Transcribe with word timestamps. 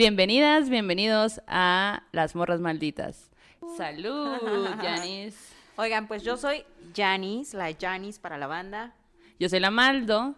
Bienvenidas, 0.00 0.70
bienvenidos 0.70 1.42
a 1.46 2.04
Las 2.12 2.34
Morras 2.34 2.58
Malditas. 2.58 3.30
Salud, 3.76 4.38
Janis. 4.80 5.52
Oigan, 5.76 6.08
pues 6.08 6.22
yo 6.22 6.38
soy 6.38 6.64
Janis, 6.96 7.52
la 7.52 7.76
Janis 7.78 8.18
para 8.18 8.38
la 8.38 8.46
banda. 8.46 8.94
Yo 9.38 9.50
soy 9.50 9.60
la 9.60 9.70
Maldo. 9.70 10.36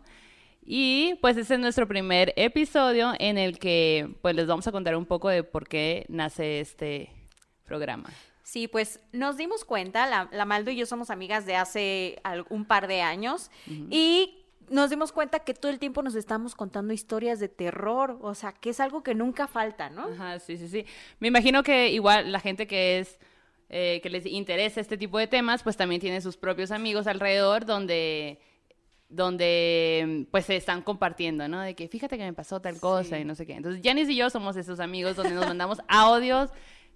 Y 0.66 1.14
pues 1.20 1.36
este 1.36 1.54
es 1.54 1.60
nuestro 1.60 1.86
primer 1.86 2.32
episodio 2.34 3.12
en 3.20 3.38
el 3.38 3.60
que 3.60 4.12
pues 4.20 4.34
les 4.34 4.48
vamos 4.48 4.66
a 4.66 4.72
contar 4.72 4.96
un 4.96 5.06
poco 5.06 5.28
de 5.28 5.44
por 5.44 5.68
qué 5.68 6.06
nace 6.08 6.58
este 6.58 7.12
programa. 7.64 8.10
Sí, 8.42 8.66
pues 8.66 8.98
nos 9.12 9.36
dimos 9.36 9.64
cuenta, 9.64 10.28
la, 10.32 10.44
Maldo 10.44 10.72
y 10.72 10.76
yo 10.76 10.86
somos 10.86 11.08
amigas 11.08 11.46
de 11.46 11.54
hace 11.54 12.20
un 12.48 12.64
par 12.64 12.88
de 12.88 13.02
años 13.02 13.48
y 13.68 14.41
nos 14.72 14.90
dimos 14.90 15.12
cuenta 15.12 15.40
que 15.40 15.54
todo 15.54 15.70
el 15.70 15.78
tiempo 15.78 16.02
nos 16.02 16.14
estamos 16.14 16.54
contando 16.54 16.92
historias 16.92 17.38
de 17.38 17.48
terror, 17.48 18.18
o 18.22 18.34
sea, 18.34 18.52
que 18.52 18.70
es 18.70 18.80
algo 18.80 19.02
que 19.02 19.14
nunca 19.14 19.46
falta, 19.46 19.90
¿no? 19.90 20.06
Ajá, 20.06 20.38
sí, 20.38 20.56
sí, 20.56 20.68
sí. 20.68 20.86
Me 21.20 21.28
imagino 21.28 21.62
que 21.62 21.90
igual 21.90 22.32
la 22.32 22.40
gente 22.40 22.66
que 22.66 22.98
es, 22.98 23.20
eh, 23.68 24.00
que 24.02 24.10
les 24.10 24.26
interesa 24.26 24.80
este 24.80 24.96
tipo 24.96 25.18
de 25.18 25.26
temas, 25.26 25.62
pues 25.62 25.76
también 25.76 26.00
tiene 26.00 26.20
sus 26.20 26.36
propios 26.36 26.70
amigos 26.70 27.06
alrededor 27.06 27.66
donde 27.66 28.40
donde 29.10 30.26
pues 30.30 30.46
se 30.46 30.56
están 30.56 30.80
compartiendo, 30.80 31.46
¿no? 31.46 31.60
De 31.60 31.74
que 31.74 31.86
fíjate 31.86 32.16
que 32.16 32.24
me 32.24 32.32
pasó 32.32 32.62
tal 32.62 32.80
cosa 32.80 33.18
y 33.18 33.26
no 33.26 33.34
sé 33.34 33.44
qué. 33.44 33.52
Entonces, 33.52 33.82
Janice 33.84 34.12
y 34.12 34.16
yo 34.16 34.30
somos 34.30 34.56
esos 34.56 34.80
amigos 34.80 35.16
donde 35.16 35.34
nos 35.34 35.46
mandamos 35.46 35.80
audios 35.88 36.48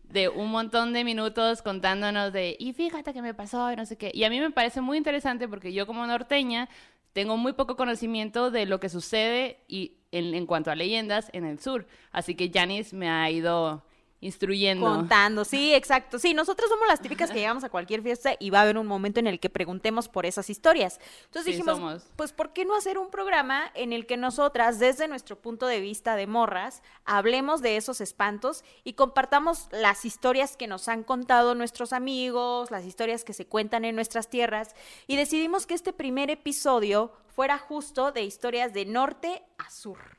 de 0.03 0.31
un 0.31 0.51
montón 0.51 0.95
de 0.95 1.05
minutos 1.05 1.61
contándonos 1.61 2.33
de, 2.33 2.57
y 2.59 2.73
fíjate 2.73 3.13
que 3.13 3.21
me 3.21 3.35
pasó 3.35 3.71
y 3.71 3.77
no 3.77 3.85
sé 3.85 3.99
qué. 3.99 4.11
Y 4.15 4.25
a 4.25 4.31
mí 4.31 4.41
me 4.41 4.51
parece 4.51 4.81
muy 4.81 4.97
interesante 4.97 5.47
porque 5.47 5.75
yo 5.75 5.87
como 5.87 6.07
norteña 6.07 6.71
tengo 7.17 7.39
muy 7.39 7.55
poco 7.55 7.77
conocimiento 7.77 8.51
de 8.51 8.67
lo 8.67 8.79
que 8.79 8.91
sucede 8.91 9.65
y 9.69 9.95
en, 10.13 10.35
en 10.35 10.45
cuanto 10.45 10.71
a 10.71 10.75
leyendas 10.75 11.31
en 11.33 11.47
el 11.47 11.59
sur. 11.59 11.87
Así 12.13 12.35
que 12.35 12.51
Janice 12.53 12.95
me 12.95 13.09
ha 13.09 13.31
ido 13.31 13.87
instruyendo. 14.21 14.87
Contando, 14.87 15.45
sí, 15.45 15.75
exacto. 15.75 16.19
Sí, 16.19 16.35
nosotros 16.35 16.69
somos 16.69 16.87
las 16.89 17.01
típicas 17.01 17.31
que 17.31 17.39
llegamos 17.39 17.65
a 17.65 17.69
cualquier 17.69 18.03
fiesta 18.03 18.35
y 18.39 18.51
va 18.51 18.61
a 18.61 18.63
haber 18.63 18.79
un 18.79 18.87
momento 18.87 19.21
en 19.21 19.27
el 19.27 19.41
que 19.41 19.51
preguntemos 19.51 20.09
por 20.09 20.27
esas 20.27 20.51
historias. 20.51 21.01
Entonces 21.25 21.53
dijimos, 21.53 22.05
pues, 22.17 22.33
¿por 22.33 22.53
qué 22.53 22.65
no 22.65 22.77
hacer 22.77 22.99
un 22.99 23.11
programa 23.11 23.71
en 23.75 23.93
el 23.93 24.07
que 24.07 24.17
nosotras, 24.17 24.79
desde 24.79 25.09
nuestro 25.09 25.37
punto 25.41 25.67
de 25.67 25.81
vista 25.81 26.17
de 26.17 26.27
morras, 26.27 26.83
hablemos 27.05 27.63
de 27.63 27.77
esos 27.77 28.01
espantos 28.01 28.65
y 28.85 28.95
compartamos 28.95 29.69
las 29.73 30.05
historias 30.05 30.57
que 30.57 30.67
nos 30.67 30.89
han 30.89 31.03
contado 31.03 31.55
nuestros 31.55 31.93
amigos, 31.93 32.71
las 32.71 32.85
historias 32.85 33.25
que 33.25 33.33
se 33.33 33.47
cuentan 33.47 33.85
en 33.85 33.95
nuestras 33.95 34.29
tierras? 34.29 34.75
Y 35.07 35.17
decidimos 35.17 35.67
que 35.67 35.75
este 35.75 35.93
primer 35.93 36.31
episodio 36.31 37.13
fuera 37.29 37.59
justo 37.59 38.13
de 38.13 38.23
historias 38.23 38.73
de 38.73 38.87
norte 38.87 39.43
a 39.59 39.71
sur. 39.71 40.17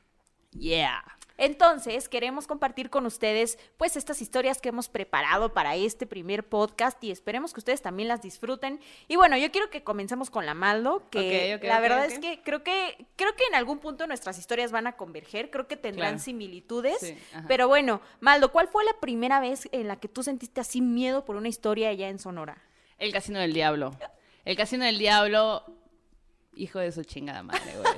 Yeah. 0.52 1.17
Entonces, 1.38 2.08
queremos 2.08 2.46
compartir 2.46 2.90
con 2.90 3.06
ustedes 3.06 3.58
pues 3.76 3.96
estas 3.96 4.20
historias 4.20 4.60
que 4.60 4.68
hemos 4.68 4.88
preparado 4.88 5.54
para 5.54 5.76
este 5.76 6.06
primer 6.06 6.46
podcast 6.46 7.02
y 7.02 7.12
esperemos 7.12 7.54
que 7.54 7.60
ustedes 7.60 7.80
también 7.80 8.08
las 8.08 8.20
disfruten. 8.22 8.80
Y 9.06 9.16
bueno, 9.16 9.36
yo 9.36 9.50
quiero 9.50 9.70
que 9.70 9.84
comencemos 9.84 10.30
con 10.30 10.44
la 10.46 10.54
Maldo, 10.54 11.08
que 11.10 11.58
la 11.62 11.80
verdad 11.80 12.06
es 12.06 12.18
que 12.18 12.42
creo 12.42 12.62
que 12.62 13.06
creo 13.16 13.34
que 13.36 13.44
en 13.48 13.54
algún 13.54 13.78
punto 13.78 14.06
nuestras 14.06 14.38
historias 14.38 14.72
van 14.72 14.88
a 14.88 14.96
converger, 14.96 15.50
creo 15.50 15.68
que 15.68 15.76
tendrán 15.76 16.18
similitudes, 16.18 17.14
pero 17.46 17.68
bueno, 17.68 18.00
Maldo, 18.20 18.50
¿cuál 18.50 18.68
fue 18.68 18.84
la 18.84 18.94
primera 19.00 19.40
vez 19.40 19.68
en 19.72 19.88
la 19.88 19.96
que 19.96 20.08
tú 20.08 20.22
sentiste 20.22 20.60
así 20.60 20.80
miedo 20.80 21.24
por 21.24 21.36
una 21.36 21.48
historia 21.48 21.90
allá 21.90 22.08
en 22.08 22.18
Sonora? 22.18 22.62
El 22.98 23.12
Casino 23.12 23.38
del 23.38 23.52
Diablo. 23.52 23.96
El 24.44 24.56
Casino 24.56 24.84
del 24.84 24.98
Diablo, 24.98 25.62
hijo 26.54 26.80
de 26.80 26.90
su 26.90 27.04
chingada 27.04 27.42
madre, 27.44 27.72
güey. 27.80 27.94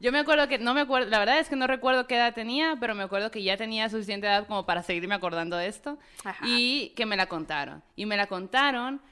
Yo 0.00 0.12
me 0.12 0.18
acuerdo 0.18 0.48
que, 0.48 0.58
no 0.58 0.72
me 0.72 0.80
acuerdo, 0.80 1.10
la 1.10 1.18
verdad 1.18 1.38
es 1.38 1.50
que 1.50 1.56
no 1.56 1.66
recuerdo 1.66 2.06
qué 2.06 2.16
edad 2.16 2.32
tenía, 2.32 2.76
pero 2.80 2.94
me 2.94 3.02
acuerdo 3.02 3.30
que 3.30 3.42
ya 3.42 3.58
tenía 3.58 3.88
suficiente 3.90 4.26
edad 4.26 4.46
como 4.46 4.64
para 4.64 4.82
seguirme 4.82 5.14
acordando 5.14 5.58
de 5.58 5.66
esto. 5.66 5.98
Y 6.42 6.94
que 6.96 7.04
me 7.04 7.16
la 7.16 7.26
contaron. 7.26 7.82
Y 7.96 8.06
me 8.06 8.16
la 8.16 8.26
contaron. 8.26 9.02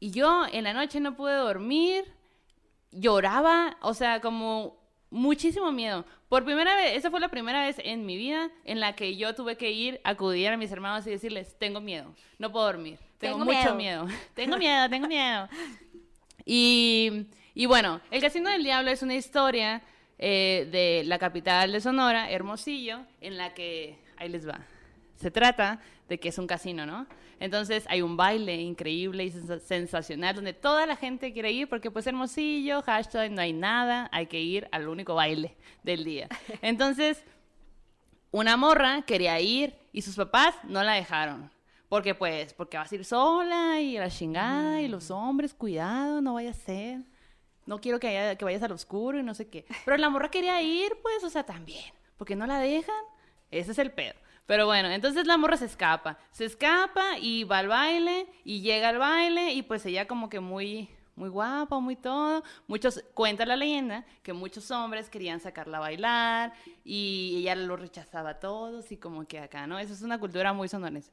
Y 0.00 0.10
yo 0.10 0.44
en 0.50 0.64
la 0.64 0.72
noche 0.72 0.98
no 0.98 1.14
pude 1.14 1.34
dormir. 1.34 2.04
Lloraba, 2.90 3.76
o 3.80 3.94
sea, 3.94 4.20
como 4.20 4.76
muchísimo 5.08 5.70
miedo. 5.70 6.04
Por 6.28 6.44
primera 6.44 6.74
vez, 6.74 6.96
esa 6.96 7.12
fue 7.12 7.20
la 7.20 7.28
primera 7.28 7.64
vez 7.64 7.76
en 7.84 8.04
mi 8.04 8.16
vida 8.16 8.50
en 8.64 8.80
la 8.80 8.96
que 8.96 9.16
yo 9.16 9.36
tuve 9.36 9.56
que 9.56 9.70
ir, 9.70 10.00
acudir 10.02 10.48
a 10.48 10.56
mis 10.56 10.72
hermanos 10.72 11.06
y 11.06 11.10
decirles, 11.10 11.56
tengo 11.58 11.80
miedo, 11.80 12.12
no 12.38 12.50
puedo 12.50 12.66
dormir, 12.66 12.98
tengo, 13.18 13.44
mucho 13.44 13.76
miedo. 13.76 14.08
tengo 14.34 14.56
miedo, 14.56 14.88
tengo 14.90 15.06
miedo. 15.06 15.48
Y, 16.44 17.26
y 17.54 17.66
bueno, 17.66 18.00
El 18.10 18.20
Casino 18.20 18.50
del 18.50 18.64
Diablo 18.64 18.90
es 18.90 19.02
una 19.02 19.14
historia 19.14 19.82
eh, 20.18 20.68
de 20.70 21.02
la 21.04 21.18
capital 21.18 21.72
de 21.72 21.80
Sonora, 21.80 22.30
Hermosillo, 22.30 23.00
en 23.20 23.36
la 23.36 23.52
que, 23.54 23.98
ahí 24.16 24.28
les 24.28 24.48
va, 24.48 24.60
se 25.16 25.30
trata 25.30 25.80
de 26.08 26.18
que 26.18 26.28
es 26.28 26.38
un 26.38 26.46
casino, 26.46 26.86
¿no? 26.86 27.06
Entonces 27.40 27.84
hay 27.88 28.00
un 28.00 28.16
baile 28.16 28.60
increíble 28.60 29.24
y 29.24 29.30
sensacional 29.30 30.36
donde 30.36 30.52
toda 30.52 30.86
la 30.86 30.96
gente 30.96 31.32
quiere 31.32 31.50
ir 31.50 31.68
porque 31.68 31.90
pues 31.90 32.06
Hermosillo, 32.06 32.82
hashtag, 32.82 33.32
no 33.32 33.40
hay 33.40 33.52
nada, 33.52 34.08
hay 34.12 34.26
que 34.26 34.40
ir 34.40 34.68
al 34.70 34.88
único 34.88 35.14
baile 35.14 35.56
del 35.82 36.04
día. 36.04 36.28
Entonces, 36.62 37.22
una 38.30 38.56
morra 38.56 39.02
quería 39.02 39.40
ir 39.40 39.74
y 39.92 40.02
sus 40.02 40.16
papás 40.16 40.54
no 40.64 40.82
la 40.82 40.94
dejaron. 40.94 41.50
Porque 41.88 42.14
pues, 42.14 42.54
porque 42.54 42.76
vas 42.76 42.90
a 42.90 42.94
ir 42.94 43.04
sola 43.04 43.80
y 43.80 43.96
a 43.96 44.00
la 44.00 44.10
chingada 44.10 44.80
y 44.80 44.88
los 44.88 45.10
hombres, 45.10 45.54
cuidado, 45.54 46.20
no 46.20 46.34
vaya 46.34 46.50
a 46.50 46.54
ser 46.54 47.02
no 47.66 47.80
quiero 47.80 48.00
que, 48.00 48.08
haya, 48.08 48.36
que 48.36 48.44
vayas 48.44 48.62
al 48.62 48.72
oscuro 48.72 49.18
y 49.18 49.22
no 49.22 49.34
sé 49.34 49.48
qué. 49.48 49.64
Pero 49.84 49.96
la 49.96 50.10
morra 50.10 50.30
quería 50.30 50.60
ir, 50.62 50.92
pues, 51.02 51.24
o 51.24 51.30
sea, 51.30 51.44
también. 51.44 51.92
porque 52.16 52.36
no 52.36 52.46
la 52.46 52.58
dejan? 52.58 52.94
Ese 53.50 53.72
es 53.72 53.78
el 53.78 53.92
pedo. 53.92 54.14
Pero 54.46 54.66
bueno, 54.66 54.90
entonces 54.90 55.26
la 55.26 55.36
morra 55.38 55.56
se 55.56 55.64
escapa. 55.64 56.18
Se 56.30 56.44
escapa 56.44 57.18
y 57.18 57.44
va 57.44 57.58
al 57.58 57.68
baile 57.68 58.26
y 58.44 58.60
llega 58.60 58.90
al 58.90 58.98
baile 58.98 59.52
y 59.52 59.62
pues 59.62 59.86
ella 59.86 60.06
como 60.06 60.28
que 60.28 60.40
muy, 60.40 60.90
muy 61.16 61.30
guapa, 61.30 61.78
muy 61.80 61.96
todo. 61.96 62.42
Muchos, 62.66 63.02
cuenta 63.14 63.46
la 63.46 63.56
leyenda 63.56 64.04
que 64.22 64.34
muchos 64.34 64.70
hombres 64.70 65.08
querían 65.08 65.40
sacarla 65.40 65.78
a 65.78 65.80
bailar 65.80 66.52
y 66.84 67.36
ella 67.38 67.54
lo 67.54 67.76
rechazaba 67.76 68.30
a 68.30 68.40
todos 68.40 68.92
y 68.92 68.98
como 68.98 69.26
que 69.26 69.38
acá, 69.38 69.66
¿no? 69.66 69.78
Eso 69.78 69.94
es 69.94 70.02
una 70.02 70.18
cultura 70.18 70.52
muy 70.52 70.68
sonorense. 70.68 71.10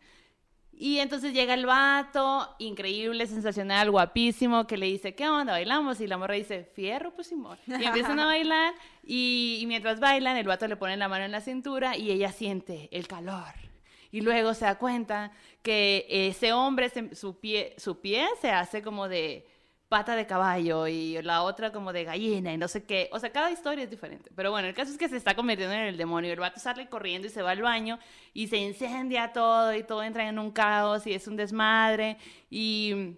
Y 0.73 0.97
entonces 0.97 1.33
llega 1.33 1.53
el 1.53 1.65
vato, 1.65 2.55
increíble, 2.57 3.27
sensacional, 3.27 3.91
guapísimo, 3.91 4.65
que 4.65 4.77
le 4.77 4.87
dice, 4.87 5.13
¿qué 5.13 5.29
onda? 5.29 5.53
¿Bailamos? 5.53 6.01
Y 6.01 6.07
la 6.07 6.17
morra 6.17 6.33
dice, 6.33 6.63
fierro, 6.73 7.13
pues 7.13 7.27
Simón. 7.27 7.59
Y 7.67 7.83
empiezan 7.83 8.19
a 8.19 8.25
bailar 8.27 8.73
y, 9.03 9.63
mientras 9.67 9.99
bailan, 9.99 10.37
el 10.37 10.47
vato 10.47 10.67
le 10.67 10.77
pone 10.77 10.97
la 10.97 11.07
mano 11.07 11.25
en 11.25 11.31
la 11.31 11.41
cintura 11.41 11.95
y 11.97 12.09
ella 12.09 12.31
siente 12.31 12.89
el 12.91 13.07
calor. 13.07 13.53
Y 14.11 14.21
luego 14.21 14.53
se 14.53 14.65
da 14.65 14.77
cuenta 14.77 15.31
que 15.61 16.05
ese 16.09 16.51
hombre, 16.51 16.91
su 17.13 17.39
pie, 17.39 17.75
su 17.77 18.01
pie 18.01 18.27
se 18.41 18.49
hace 18.49 18.81
como 18.81 19.07
de 19.07 19.45
pata 19.91 20.15
de 20.15 20.25
caballo 20.25 20.87
y 20.87 21.21
la 21.21 21.43
otra 21.43 21.73
como 21.73 21.91
de 21.91 22.05
gallina 22.05 22.53
y 22.53 22.57
no 22.57 22.69
sé 22.69 22.85
qué. 22.85 23.09
O 23.11 23.19
sea, 23.19 23.29
cada 23.33 23.51
historia 23.51 23.83
es 23.83 23.89
diferente. 23.89 24.31
Pero 24.33 24.49
bueno, 24.49 24.69
el 24.69 24.73
caso 24.73 24.89
es 24.89 24.97
que 24.97 25.09
se 25.09 25.17
está 25.17 25.35
convirtiendo 25.35 25.75
en 25.75 25.81
el 25.81 25.97
demonio. 25.97 26.31
El 26.31 26.39
vato 26.39 26.61
sale 26.61 26.87
corriendo 26.87 27.27
y 27.27 27.29
se 27.29 27.41
va 27.41 27.51
al 27.51 27.61
baño 27.61 27.99
y 28.33 28.47
se 28.47 28.55
incendia 28.55 29.33
todo 29.33 29.75
y 29.75 29.83
todo 29.83 30.01
entra 30.01 30.29
en 30.29 30.39
un 30.39 30.51
caos 30.51 31.05
y 31.07 31.13
es 31.13 31.27
un 31.27 31.35
desmadre. 31.35 32.17
Y 32.49 33.17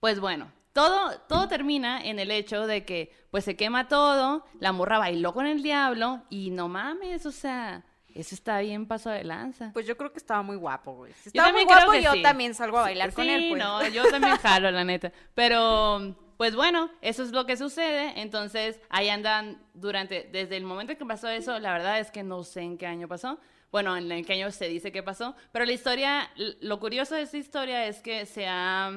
pues 0.00 0.18
bueno, 0.18 0.50
todo, 0.72 1.16
todo 1.28 1.46
termina 1.46 2.04
en 2.04 2.18
el 2.18 2.32
hecho 2.32 2.66
de 2.66 2.84
que 2.84 3.12
pues 3.30 3.44
se 3.44 3.54
quema 3.54 3.86
todo, 3.86 4.44
la 4.58 4.72
morra 4.72 4.98
bailó 4.98 5.32
con 5.32 5.46
el 5.46 5.62
diablo 5.62 6.24
y 6.28 6.50
no 6.50 6.68
mames, 6.68 7.24
o 7.24 7.30
sea 7.30 7.84
eso 8.14 8.34
está 8.34 8.60
bien 8.60 8.86
paso 8.86 9.10
de 9.10 9.24
lanza. 9.24 9.70
Pues 9.72 9.86
yo 9.86 9.96
creo 9.96 10.12
que 10.12 10.18
estaba 10.18 10.42
muy 10.42 10.56
guapo, 10.56 10.94
güey. 10.94 11.12
estaba 11.24 11.52
muy 11.52 11.64
guapo, 11.64 11.94
yo 11.94 12.22
también 12.22 12.54
salgo 12.54 12.78
a 12.78 12.82
bailar 12.82 13.12
con 13.12 13.28
él. 13.28 13.50
Pues. 13.50 13.62
no, 13.62 13.86
yo 13.88 14.08
también 14.08 14.36
jalo, 14.42 14.70
la 14.70 14.84
neta. 14.84 15.12
Pero, 15.34 16.14
pues 16.36 16.54
bueno, 16.54 16.90
eso 17.00 17.24
es 17.24 17.32
lo 17.32 17.44
que 17.44 17.56
sucede. 17.56 18.20
Entonces, 18.20 18.80
ahí 18.88 19.08
andan 19.08 19.60
durante, 19.74 20.28
desde 20.30 20.56
el 20.56 20.64
momento 20.64 20.92
en 20.92 20.98
que 20.98 21.06
pasó 21.06 21.28
eso, 21.28 21.58
la 21.58 21.72
verdad 21.72 21.98
es 21.98 22.10
que 22.10 22.22
no 22.22 22.44
sé 22.44 22.62
en 22.62 22.78
qué 22.78 22.86
año 22.86 23.08
pasó. 23.08 23.38
Bueno, 23.72 23.96
en 23.96 24.24
qué 24.24 24.34
año 24.34 24.52
se 24.52 24.68
dice 24.68 24.92
que 24.92 25.02
pasó. 25.02 25.34
Pero 25.50 25.64
la 25.64 25.72
historia, 25.72 26.30
lo 26.60 26.78
curioso 26.78 27.16
de 27.16 27.22
esta 27.22 27.36
historia 27.36 27.86
es 27.86 28.00
que 28.00 28.26
se 28.26 28.46
ha... 28.46 28.92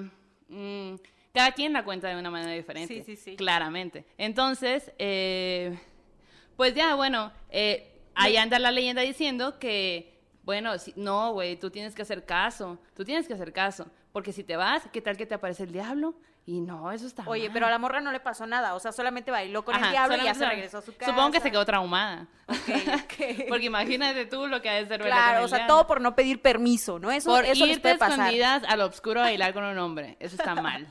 Mm, 0.50 0.96
cada 1.34 1.52
quien 1.52 1.74
la 1.74 1.84
cuenta 1.84 2.08
de 2.08 2.16
una 2.18 2.30
manera 2.30 2.52
diferente. 2.52 2.94
Sí, 2.94 3.04
sí, 3.04 3.16
sí. 3.16 3.36
Claramente. 3.36 4.06
Entonces, 4.18 4.92
eh, 4.98 5.78
pues 6.56 6.74
ya, 6.74 6.96
bueno, 6.96 7.32
eh, 7.50 7.97
Ahí 8.18 8.38
anda 8.38 8.60
la 8.60 8.72
leyenda 8.72 9.02
diciendo 9.02 9.60
que, 9.60 10.20
bueno, 10.44 10.74
no, 10.96 11.34
güey, 11.34 11.58
tú 11.58 11.70
tienes 11.70 11.96
que 11.96 12.02
hacer 12.02 12.26
caso, 12.26 12.80
tú 12.96 13.04
tienes 13.04 13.28
que 13.28 13.34
hacer 13.34 13.54
caso, 13.54 13.88
porque 14.12 14.34
si 14.34 14.44
te 14.44 14.56
vas, 14.56 14.84
¿qué 14.92 15.02
tal 15.02 15.18
que 15.18 15.26
te 15.26 15.36
aparece 15.36 15.64
el 15.64 15.72
diablo? 15.72 16.16
Y 16.50 16.62
no, 16.62 16.94
eso 16.94 17.06
está 17.06 17.24
Oye, 17.28 17.50
pero 17.52 17.68
a 17.68 17.70
la 17.70 17.78
morra 17.78 18.00
no 18.00 18.10
le 18.14 18.22
pasó 18.22 18.48
nada, 18.48 18.74
o 18.74 18.80
sea, 18.80 18.94
solamente 18.94 19.32
bailó 19.32 19.66
con 19.66 19.76
el 19.76 19.92
diablo 19.92 20.16
y 20.16 20.24
ya 20.24 20.34
se 20.34 20.48
regresó 20.48 20.78
a 20.78 20.82
su 20.82 20.96
casa. 20.96 21.12
Supongo 21.12 21.32
que 21.32 21.42
se 21.42 21.52
quedó 21.52 21.66
traumada. 21.66 22.26
Porque 23.50 23.66
imagínate 23.66 24.26
tú 24.28 24.48
lo 24.48 24.62
que 24.62 24.70
ha 24.70 24.76
de 24.76 24.88
ser 24.88 25.02
Claro, 25.02 25.44
o 25.44 25.48
sea, 25.50 25.68
todo 25.68 25.86
por 25.86 26.00
no 26.00 26.16
pedir 26.16 26.42
permiso, 26.42 27.00
¿no? 27.00 27.12
Eso, 27.12 27.32
por 27.32 27.44
eso 27.44 27.66
irte 27.66 27.92
escondidas 27.92 28.64
al 28.64 28.80
oscuro 28.80 29.20
a 29.20 29.24
bailar 29.24 29.54
con 29.54 29.66
un 29.66 29.78
hombre, 29.78 30.16
eso 30.22 30.38
está 30.38 30.56
mal. 30.62 30.88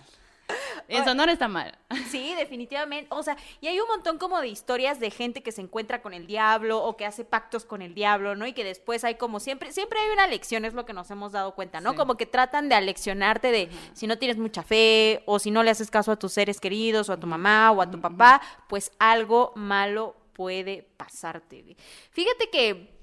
En 0.89 1.05
Sonora 1.05 1.33
está 1.33 1.49
mal. 1.49 1.77
Sí, 2.11 2.35
definitivamente. 2.37 3.09
O 3.11 3.23
sea, 3.23 3.37
y 3.61 3.67
hay 3.67 3.81
un 3.81 3.89
montón 3.89 4.19
como 4.19 4.41
de 4.41 4.49
historias 4.49 5.01
de 5.01 5.11
gente 5.11 5.43
que 5.43 5.53
se 5.53 5.61
encuentra 5.61 6.03
con 6.03 6.15
el 6.15 6.27
diablo 6.27 6.83
o 6.83 6.97
que 6.97 7.05
hace 7.05 7.25
pactos 7.25 7.65
con 7.65 7.83
el 7.83 7.95
diablo, 7.95 8.37
¿no? 8.37 8.47
Y 8.47 8.53
que 8.53 8.65
después 8.65 9.05
hay 9.05 9.17
como 9.17 9.41
siempre, 9.41 9.73
siempre 9.73 9.99
hay 9.99 10.11
una 10.11 10.27
lección, 10.27 10.65
es 10.65 10.75
lo 10.75 10.87
que 10.87 10.93
nos 10.93 11.11
hemos 11.11 11.33
dado 11.33 11.55
cuenta, 11.55 11.81
¿no? 11.81 11.97
Como 11.97 12.17
que 12.17 12.27
tratan 12.27 12.69
de 12.69 12.75
aleccionarte 12.77 13.51
de 13.51 13.71
si 13.93 14.07
no 14.07 14.19
tienes 14.19 14.39
mucha 14.39 14.63
fe 14.63 15.23
o 15.27 15.39
si 15.39 15.51
no 15.51 15.63
le 15.63 15.71
haces 15.71 15.91
caso 15.91 16.13
a 16.13 16.17
tus 16.17 16.33
seres 16.33 16.61
queridos 16.61 17.09
o 17.09 17.13
a 17.13 17.21
tu 17.21 17.27
mamá 17.27 17.71
o 17.73 17.83
a 17.83 17.91
tu 17.91 18.01
papá, 18.01 18.41
pues 18.69 18.93
algo 18.99 19.53
malo 19.57 20.15
puede 20.33 20.83
pasarte. 20.97 21.77
Fíjate 22.11 22.51
que, 22.51 22.95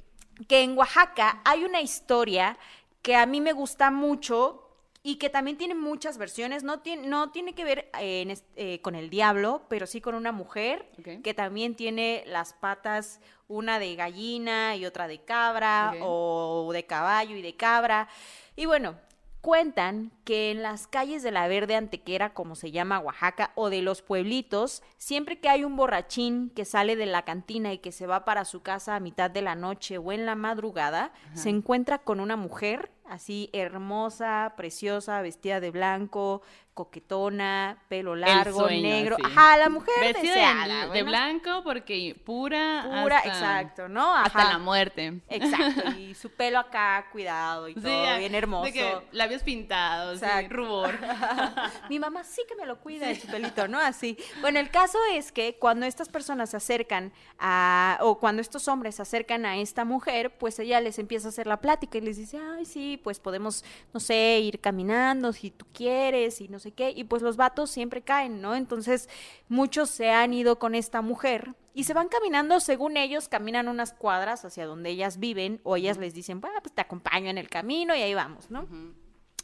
que 0.47 0.61
en 0.61 0.77
Oaxaca 0.77 1.41
hay 1.43 1.63
una 1.63 1.81
historia 1.81 2.57
que 3.01 3.15
a 3.15 3.25
mí 3.25 3.41
me 3.41 3.53
gusta 3.53 3.91
mucho 3.91 4.62
y 5.03 5.17
que 5.17 5.29
también 5.29 5.57
tiene 5.57 5.75
muchas 5.75 6.17
versiones. 6.17 6.63
No 6.63 6.79
tiene, 6.79 7.07
no 7.07 7.29
tiene 7.31 7.53
que 7.53 7.65
ver 7.65 7.89
eh, 7.99 8.79
con 8.81 8.95
el 8.95 9.09
diablo, 9.09 9.63
pero 9.67 9.85
sí 9.85 9.99
con 9.99 10.15
una 10.15 10.31
mujer 10.31 10.89
que 11.23 11.33
también 11.33 11.75
tiene 11.75 12.23
las 12.25 12.53
patas, 12.53 13.19
una 13.49 13.79
de 13.79 13.95
gallina 13.95 14.77
y 14.77 14.85
otra 14.85 15.07
de 15.07 15.19
cabra, 15.19 15.93
o 16.01 16.71
de 16.73 16.85
caballo 16.85 17.35
y 17.35 17.41
de 17.41 17.55
cabra. 17.55 18.07
Y 18.55 18.65
bueno, 18.65 18.95
Cuentan 19.43 20.13
que 20.23 20.51
en 20.51 20.63
las 20.63 20.87
calles 20.87 21.21
de 21.21 21.29
la 21.29 21.49
Verde 21.49 21.75
Antequera, 21.75 22.33
como 22.33 22.55
se 22.55 22.71
llama 22.71 23.01
Oaxaca, 23.01 23.51
o 23.55 23.69
de 23.69 23.81
los 23.81 24.01
pueblitos, 24.01 24.83
siempre 24.97 25.41
que 25.41 25.49
hay 25.49 25.65
un 25.65 25.75
borrachín 25.75 26.49
que 26.55 26.63
sale 26.63 26.95
de 26.95 27.07
la 27.07 27.25
cantina 27.25 27.73
y 27.73 27.79
que 27.79 27.91
se 27.91 28.07
va 28.07 28.23
para 28.23 28.45
su 28.45 28.61
casa 28.61 28.95
a 28.95 29.01
mitad 29.01 29.29
de 29.29 29.41
la 29.41 29.55
noche 29.55 29.97
o 29.97 30.13
en 30.13 30.25
la 30.25 30.35
madrugada, 30.35 31.11
se 31.33 31.49
encuentra 31.49 31.97
con 31.97 32.21
una 32.21 32.37
mujer 32.37 32.89
así 33.05 33.49
hermosa, 33.53 34.53
preciosa, 34.55 35.21
vestida 35.21 35.59
de 35.59 35.71
blanco, 35.71 36.41
coquetona, 36.73 37.77
pelo 37.87 38.15
largo, 38.15 38.67
negro. 38.67 39.17
Ajá, 39.23 39.57
la 39.57 39.69
mujer 39.69 39.93
Vestida 40.13 40.87
de, 40.91 41.03
blanco 41.03 41.61
porque 41.63 42.19
pura. 42.25 43.01
Pura, 43.03 43.19
exacto, 43.19 43.87
¿no? 43.87 44.15
Hasta 44.15 44.45
la 44.45 44.57
muerte. 44.57 45.21
Exacto. 45.29 45.83
Y 46.03 46.15
su 46.15 46.29
pelo 46.31 46.59
acá 46.59 47.07
cuidado 47.11 47.67
y 47.67 47.75
todo, 47.75 48.17
bien 48.17 48.33
hermoso. 48.33 49.03
labios 49.11 49.43
pintados, 49.43 50.21
rubor. 50.49 50.97
Mi 51.89 51.99
mamá 51.99 52.23
sí 52.23 52.41
que 52.47 52.55
me 52.55 52.65
lo 52.65 52.79
cuida 52.79 53.07
de 53.07 53.15
su 53.15 53.27
pelito, 53.27 53.67
¿no? 53.67 53.79
Así. 53.79 54.17
Bueno, 54.41 54.59
el 54.59 54.69
caso 54.69 54.97
es 55.11 55.31
que 55.31 55.57
cuando 55.59 55.85
estas 55.85 56.09
personas 56.09 56.49
se 56.51 56.57
acercan 56.57 57.13
a, 57.37 57.97
o 58.01 58.19
cuando 58.19 58.41
estos 58.41 58.67
hombres 58.67 58.95
se 58.95 59.01
acercan 59.03 59.45
a 59.45 59.57
esta 59.57 59.85
mujer, 59.85 60.35
pues 60.37 60.57
ella 60.59 60.79
les 60.81 60.97
empieza 60.97 61.27
a 61.27 61.29
hacer 61.29 61.47
la 61.47 61.57
plática 61.57 61.97
y 61.97 62.01
les 62.01 62.17
dice, 62.17 62.39
ay, 62.39 62.65
sí, 62.65 62.92
pues 62.97 63.19
podemos, 63.19 63.63
no 63.93 63.99
sé, 63.99 64.39
ir 64.39 64.59
caminando 64.59 65.33
si 65.33 65.51
tú 65.51 65.65
quieres 65.73 66.41
y 66.41 66.47
no 66.47 66.59
sé 66.59 66.71
qué, 66.71 66.91
y 66.95 67.03
pues 67.03 67.21
los 67.21 67.37
vatos 67.37 67.69
siempre 67.69 68.01
caen, 68.01 68.41
¿no? 68.41 68.55
Entonces 68.55 69.09
muchos 69.49 69.89
se 69.89 70.09
han 70.09 70.33
ido 70.33 70.59
con 70.59 70.75
esta 70.75 71.01
mujer 71.01 71.55
y 71.73 71.85
se 71.85 71.93
van 71.93 72.07
caminando, 72.07 72.59
según 72.59 72.97
ellos, 72.97 73.27
caminan 73.27 73.67
unas 73.67 73.93
cuadras 73.93 74.45
hacia 74.45 74.65
donde 74.65 74.91
ellas 74.91 75.19
viven, 75.19 75.59
o 75.63 75.75
ellas 75.75 75.97
les 75.97 76.13
dicen, 76.13 76.39
bueno, 76.39 76.59
pues 76.61 76.73
te 76.73 76.81
acompaño 76.81 77.29
en 77.29 77.37
el 77.37 77.49
camino 77.49 77.95
y 77.95 78.01
ahí 78.01 78.13
vamos, 78.13 78.51
¿no? 78.51 78.67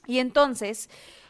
Y 0.05 0.19
entonces 0.19 0.89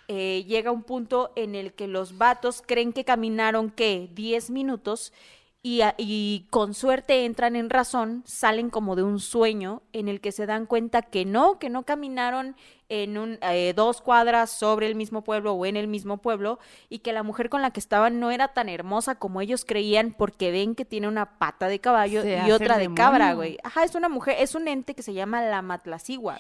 eh, 0.10 0.44
llega 0.46 0.72
un 0.72 0.84
punto 0.84 1.32
en 1.36 1.56
el 1.56 1.74
que 1.74 1.88
los 1.88 2.18
vatos 2.18 2.62
creen 2.66 2.92
que 2.92 3.06
caminaron, 3.06 3.70
¿qué? 3.70 4.10
10 4.14 4.50
minutos 4.50 5.14
y, 5.62 5.82
y, 5.98 6.48
con 6.50 6.74
suerte 6.74 7.26
entran 7.26 7.56
en 7.56 7.70
razón, 7.70 8.24
salen 8.26 8.70
como 8.70 8.96
de 8.96 9.04
un 9.04 9.20
sueño 9.20 9.82
en 9.92 10.08
el 10.08 10.22
que 10.22 10.32
se 10.32 10.46
dan 10.46 10.66
cuenta 10.66 11.02
que 11.02 11.26
no, 11.26 11.60
que 11.60 11.70
no 11.70 11.84
caminaron 11.84 12.56
en 12.90 13.18
un, 13.18 13.38
eh, 13.42 13.74
dos 13.76 14.02
cuadras 14.02 14.50
sobre 14.50 14.88
el 14.88 14.96
mismo 14.96 15.24
pueblo 15.24 15.54
o 15.54 15.66
en 15.66 15.78
el 15.78 15.88
mismo 15.88 16.18
pueblo 16.18 16.60
y 16.90 17.00
que 17.00 17.14
la 17.14 17.22
mujer 17.24 17.50
con 17.50 17.62
la 17.62 17.72
que 17.72 17.80
estaban 17.80 18.20
no 18.20 18.32
era 18.32 18.50
tan 18.50 18.68
hermosa 18.68 19.16
como 19.16 19.42
ellos 19.42 19.64
creían 19.64 20.12
porque 20.12 20.52
ven 20.52 20.74
que 20.74 20.86
tiene 20.86 21.08
una 21.08 21.38
pata 21.38 21.68
de 21.68 21.80
caballo 21.80 22.24
y 22.26 22.52
otra 22.52 22.78
de 22.78 22.92
cabra, 22.94 23.34
güey. 23.34 23.58
Ajá, 23.64 23.84
es 23.84 23.94
una 23.94 24.10
mujer, 24.10 24.38
es 24.40 24.56
un 24.56 24.68
ente 24.68 24.96
que 24.96 25.04
se 25.04 25.14
llama 25.14 25.42
la 25.42 25.62
matlacigua, 25.62 26.38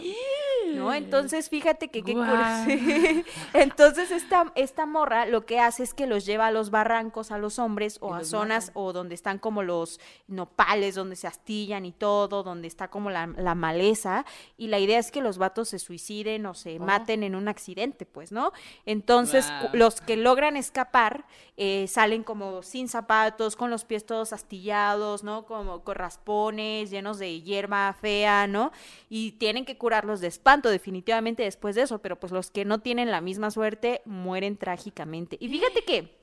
¿no? 0.73 0.93
Entonces, 0.93 1.49
fíjate 1.49 1.89
que 1.89 2.01
qué 2.01 2.13
Entonces, 3.53 4.11
esta, 4.11 4.51
esta 4.55 4.85
morra 4.85 5.27
lo 5.27 5.45
que 5.45 5.59
hace 5.59 5.83
es 5.83 5.93
que 5.93 6.07
los 6.07 6.25
lleva 6.25 6.47
a 6.47 6.51
los 6.51 6.71
barrancos 6.71 7.31
a 7.31 7.37
los 7.37 7.59
hombres 7.59 7.97
o 8.01 8.15
a 8.15 8.23
zonas 8.23 8.71
o 8.73 8.91
donde 8.91 9.13
están 9.13 9.37
como 9.37 9.61
los 9.61 9.99
nopales, 10.27 10.95
donde 10.95 11.15
se 11.15 11.27
astillan 11.27 11.85
y 11.85 11.91
todo, 11.91 12.41
donde 12.41 12.67
está 12.67 12.87
como 12.89 13.11
la, 13.11 13.27
la 13.27 13.53
maleza 13.53 14.25
y 14.57 14.67
la 14.67 14.79
idea 14.79 14.97
es 14.97 15.11
que 15.11 15.21
los 15.21 15.37
vatos 15.37 15.69
se 15.69 15.79
suiciden 15.79 16.38
o 16.45 16.53
se 16.53 16.77
oh. 16.77 16.83
maten 16.83 17.23
en 17.23 17.35
un 17.35 17.47
accidente, 17.47 18.05
pues, 18.05 18.31
¿no? 18.31 18.51
Entonces, 18.85 19.51
los 19.73 20.01
que 20.01 20.17
logran 20.17 20.57
escapar 20.57 21.25
eh, 21.57 21.87
salen 21.87 22.23
como 22.23 22.63
sin 22.63 22.87
zapatos, 22.87 23.55
con 23.55 23.69
los 23.69 23.85
pies 23.85 24.05
todos 24.05 24.33
astillados, 24.33 25.23
¿no? 25.23 25.45
Como 25.45 25.83
con 25.83 25.95
raspones, 25.95 26.89
llenos 26.89 27.19
de 27.19 27.41
hierba 27.41 27.93
fea, 27.93 28.47
¿no? 28.47 28.71
Y 29.09 29.33
tienen 29.33 29.65
que 29.65 29.77
curarlos 29.77 30.21
de 30.21 30.27
espanto, 30.27 30.69
definitivamente, 30.69 31.43
después 31.43 31.75
de 31.75 31.83
eso, 31.83 31.99
pero 31.99 32.19
pues 32.19 32.31
los 32.31 32.51
que 32.51 32.65
no 32.65 32.79
tienen 32.79 33.11
la 33.11 33.21
misma 33.21 33.51
suerte 33.51 34.01
mueren 34.05 34.57
trágicamente. 34.57 35.37
Y 35.39 35.49
fíjate 35.49 35.83
que 35.83 36.18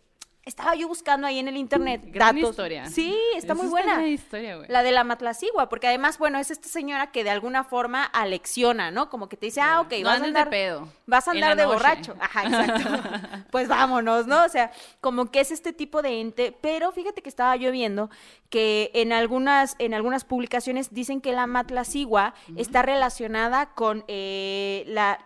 estaba 0.46 0.76
yo 0.76 0.86
buscando 0.86 1.26
ahí 1.26 1.40
en 1.40 1.48
el 1.48 1.56
internet 1.56 2.02
Gran 2.06 2.38
historia. 2.38 2.86
Sí, 2.86 3.18
está 3.34 3.54
muy 3.54 3.66
buena. 3.66 4.06
historia, 4.06 4.56
güey. 4.56 4.68
La 4.70 4.84
de 4.84 4.92
la 4.92 5.02
matlacigua, 5.02 5.68
porque 5.68 5.88
además, 5.88 6.18
bueno, 6.18 6.38
es 6.38 6.52
esta 6.52 6.68
señora 6.68 7.10
que 7.10 7.24
de 7.24 7.30
alguna 7.30 7.64
forma 7.64 8.04
alecciona, 8.04 8.92
¿no? 8.92 9.10
Como 9.10 9.28
que 9.28 9.36
te 9.36 9.46
dice, 9.46 9.60
ah, 9.60 9.80
ok, 9.80 9.92
vas 10.04 10.20
a 10.20 10.24
andar 10.24 10.44
de 10.44 10.50
pedo. 10.50 10.88
Vas 11.06 11.26
a 11.26 11.32
andar 11.32 11.56
de 11.56 11.66
borracho. 11.66 12.14
Ajá, 12.20 12.44
exacto. 12.44 13.44
pues 13.50 13.66
vámonos, 13.66 14.28
¿no? 14.28 14.44
O 14.44 14.48
sea, 14.48 14.70
como 15.00 15.32
que 15.32 15.40
es 15.40 15.50
este 15.50 15.72
tipo 15.72 16.00
de 16.00 16.20
ente, 16.20 16.56
pero 16.60 16.92
fíjate 16.92 17.22
que 17.22 17.28
estaba 17.28 17.56
yo 17.56 17.72
viendo 17.72 18.08
que 18.48 18.92
en 18.94 19.12
algunas 19.12 19.74
en 19.80 19.94
algunas 19.94 20.24
publicaciones 20.24 20.94
dicen 20.94 21.20
que 21.20 21.32
la 21.32 21.48
matlacigua 21.48 22.34
está 22.56 22.82
relacionada 22.82 23.74
con 23.74 24.04
eh, 24.06 24.84
la 24.86 25.18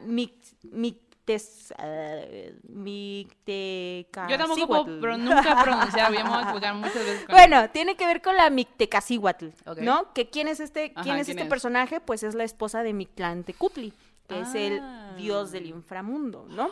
mi, 2.69 3.25
mi 3.25 3.29
eh, 3.47 4.07
Yo 4.29 4.39
tampoco 4.39 4.85
puedo, 4.85 5.19
nunca 5.19 5.63
pronunciar 5.63 6.13
bien, 6.13 6.27
muchas 6.27 6.95
veces. 6.95 7.27
bueno, 7.29 7.71
tiene 7.71 7.97
que 7.97 8.07
ver 8.07 8.23
con 8.23 8.37
la 8.37 8.51
Mictecacihuatl, 8.51 9.49
¿no? 9.83 10.13
Que 10.13 10.31
quién 10.31 10.49
es 10.49 10.61
este, 10.61 10.93
quién 11.03 11.17
es 11.17 11.29
este 11.29 11.45
personaje, 11.47 12.01
pues 12.01 12.23
es 12.23 12.35
la 12.35 12.45
esposa 12.45 12.83
de 12.83 12.93
Mictlantecutli, 12.93 13.93
que 14.29 14.41
es 14.41 14.55
el 14.55 14.81
ah. 14.81 15.15
dios 15.17 15.51
del 15.51 15.67
inframundo, 15.67 16.47
¿no? 16.49 16.71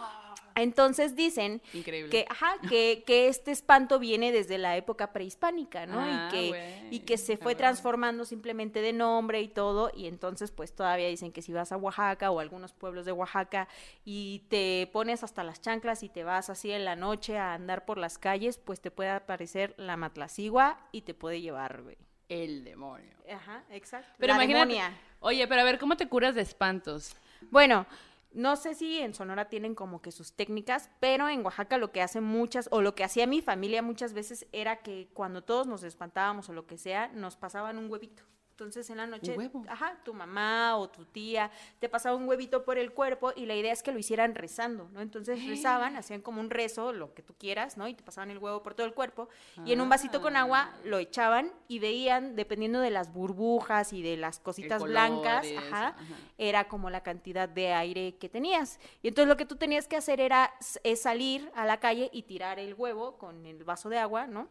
Entonces 0.63 1.15
dicen 1.15 1.61
que, 1.85 2.27
ajá, 2.29 2.55
que, 2.69 3.05
que, 3.07 3.29
este 3.29 3.51
espanto 3.51 3.99
viene 3.99 4.33
desde 4.33 4.59
la 4.59 4.77
época 4.77 5.13
prehispánica, 5.13 5.87
¿no? 5.87 6.07
y, 6.07 6.11
ah, 6.11 6.29
que, 6.31 6.89
y 6.91 7.01
que 7.01 7.19
se 7.19 7.37
fue 7.37 7.55
transformando 7.55 8.25
simplemente 8.25 8.81
de 8.81 8.93
nombre 8.93 9.41
y 9.41 9.49
todo, 9.49 9.91
y 9.95 10.07
entonces 10.07 10.51
pues 10.51 10.75
todavía 10.75 11.09
dicen 11.09 11.33
que 11.33 11.43
si 11.43 11.53
vas 11.53 11.73
a 11.73 11.77
Oaxaca 11.77 12.31
o 12.31 12.41
algunos 12.41 12.73
pueblos 12.73 13.07
de 13.07 13.13
Oaxaca 13.13 13.69
y 14.05 14.45
te 14.49 14.89
pones 14.93 15.23
hasta 15.23 15.45
las 15.45 15.61
chanclas 15.61 16.03
y 16.03 16.09
te 16.09 16.25
vas 16.25 16.51
así 16.51 16.71
en 16.71 16.85
la 16.85 16.97
noche 16.97 17.39
a 17.39 17.55
andar 17.55 17.85
por 17.85 17.99
las 17.99 18.19
calles, 18.19 18.59
pues 18.59 18.81
te 18.81 18.91
puede 18.91 19.11
aparecer 19.11 19.75
la 19.77 19.97
matlacigua 19.97 20.79
y 20.93 21.03
te 21.03 21.15
puede 21.15 21.41
llevar, 21.41 21.83
güey. 21.83 21.97
El 22.29 22.63
demonio. 22.65 23.17
Ajá, 23.33 23.65
exacto. 23.71 24.13
Pero 24.19 24.35
imagínate, 24.35 24.79
Oye, 25.21 25.47
pero 25.49 25.63
a 25.63 25.65
ver, 25.65 25.79
¿cómo 25.79 25.97
te 25.97 26.09
curas 26.09 26.35
de 26.35 26.43
espantos? 26.43 27.17
Bueno, 27.51 27.87
no 28.33 28.57
sé 28.57 28.75
si 28.75 28.99
en 28.99 29.15
Sonora 29.15 29.49
tienen 29.49 29.75
como 29.75 30.03
que 30.03 30.13
sus 30.13 30.33
técnicas, 30.35 30.91
pero 31.01 31.29
en 31.29 31.45
Oaxaca 31.45 31.79
lo 31.79 31.93
que 31.93 32.03
hacen 32.03 32.25
muchas, 32.25 32.69
o 32.71 32.83
lo 32.83 32.95
que 32.95 33.05
hacía 33.05 33.27
mi 33.27 33.43
familia 33.43 33.83
muchas 33.83 34.13
veces 34.13 34.47
era 34.53 34.83
que 34.83 35.09
cuando 35.15 35.43
todos 35.43 35.67
nos 35.67 35.83
espantábamos 35.83 36.49
o 36.49 36.53
lo 36.53 36.67
que 36.67 36.79
sea, 36.79 37.09
nos 37.09 37.37
pasaban 37.37 37.79
un 37.79 37.91
huevito. 37.91 38.25
Entonces 38.59 38.91
en 38.91 38.97
la 38.97 39.07
noche, 39.07 39.37
ajá, 39.69 40.01
tu 40.05 40.13
mamá 40.13 40.77
o 40.79 40.91
tu 40.91 41.05
tía 41.05 41.49
te 41.79 41.89
pasaba 41.89 42.17
un 42.17 42.29
huevito 42.29 42.65
por 42.65 42.77
el 42.77 42.93
cuerpo 42.93 43.33
y 43.37 43.47
la 43.47 43.55
idea 43.55 43.73
es 43.73 43.85
que 43.85 43.93
lo 43.93 44.01
hicieran 44.01 44.35
rezando, 44.35 44.89
¿no? 44.93 45.01
Entonces 45.01 45.47
rezaban, 45.47 45.95
hacían 45.95 46.23
como 46.23 46.41
un 46.41 46.51
rezo, 46.51 46.93
lo 46.93 47.15
que 47.15 47.23
tú 47.23 47.35
quieras, 47.39 47.77
¿no? 47.77 47.87
Y 47.87 47.95
te 47.95 48.03
pasaban 48.03 48.33
el 48.33 48.39
huevo 48.39 48.65
por 48.65 48.75
todo 48.75 48.85
el 48.85 48.95
cuerpo 48.95 49.29
y 49.65 49.73
en 49.73 49.81
un 49.81 49.89
vasito 49.89 50.21
con 50.21 50.35
agua 50.35 50.73
ah. 50.73 50.77
lo 50.85 50.99
echaban 50.99 51.53
y 51.69 51.79
veían, 51.79 52.35
dependiendo 52.35 52.81
de 52.81 52.91
las 52.91 53.13
burbujas 53.13 53.93
y 53.93 54.03
de 54.03 54.17
las 54.17 54.41
cositas 54.41 54.83
blancas, 54.83 55.47
ajá, 55.57 55.95
era 56.37 56.67
como 56.67 56.91
la 56.91 57.05
cantidad 57.05 57.49
de 57.49 57.75
aire 57.75 58.17
que 58.17 58.29
tenías. 58.29 58.81
Y 59.05 59.09
entonces 59.09 59.29
lo 59.29 59.37
que 59.37 59.47
tú 59.47 59.55
tenías 59.55 59.87
que 59.87 59.97
hacer 59.97 60.21
era 60.21 60.53
es 60.83 61.03
salir 61.03 61.49
a 61.55 61.65
la 61.65 61.79
calle 61.79 62.11
y 62.13 62.25
tirar 62.25 62.59
el 62.59 62.75
huevo 62.75 63.19
con 63.19 63.47
el 63.47 63.63
vaso 63.63 63.89
de 63.89 63.99
agua, 63.99 64.27
¿no? 64.27 64.49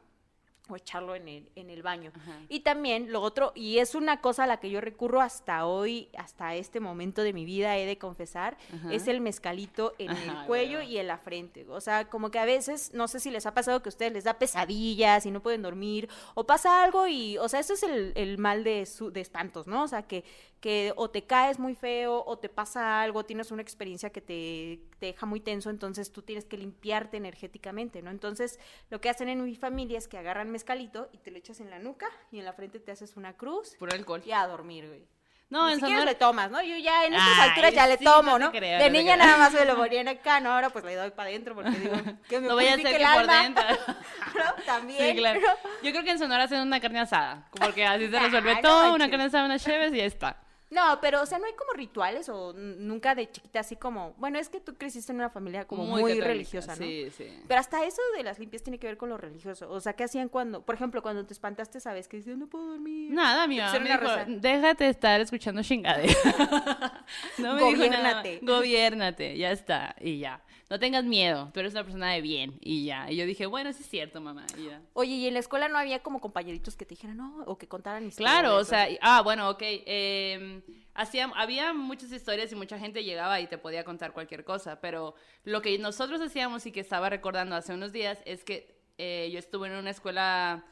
O 0.70 0.76
echarlo 0.76 1.16
en 1.16 1.28
el, 1.28 1.50
en 1.56 1.70
el 1.70 1.84
baño. 1.84 2.12
Y 2.50 2.62
también 2.62 3.12
lo 3.12 3.22
otro, 3.22 3.52
y 3.56 3.80
es 3.80 3.96
una 3.96 4.22
cosa 4.22 4.44
a 4.44 4.48
la 4.48 4.58
que 4.58 4.70
yo 4.70 4.82
recurro 4.82 5.22
hasta 5.22 5.66
hoy, 5.66 6.10
hasta 6.18 6.56
este 6.56 6.80
momento 6.80 7.22
de 7.22 7.34
mi 7.34 7.46
vida, 7.46 7.78
he 7.78 7.86
de 7.86 7.98
confesar, 7.98 8.58
es 8.92 9.08
el 9.08 9.22
mezcalito 9.22 9.94
en 9.98 10.12
el 10.12 10.46
cuello 10.46 10.82
y 10.82 10.98
en 10.98 11.08
la 11.08 11.18
frente. 11.18 11.66
O 11.70 11.82
sea, 11.82 12.10
como 12.10 12.32
que 12.32 12.40
a 12.40 12.46
veces, 12.46 12.92
no 12.94 13.08
sé 13.08 13.20
si 13.20 13.32
les 13.32 13.46
ha 13.46 13.54
pasado 13.54 13.82
que 13.82 13.90
a 13.90 13.92
ustedes 13.92 14.14
les 14.14 14.24
da 14.24 14.36
pesadillas 14.36 15.26
y 15.26 15.32
no 15.32 15.42
pueden 15.42 15.62
dormir, 15.62 16.10
o 16.36 16.46
pasa 16.46 16.84
algo 16.84 17.08
y, 17.08 17.38
o 17.38 17.48
sea, 17.48 17.60
eso 17.60 17.74
es 17.74 17.84
el, 17.84 18.14
el 18.16 18.38
mal 18.38 18.64
de, 18.64 18.86
su, 18.86 19.12
de 19.12 19.22
espantos, 19.22 19.68
¿no? 19.68 19.84
O 19.84 19.88
sea, 19.88 20.04
que 20.04 20.24
que 20.60 20.94
o 20.96 21.10
te 21.10 21.24
caes 21.26 21.60
muy 21.60 21.76
feo 21.76 22.24
o 22.26 22.38
te 22.40 22.50
pasa 22.50 23.02
algo, 23.02 23.26
tienes 23.26 23.52
una 23.52 23.62
experiencia 23.62 24.10
que 24.10 24.22
te, 24.22 24.80
deja 25.00 25.26
muy 25.26 25.40
tenso, 25.40 25.70
entonces 25.70 26.12
tú 26.12 26.22
tienes 26.22 26.46
que 26.46 26.58
limpiarte 26.58 27.18
energéticamente, 27.18 28.02
¿no? 28.02 28.10
Entonces, 28.10 28.60
lo 28.90 29.00
que 29.00 29.10
hacen 29.10 29.30
en 29.30 29.44
mi 29.44 29.56
familia 29.56 29.98
es 29.98 30.08
que 30.08 30.18
agarran 30.18 30.50
mezcalito 30.50 31.10
y 31.14 31.20
te 31.20 31.32
lo 31.32 31.38
echas 31.38 31.60
en 31.60 31.70
la 31.70 31.80
nuca 31.80 32.08
y 32.32 32.40
en 32.40 32.46
la 32.46 32.54
frente 32.54 32.80
te 32.80 32.92
haces 32.92 33.16
una 33.18 33.34
cruz. 33.34 33.76
Por 33.78 33.94
alcohol. 33.94 34.24
Y 34.26 34.32
a 34.32 34.48
dormir, 34.48 34.88
güey. 34.88 35.08
No, 35.50 35.68
Ni 35.68 35.74
en 35.74 35.80
siquiera 35.80 36.04
le 36.04 36.16
tomas, 36.16 36.52
¿no? 36.52 36.62
Yo 36.62 36.76
ya 36.76 37.06
en 37.06 37.14
estas 37.14 37.40
alturas 37.40 37.74
ya 37.74 37.88
le 37.88 37.98
tomo, 37.98 38.38
¿no? 38.38 38.52
de 38.52 38.90
niña 38.90 39.16
nada 39.16 39.38
más 39.38 39.54
me 39.54 39.64
lo 39.64 39.78
morían 39.78 40.10
acá, 40.10 40.42
¿no? 40.42 40.52
Ahora 40.52 40.70
pues 40.70 40.84
le 40.84 40.96
doy 40.96 41.12
para 41.12 41.30
adentro 41.30 41.56
porque 41.56 41.72
digo, 41.72 41.96
que 42.30 42.42
me 42.42 42.50
no 42.50 42.56
voy 42.56 42.68
a 42.68 42.74
hacer 42.74 42.98
que 42.98 43.06
por 43.06 43.28
dentro. 43.28 43.64
También. 44.66 45.00
Sí, 45.00 45.16
claro. 45.16 45.40
Yo 45.84 45.92
creo 45.92 46.04
que 46.04 46.12
en 46.12 46.20
Sonora 46.20 46.44
hacen 46.44 46.60
una 46.60 46.82
carne 46.82 47.00
asada, 47.00 47.48
porque 47.52 47.86
así 47.86 48.10
se 48.10 48.20
resuelve 48.20 48.58
todo, 48.58 48.94
una 48.94 49.10
carne 49.10 49.26
asada, 49.26 49.46
unas 49.46 49.64
cheves 49.64 49.94
y 49.94 49.98
ya 49.98 50.06
está. 50.06 50.38
No, 50.70 51.00
pero, 51.02 51.22
o 51.22 51.26
sea, 51.26 51.40
no 51.40 51.46
hay 51.46 51.54
como 51.54 51.72
rituales 51.74 52.28
o 52.30 52.54
nunca 52.54 53.16
de 53.16 53.32
chiquita 53.32 53.62
así 53.62 53.78
como, 53.78 54.14
bueno, 54.18 54.38
es 54.38 54.50
que 54.50 54.60
tú 54.60 54.76
creciste 54.76 55.12
en 55.12 55.18
una 55.18 55.30
familia 55.30 55.66
como 55.66 55.86
muy, 55.86 56.20
religiosa, 56.20 56.76
¿no? 56.76 56.78
Sí, 56.78 57.10
sí. 57.16 57.28
Pero 57.48 57.60
hasta 57.60 57.86
eso 57.86 58.02
de 58.18 58.24
las 58.24 58.38
limpias 58.38 58.64
tiene 58.64 58.78
que 58.78 58.88
ver 58.88 58.98
con 58.98 59.10
lo 59.10 59.18
religioso. 59.18 59.70
O 59.72 59.80
sea, 59.80 59.94
¿qué 59.94 60.04
hacían 60.04 60.28
cuando, 60.28 60.62
por 60.62 60.76
ejemplo, 60.76 61.02
cuando 61.02 61.26
te 61.26 61.34
espantaste, 61.34 61.80
sabes 61.80 62.08
que 62.08 62.18
dices, 62.18 62.38
no 62.38 62.48
puedo 62.48 62.68
dormir? 62.72 63.12
Nada, 63.12 63.48
mi 63.48 63.58
mamá 63.58 63.80
me 63.80 63.90
dijo, 63.90 64.40
déjate 64.42 64.90
estar 64.90 65.22
escuchando 65.22 65.64
chingadera. 65.64 66.14
no 67.38 67.54
me 67.54 67.64
dijo 67.64 67.90
nada. 67.90 68.24
Gobiérnate, 68.42 69.38
ya 69.38 69.52
está, 69.52 69.96
y 70.02 70.20
ya 70.20 70.44
no 70.70 70.80
tengas 70.80 71.06
miedo, 71.06 71.50
tú 71.54 71.62
eres 71.62 71.74
una 71.74 71.84
persona 71.84 72.12
de 72.12 72.22
bien 72.22 72.58
y 72.62 72.86
ya. 72.86 73.10
Y 73.10 73.16
yo 73.16 73.26
dije, 73.26 73.46
bueno, 73.46 73.72
sí 73.72 73.84
es 73.84 73.90
cierto, 73.90 74.20
mamá. 74.20 74.46
Y 74.58 74.66
ya. 74.66 74.82
Oye, 74.94 75.14
¿y 75.14 75.28
en 75.28 75.34
la 75.34 75.40
escuela 75.40 75.70
no 75.70 75.78
había 75.78 76.00
como 76.00 76.20
compañeritos 76.20 76.76
que 76.76 76.86
te 76.86 76.96
dijeran, 76.96 77.18
no, 77.18 77.44
o 77.46 77.58
que 77.58 77.68
contaran 77.68 78.06
historias? 78.06 78.34
Claro, 78.34 78.56
o 78.58 78.64
sea, 78.64 78.88
ah, 79.02 79.22
bueno, 79.22 79.50
ok. 79.50 79.62
Eh, 79.62 80.57
hacía, 80.94 81.32
había 81.36 81.74
muchas 81.74 82.12
historias 82.12 82.52
y 82.52 82.56
mucha 82.56 82.80
gente 82.80 83.04
llegaba 83.04 83.40
y 83.40 83.48
te 83.48 83.58
podía 83.58 83.84
contar 83.84 84.14
cualquier 84.14 84.44
cosa, 84.44 84.82
pero 84.82 85.16
lo 85.44 85.62
que 85.62 85.78
nosotros 85.78 86.22
hacíamos 86.22 86.66
y 86.66 86.72
que 86.72 86.80
estaba 86.80 87.10
recordando 87.10 87.56
hace 87.56 87.74
unos 87.74 87.92
días 87.92 88.20
es 88.26 88.44
que 88.44 88.78
eh, 88.98 89.30
yo 89.32 89.40
estuve 89.40 89.68
en 89.68 89.76
una 89.76 89.92
escuela 89.92 90.66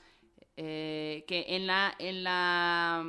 eh, 0.57 1.25
que 1.27 1.45
en 1.49 1.67
la, 1.67 1.95
en 1.99 2.23
la, 2.23 3.05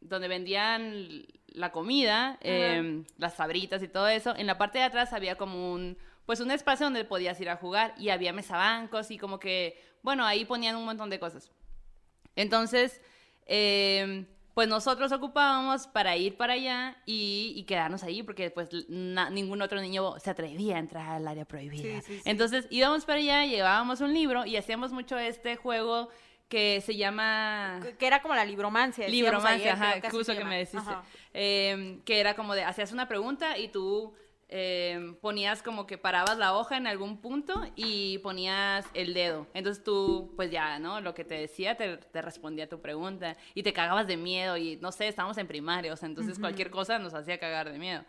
donde 0.00 0.28
vendían 0.28 1.26
la 1.48 1.70
comida, 1.70 2.38
eh, 2.40 3.04
las 3.18 3.34
sabritas 3.34 3.82
y 3.82 3.88
todo 3.88 4.08
eso, 4.08 4.34
en 4.36 4.46
la 4.46 4.58
parte 4.58 4.78
de 4.78 4.84
atrás 4.84 5.12
había 5.12 5.36
como 5.36 5.72
un 5.72 5.96
pues 6.26 6.40
un 6.40 6.50
espacio 6.50 6.86
donde 6.86 7.04
podías 7.04 7.38
ir 7.40 7.50
a 7.50 7.56
jugar 7.56 7.94
y 7.98 8.08
había 8.08 8.32
mesabancos 8.32 9.10
y 9.10 9.18
como 9.18 9.38
que, 9.38 9.78
bueno, 10.02 10.24
ahí 10.24 10.46
ponían 10.46 10.74
un 10.76 10.86
montón 10.86 11.10
de 11.10 11.18
cosas. 11.18 11.50
Entonces, 12.34 13.02
pues 14.54 14.68
nosotros 14.68 15.10
ocupábamos 15.10 15.88
para 15.88 16.16
ir 16.16 16.36
para 16.36 16.54
allá 16.54 16.96
y, 17.06 17.64
quedarnos 17.66 18.04
ahí 18.04 18.22
porque 18.22 18.50
pues 18.50 18.68
ningún 18.88 19.60
otro 19.62 19.80
niño 19.80 20.18
se 20.20 20.30
atrevía 20.30 20.76
a 20.76 20.78
entrar 20.78 21.08
al 21.10 21.26
área 21.26 21.44
prohibida. 21.44 22.00
Entonces 22.24 22.66
íbamos 22.70 23.04
para 23.04 23.18
allá, 23.18 23.44
llevábamos 23.46 24.00
un 24.00 24.14
libro 24.14 24.46
y 24.46 24.56
hacíamos 24.56 24.92
mucho 24.92 25.18
este 25.18 25.56
juego 25.56 26.08
que 26.48 26.80
se 26.82 26.94
llama... 26.94 27.80
Que 27.98 28.06
era 28.06 28.22
como 28.22 28.34
la 28.34 28.44
libromancia. 28.44 29.08
Libromancia, 29.08 29.72
ajá, 29.72 30.08
justo 30.10 30.36
que 30.36 30.44
me 30.44 30.58
decís. 30.58 30.80
Em, 31.32 32.00
que 32.02 32.20
era 32.20 32.36
como 32.36 32.54
de, 32.54 32.62
hacías 32.62 32.92
una 32.92 33.08
pregunta 33.08 33.58
y 33.58 33.68
tú 33.68 34.14
eh, 34.56 35.16
ponías 35.20 35.64
como 35.64 35.84
que 35.84 35.98
parabas 35.98 36.38
la 36.38 36.56
hoja 36.56 36.76
en 36.76 36.86
algún 36.86 37.18
punto 37.18 37.60
y 37.74 38.18
ponías 38.18 38.86
el 38.94 39.12
dedo. 39.12 39.48
Entonces 39.52 39.82
tú, 39.82 40.32
pues 40.36 40.52
ya, 40.52 40.78
¿no? 40.78 41.00
Lo 41.00 41.12
que 41.12 41.24
te 41.24 41.34
decía 41.34 41.76
te, 41.76 42.22
respondía 42.22 42.66
a 42.66 42.68
tu 42.68 42.80
pregunta 42.80 43.36
y 43.54 43.64
te 43.64 43.72
cagabas 43.72 44.06
de 44.06 44.16
miedo 44.16 44.56
y 44.56 44.76
no 44.76 44.92
sé, 44.92 45.08
estábamos 45.08 45.38
en 45.38 45.48
primaria, 45.48 45.92
o 45.92 45.96
sea, 45.96 46.08
entonces 46.08 46.38
cualquier 46.38 46.70
cosa 46.70 47.00
nos 47.00 47.14
hacía 47.14 47.40
cagar 47.40 47.72
de 47.72 47.80
miedo. 47.80 48.04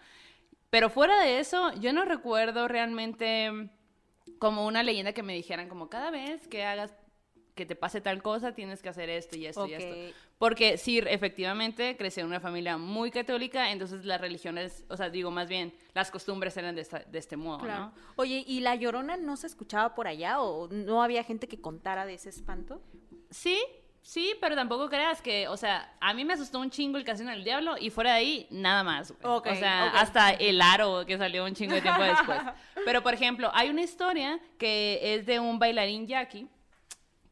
Pero 0.70 0.92
fuera 0.92 1.20
de 1.20 1.40
eso, 1.40 1.74
yo 1.80 1.94
no 1.94 2.06
recuerdo 2.06 2.68
realmente 2.68 3.72
como 4.38 4.68
una 4.68 4.84
leyenda 4.84 5.14
que 5.14 5.24
me 5.24 5.34
dijeran 5.34 5.68
como 5.68 5.90
cada 5.90 6.12
vez 6.12 6.48
que 6.48 6.64
hagas 6.64 6.94
que 7.56 7.66
te 7.66 7.76
pase 7.76 8.02
tal 8.02 8.22
cosa, 8.22 8.54
tienes 8.54 8.84
que 8.84 8.90
hacer 8.90 9.10
esto 9.10 9.36
y 9.36 9.48
esto 9.48 9.66
y 9.66 9.74
esto. 9.74 10.18
Porque 10.38 10.78
sí, 10.78 11.00
efectivamente, 11.00 11.96
crecí 11.96 12.20
en 12.20 12.28
una 12.28 12.42
familia 12.42 12.78
muy 12.78 13.10
católica, 13.10 13.72
entonces 13.72 14.04
las 14.04 14.20
religiones, 14.20 14.84
o 14.90 14.98
sea, 14.98 15.10
digo 15.10 15.32
más 15.32 15.48
bien, 15.48 15.74
las 15.94 16.12
costumbres 16.12 16.58
eran 16.58 16.76
de, 16.76 16.86
este 17.14 17.38
modo, 17.38 17.66
¿no? 17.66 17.94
Oye, 18.18 18.44
¿y 18.46 18.60
la 18.60 18.76
llorona 18.76 19.16
no 19.16 19.38
se 19.38 19.48
escuchaba 19.48 19.96
por 19.96 20.08
allá 20.08 20.42
o 20.42 20.68
no 20.68 21.02
había 21.02 21.24
gente 21.24 21.48
que 21.48 21.62
contara 21.62 22.06
de 22.06 22.16
ese 22.16 22.30
espanto? 22.30 22.82
Sí, 23.30 23.62
sí, 24.02 24.34
pero 24.42 24.56
tampoco 24.56 24.90
creas 24.90 25.22
que, 25.22 25.48
o 25.48 25.56
sea, 25.56 25.96
a 26.02 26.14
mí 26.14 26.26
me 26.26 26.34
asustó 26.34 26.60
un 26.60 26.70
chingo 26.70 26.98
el 26.98 27.06
casino 27.06 27.32
del 27.32 27.46
diablo 27.46 27.76
y 27.80 27.90
fuera 27.90 28.12
de 28.12 28.18
ahí, 28.18 28.48
nada 28.52 28.84
más. 28.84 29.14
o 29.22 29.42
sea, 29.42 29.88
hasta 29.92 30.32
el 30.32 30.62
aro 30.62 31.06
que 31.06 31.18
salió 31.18 31.46
un 31.46 31.54
chingo 31.54 31.76
de 31.76 31.82
tiempo 31.82 32.02
después. 32.04 32.40
Pero, 32.84 33.02
por 33.02 33.14
ejemplo, 33.14 33.52
hay 33.54 33.70
una 33.70 33.84
historia 33.84 34.38
que 34.58 35.00
es 35.02 35.26
de 35.26 35.40
un 35.40 35.60
bailarín 35.60 36.08
yaqui 36.08 36.50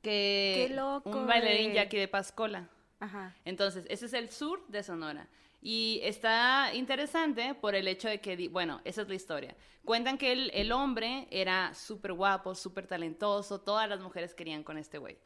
que 0.02 0.68
Qué 0.68 0.74
loco, 0.74 1.10
un 1.10 1.28
bailarín 1.28 1.74
yaqui 1.74 1.98
de 1.98 2.08
Pascola. 2.08 2.70
Ajá. 3.04 3.36
Entonces, 3.44 3.86
ese 3.90 4.06
es 4.06 4.14
el 4.14 4.30
sur 4.30 4.66
de 4.68 4.82
Sonora. 4.82 5.28
Y 5.62 6.00
está 6.04 6.74
interesante 6.74 7.54
por 7.54 7.76
el 7.76 7.88
hecho 7.88 8.08
de 8.08 8.22
que, 8.22 8.48
bueno, 8.48 8.82
esa 8.86 9.02
es 9.02 9.10
la 9.10 9.16
historia. 9.16 9.56
Cuentan 9.84 10.18
que 10.18 10.32
el, 10.32 10.52
el 10.54 10.72
hombre 10.72 11.28
era 11.32 11.74
súper 11.74 12.14
guapo, 12.14 12.56
súper 12.56 12.88
talentoso, 12.88 13.60
todas 13.60 13.90
las 13.90 14.00
mujeres 14.00 14.34
querían 14.34 14.64
con 14.64 14.78
este 14.78 14.98
güey. 14.98 15.18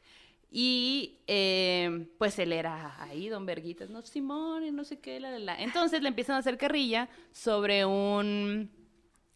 Y 0.50 1.20
eh, 1.28 2.08
pues 2.18 2.40
él 2.40 2.52
era 2.52 3.00
ahí, 3.04 3.30
don 3.30 3.46
Verguitas, 3.46 3.92
no, 3.92 4.02
Simón, 4.02 4.76
no 4.76 4.84
sé 4.84 5.00
qué, 5.00 5.20
la, 5.20 5.38
la. 5.38 5.62
Entonces 5.62 6.02
le 6.02 6.08
empiezan 6.08 6.36
a 6.38 6.40
hacer 6.40 6.58
carrilla 6.58 7.10
sobre 7.32 7.86
un 7.86 8.72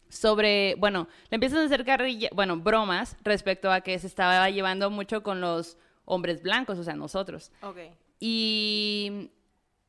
sobre, 0.08 0.74
bueno, 0.76 1.08
le 1.30 1.36
empiezan 1.36 1.60
a 1.60 1.64
hacer 1.64 1.84
carrilla, 1.84 2.28
bueno, 2.32 2.56
bromas 2.58 3.16
respecto 3.22 3.70
a 3.70 3.80
que 3.80 3.98
se 3.98 4.06
estaba 4.06 4.50
llevando 4.50 4.90
mucho 4.90 5.22
con 5.22 5.40
los 5.40 5.78
hombres 6.04 6.42
blancos, 6.42 6.78
o 6.78 6.84
sea, 6.84 6.94
nosotros. 6.94 7.50
Ok. 7.62 7.78
Y, 8.24 9.32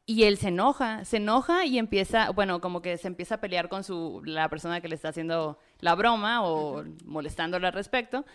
y 0.08 0.24
él 0.24 0.38
se 0.38 0.48
enoja, 0.48 1.06
se 1.06 1.18
enoja 1.18 1.68
y 1.68 1.78
empieza, 1.78 2.32
bueno, 2.32 2.62
como 2.62 2.82
que 2.82 2.98
se 2.98 3.08
empieza 3.08 3.36
a 3.36 3.42
pelear 3.42 3.70
con 3.70 3.84
su, 3.84 4.24
la 4.26 4.50
persona 4.50 4.82
que 4.82 4.88
le 4.88 4.96
está 4.96 5.10
haciendo 5.10 5.60
la 5.82 5.94
broma 5.94 6.44
o 6.44 6.84
molestándole 7.06 7.68
al 7.68 7.74
respecto 7.74 8.26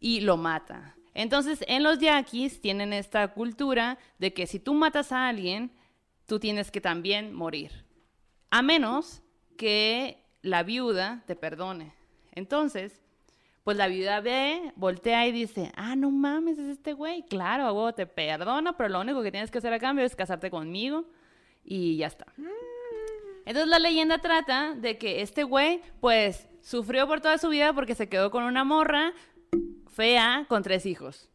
y 0.00 0.22
lo 0.22 0.36
mata. 0.36 0.96
Entonces, 1.14 1.64
en 1.68 1.84
los 1.84 2.00
yaquis 2.00 2.60
tienen 2.60 2.92
esta 2.92 3.28
cultura 3.28 3.96
de 4.18 4.34
que 4.34 4.48
si 4.48 4.58
tú 4.58 4.74
matas 4.74 5.12
a 5.12 5.28
alguien, 5.28 5.70
tú 6.26 6.40
tienes 6.40 6.72
que 6.72 6.80
también 6.80 7.32
morir. 7.32 7.84
A 8.50 8.60
menos 8.60 9.22
que 9.56 10.18
la 10.42 10.64
viuda 10.64 11.22
te 11.28 11.36
perdone. 11.36 11.94
Entonces, 12.32 13.03
pues 13.64 13.78
la 13.78 13.88
viuda 13.88 14.20
ve, 14.20 14.72
voltea 14.76 15.26
y 15.26 15.32
dice, 15.32 15.72
ah, 15.74 15.96
no 15.96 16.10
mames, 16.10 16.58
es 16.58 16.68
este 16.68 16.92
güey. 16.92 17.22
Claro, 17.22 17.92
te 17.94 18.06
perdono, 18.06 18.76
pero 18.76 18.90
lo 18.90 19.00
único 19.00 19.22
que 19.22 19.30
tienes 19.30 19.50
que 19.50 19.58
hacer 19.58 19.72
a 19.72 19.78
cambio 19.78 20.04
es 20.04 20.14
casarte 20.14 20.50
conmigo 20.50 21.06
y 21.64 21.96
ya 21.96 22.06
está. 22.06 22.26
Entonces 23.46 23.68
la 23.68 23.78
leyenda 23.78 24.18
trata 24.18 24.74
de 24.74 24.98
que 24.98 25.22
este 25.22 25.44
güey, 25.44 25.80
pues, 26.00 26.46
sufrió 26.60 27.06
por 27.06 27.22
toda 27.22 27.38
su 27.38 27.48
vida 27.48 27.72
porque 27.72 27.94
se 27.94 28.08
quedó 28.08 28.30
con 28.30 28.44
una 28.44 28.64
morra 28.64 29.14
fea 29.90 30.44
con 30.48 30.62
tres 30.62 30.84
hijos. 30.84 31.30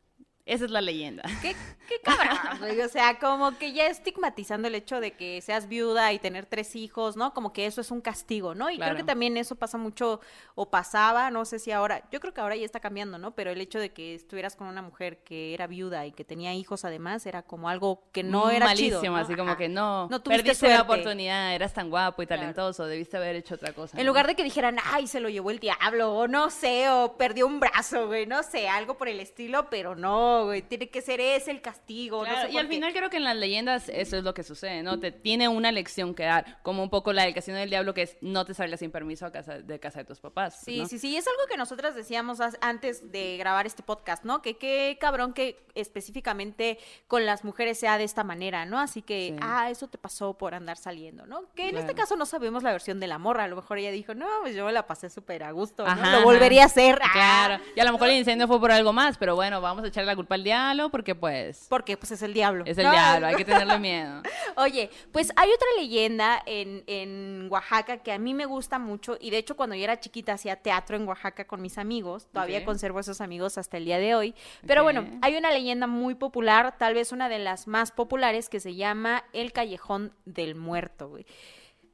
Esa 0.45 0.65
es 0.65 0.71
la 0.71 0.81
leyenda. 0.81 1.23
¿Qué, 1.41 1.55
qué 1.89 1.99
cabrón, 2.01 2.37
O 2.85 2.87
sea, 2.87 3.17
como 3.19 3.57
que 3.57 3.73
ya 3.73 3.87
estigmatizando 3.87 4.67
el 4.67 4.75
hecho 4.75 4.99
de 4.99 5.11
que 5.11 5.41
seas 5.41 5.67
viuda 5.67 6.13
y 6.13 6.19
tener 6.19 6.45
tres 6.45 6.75
hijos, 6.75 7.17
¿no? 7.17 7.33
Como 7.33 7.51
que 7.51 7.65
eso 7.65 7.81
es 7.81 7.91
un 7.91 7.99
castigo, 7.99 8.53
¿no? 8.55 8.69
Y 8.69 8.77
creo 8.77 8.95
que 8.95 9.03
también 9.03 9.37
eso 9.37 9.55
pasa 9.55 9.77
mucho, 9.77 10.21
o 10.55 10.69
pasaba, 10.69 11.31
no 11.31 11.45
sé 11.45 11.59
si 11.59 11.71
ahora, 11.71 12.03
yo 12.11 12.19
creo 12.19 12.33
que 12.33 12.41
ahora 12.41 12.55
ya 12.55 12.65
está 12.65 12.79
cambiando, 12.79 13.17
¿no? 13.17 13.31
Pero 13.31 13.51
el 13.51 13.59
hecho 13.59 13.79
de 13.79 13.89
que 13.89 14.15
estuvieras 14.15 14.55
con 14.55 14.67
una 14.67 14.81
mujer 14.81 15.23
que 15.23 15.53
era 15.53 15.67
viuda 15.67 16.05
y 16.05 16.11
que 16.11 16.23
tenía 16.23 16.53
hijos 16.53 16.85
además, 16.85 17.25
era 17.25 17.41
como 17.41 17.69
algo 17.69 18.03
que 18.11 18.23
no 18.23 18.51
era 18.51 18.67
Malísimo, 18.67 19.01
chido. 19.01 19.15
así 19.15 19.35
como 19.35 19.57
que 19.57 19.67
no, 19.67 20.07
no 20.09 20.23
perdiste 20.23 20.69
la 20.69 20.83
oportunidad, 20.83 21.55
eras 21.55 21.73
tan 21.73 21.89
guapo 21.89 22.21
y 22.21 22.27
talentoso, 22.27 22.85
debiste 22.85 23.17
haber 23.17 23.35
hecho 23.35 23.55
otra 23.55 23.73
cosa. 23.73 23.99
En 23.99 24.05
lugar 24.05 24.27
de 24.27 24.35
que 24.35 24.43
dijeran, 24.43 24.77
ay, 24.91 25.07
se 25.07 25.19
lo 25.19 25.29
llevó 25.29 25.49
el 25.49 25.59
diablo, 25.59 26.13
o 26.13 26.27
no 26.27 26.49
sé, 26.51 26.89
o 26.89 27.17
perdió 27.17 27.47
un 27.47 27.59
brazo, 27.59 28.07
güey, 28.07 28.27
no 28.27 28.43
sé, 28.43 28.69
algo 28.69 28.95
por 28.95 29.07
el 29.07 29.19
estilo, 29.19 29.69
pero 29.69 29.95
no, 29.95 30.49
tiene 30.67 30.89
que 30.89 31.01
ser 31.01 31.19
ese 31.19 31.49
el 31.49 31.61
castigo 31.61 31.78
castigo. 31.79 32.25
y 32.51 32.57
al 32.57 32.67
final 32.67 32.93
creo 32.93 33.09
que 33.09 33.17
en 33.17 33.23
las 33.23 33.35
leyendas 33.35 33.89
eso 33.89 34.17
es 34.17 34.23
lo 34.23 34.33
que 34.33 34.43
sucede, 34.43 34.83
¿no? 34.83 34.99
Te 34.99 35.11
tiene 35.11 35.47
una 35.47 35.71
lección 35.71 36.13
que 36.13 36.23
dar, 36.23 36.61
como 36.63 36.83
un 36.83 36.89
poco 36.89 37.13
la 37.13 37.23
del 37.23 37.33
casino 37.33 37.57
del 37.57 37.69
diablo, 37.69 37.93
que 37.93 38.03
es 38.03 38.17
no 38.21 38.45
te 38.45 38.53
salgas 38.53 38.79
sin 38.79 38.91
permiso 38.91 39.25
a 39.25 39.31
casa, 39.31 39.59
de 39.59 39.79
casa 39.79 39.99
de 39.99 40.05
tus 40.05 40.19
papás. 40.19 40.61
Sí, 40.63 40.85
sí, 40.87 40.99
sí, 40.99 41.15
es 41.17 41.27
algo 41.27 41.41
que 41.49 41.57
nosotras 41.57 41.95
decíamos 41.95 42.39
antes 42.61 43.11
de 43.11 43.37
grabar 43.37 43.65
este 43.65 43.83
podcast, 43.83 44.23
¿no? 44.23 44.41
Que 44.41 44.57
qué 44.57 44.97
cabrón 44.99 45.33
que 45.33 45.65
específicamente 45.75 46.77
con 47.07 47.25
las 47.25 47.43
mujeres 47.43 47.79
sea 47.79 47.97
de 47.97 48.03
esta 48.03 48.23
manera, 48.23 48.65
¿no? 48.65 48.79
Así 48.79 49.01
que, 49.01 49.35
ah, 49.41 49.69
eso 49.69 49.87
te 49.87 49.97
pasó 49.97 50.37
por 50.37 50.53
andar 50.53 50.77
saliendo, 50.77 51.25
¿no? 51.25 51.43
Que 51.55 51.69
en 51.69 51.77
este 51.77 51.95
caso 51.95 52.15
no 52.15 52.25
sabemos 52.25 52.63
la 52.63 52.71
versión 52.71 52.99
de 52.99 53.07
la 53.07 53.17
morra, 53.17 53.45
a 53.45 53.47
lo 53.47 53.55
mejor 53.55 53.77
ella 53.77 53.91
dijo, 53.91 54.13
no, 54.13 54.27
pues 54.41 54.55
yo 54.55 54.69
la 54.71 54.87
pasé 54.87 55.09
súper 55.09 55.43
a 55.43 55.51
gusto, 55.51 55.85
¿no? 55.87 56.11
lo 56.11 56.23
volvería 56.23 56.63
a 56.63 56.65
hacer. 56.65 56.99
Claro, 57.11 57.61
y 57.75 57.79
a 57.79 57.83
lo 57.85 57.93
mejor 57.93 58.09
el 58.09 58.17
incendio 58.17 58.47
fue 58.47 58.59
por 58.59 58.71
algo 58.71 58.93
más, 58.93 59.17
pero 59.17 59.35
bueno, 59.35 59.61
vamos 59.61 59.83
a 59.83 59.87
echarle 59.87 60.07
la 60.07 60.15
culpa 60.15 60.35
al 60.35 60.43
diablo 60.43 60.89
porque 60.89 61.15
pues... 61.15 61.65
Porque 61.69 61.95
pues 61.95 62.11
es 62.11 62.21
el 62.23 62.33
diablo. 62.33 62.65
Es 62.67 62.77
el 62.77 62.89
diablo, 62.89 63.27
hay 63.27 63.35
que 63.35 63.45
tenerle 63.45 63.79
miedo. 63.79 64.23
Oye, 64.57 64.89
pues 65.11 65.31
hay 65.35 65.49
otra 65.49 65.67
leyenda 65.77 66.41
en, 66.45 66.83
en 66.87 67.47
Oaxaca 67.49 67.97
que 67.97 68.11
a 68.11 68.17
mí 68.17 68.33
me 68.33 68.45
gusta 68.45 68.79
mucho 68.79 69.17
y 69.19 69.29
de 69.29 69.37
hecho 69.37 69.55
cuando 69.55 69.75
yo 69.75 69.83
era 69.83 69.99
chiquita 69.99 70.33
hacía 70.33 70.55
teatro 70.57 70.97
en 70.97 71.07
Oaxaca 71.07 71.45
con 71.45 71.61
mis 71.61 71.77
amigos, 71.77 72.27
todavía 72.31 72.65
conservo 72.65 72.99
esos 72.99 73.21
amigos 73.21 73.57
hasta 73.57 73.77
el 73.77 73.85
día 73.85 73.99
de 73.99 74.15
hoy, 74.15 74.35
pero 74.65 74.83
bueno, 74.83 75.05
hay 75.21 75.37
una 75.37 75.51
leyenda 75.51 75.87
muy 75.87 76.15
popular, 76.15 76.75
tal 76.77 76.95
vez 76.95 77.11
una 77.11 77.29
de 77.29 77.39
las 77.39 77.67
más 77.67 77.91
populares 77.91 78.49
que 78.49 78.59
se 78.59 78.75
llama 78.75 79.23
El 79.31 79.53
Callejón 79.53 80.13
del 80.25 80.55
Muerto, 80.55 81.09
güey. 81.09 81.25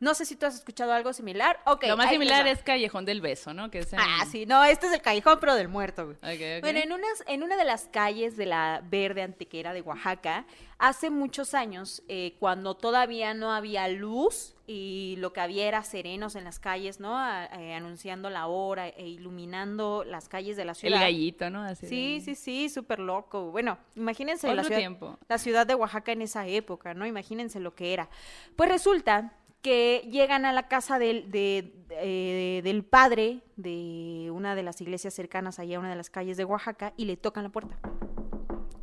No 0.05 0.13
sé 0.13 0.23
si 0.23 0.35
tú 0.35 0.45
has 0.45 0.53
escuchado 0.53 0.93
algo 0.93 1.13
similar. 1.13 1.59
Okay, 1.65 1.89
Lo 1.89 1.97
más 1.97 2.11
similar 2.11 2.45
es 2.45 2.61
Callejón 2.61 3.05
del 3.05 3.21
Beso, 3.21 3.55
¿no? 3.55 3.71
Que 3.71 3.83
Ah, 3.97 4.23
sí, 4.29 4.45
no, 4.45 4.63
este 4.63 4.85
es 4.85 4.93
el 4.93 5.01
Callejón, 5.01 5.39
pero 5.39 5.55
del 5.55 5.67
muerto. 5.67 6.13
Bueno, 6.21 6.79
en, 6.79 6.91
unas, 6.91 7.23
en 7.25 7.41
una 7.41 7.57
de 7.57 7.65
las 7.65 7.87
calles 7.87 8.37
de 8.37 8.45
la 8.45 8.83
Verde 8.87 9.23
Antequera 9.23 9.73
de 9.73 9.81
Oaxaca, 9.81 10.45
hace 10.77 11.09
muchos 11.09 11.55
años, 11.55 12.03
eh, 12.07 12.35
cuando 12.39 12.75
todavía 12.75 13.33
no 13.33 13.51
había 13.51 13.87
luz 13.87 14.53
y 14.67 15.15
lo 15.17 15.33
que 15.33 15.41
había 15.41 15.67
era 15.67 15.81
serenos 15.81 16.35
en 16.35 16.43
las 16.43 16.59
calles, 16.59 16.99
¿no? 16.99 17.17
Eh, 17.57 17.73
anunciando 17.73 18.29
la 18.29 18.45
hora 18.45 18.89
e 18.89 19.07
iluminando 19.07 20.03
las 20.03 20.29
calles 20.29 20.55
de 20.55 20.65
la 20.65 20.75
ciudad. 20.75 20.97
El 20.97 21.03
gallito, 21.03 21.49
¿no? 21.49 21.73
sí, 21.73 22.21
sí, 22.23 22.35
sí, 22.35 22.69
súper 22.69 22.99
loco. 22.99 23.49
Bueno, 23.49 23.79
imagínense 23.95 24.53
la 24.53 24.63
ciudad, 24.63 25.17
la 25.27 25.37
ciudad 25.39 25.65
de 25.65 25.73
Oaxaca 25.73 26.11
en 26.11 26.21
esa 26.21 26.45
época, 26.45 26.93
¿no? 26.93 27.07
Imagínense 27.07 27.59
lo 27.59 27.73
que 27.73 27.91
era. 27.91 28.07
Pues 28.55 28.69
resulta 28.69 29.33
que 29.65 30.07
llegan 30.11 30.45
a 30.45 30.53
la 30.53 30.67
casa 30.67 30.99
del, 30.99 31.27
eh, 31.33 32.61
del 32.63 32.83
padre 32.83 33.41
de 33.55 34.29
una 34.31 34.53
de 34.53 34.61
las 34.61 34.79
iglesias 34.79 35.15
cercanas 35.15 35.57
allá 35.57 35.77
a 35.77 35.79
una 35.79 35.89
de 35.89 35.95
las 35.95 36.11
calles 36.11 36.37
de 36.37 36.45
Oaxaca 36.45 36.93
y 36.97 37.05
le 37.05 37.17
tocan 37.17 37.45
la 37.45 37.49
puerta. 37.49 37.75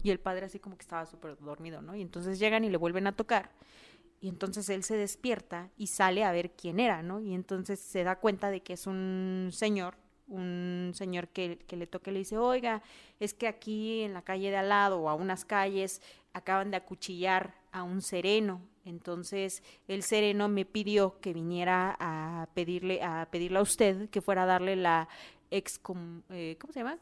Y 0.02 0.10
el 0.10 0.18
padre 0.18 0.46
así 0.46 0.58
como 0.58 0.76
que 0.76 0.82
estaba 0.82 1.06
súper 1.06 1.38
dormido, 1.38 1.82
¿no? 1.82 1.94
Y 1.94 2.02
entonces 2.02 2.40
llegan 2.40 2.64
y 2.64 2.68
le 2.68 2.78
vuelven 2.78 3.06
a 3.06 3.12
tocar. 3.12 3.52
Y 4.20 4.28
entonces 4.28 4.68
él 4.70 4.82
se 4.82 4.96
despierta 4.96 5.70
y 5.76 5.86
sale 5.86 6.24
a 6.24 6.32
ver 6.32 6.50
quién 6.50 6.80
era, 6.80 7.00
¿no? 7.04 7.20
Y 7.20 7.32
entonces 7.32 7.78
se 7.78 8.02
da 8.02 8.16
cuenta 8.16 8.50
de 8.50 8.64
que 8.64 8.72
es 8.72 8.88
un 8.88 9.50
señor, 9.52 9.94
un 10.26 10.90
señor 10.96 11.28
que, 11.28 11.58
que 11.58 11.76
le 11.76 11.86
toca 11.86 12.10
y 12.10 12.14
le 12.14 12.18
dice, 12.18 12.38
oiga, 12.38 12.82
es 13.20 13.34
que 13.34 13.46
aquí 13.46 14.00
en 14.00 14.14
la 14.14 14.22
calle 14.22 14.50
de 14.50 14.56
al 14.56 14.70
lado 14.70 14.98
o 14.98 15.08
a 15.08 15.14
unas 15.14 15.44
calles 15.44 16.02
acaban 16.32 16.72
de 16.72 16.78
acuchillar 16.78 17.54
a 17.70 17.84
un 17.84 18.02
sereno 18.02 18.60
entonces 18.84 19.62
el 19.88 20.02
sereno 20.02 20.48
me 20.48 20.64
pidió 20.64 21.20
que 21.20 21.32
viniera 21.32 21.96
a 21.98 22.48
pedirle 22.54 23.02
a 23.02 23.28
pedirle 23.30 23.58
a 23.58 23.62
usted 23.62 24.08
que 24.10 24.20
fuera 24.20 24.42
a 24.42 24.46
darle 24.46 24.76
la 24.76 25.08
ex 25.50 25.80
eh, 26.30 26.56
¿cómo 26.60 26.72
se 26.72 26.80
llama? 26.80 26.98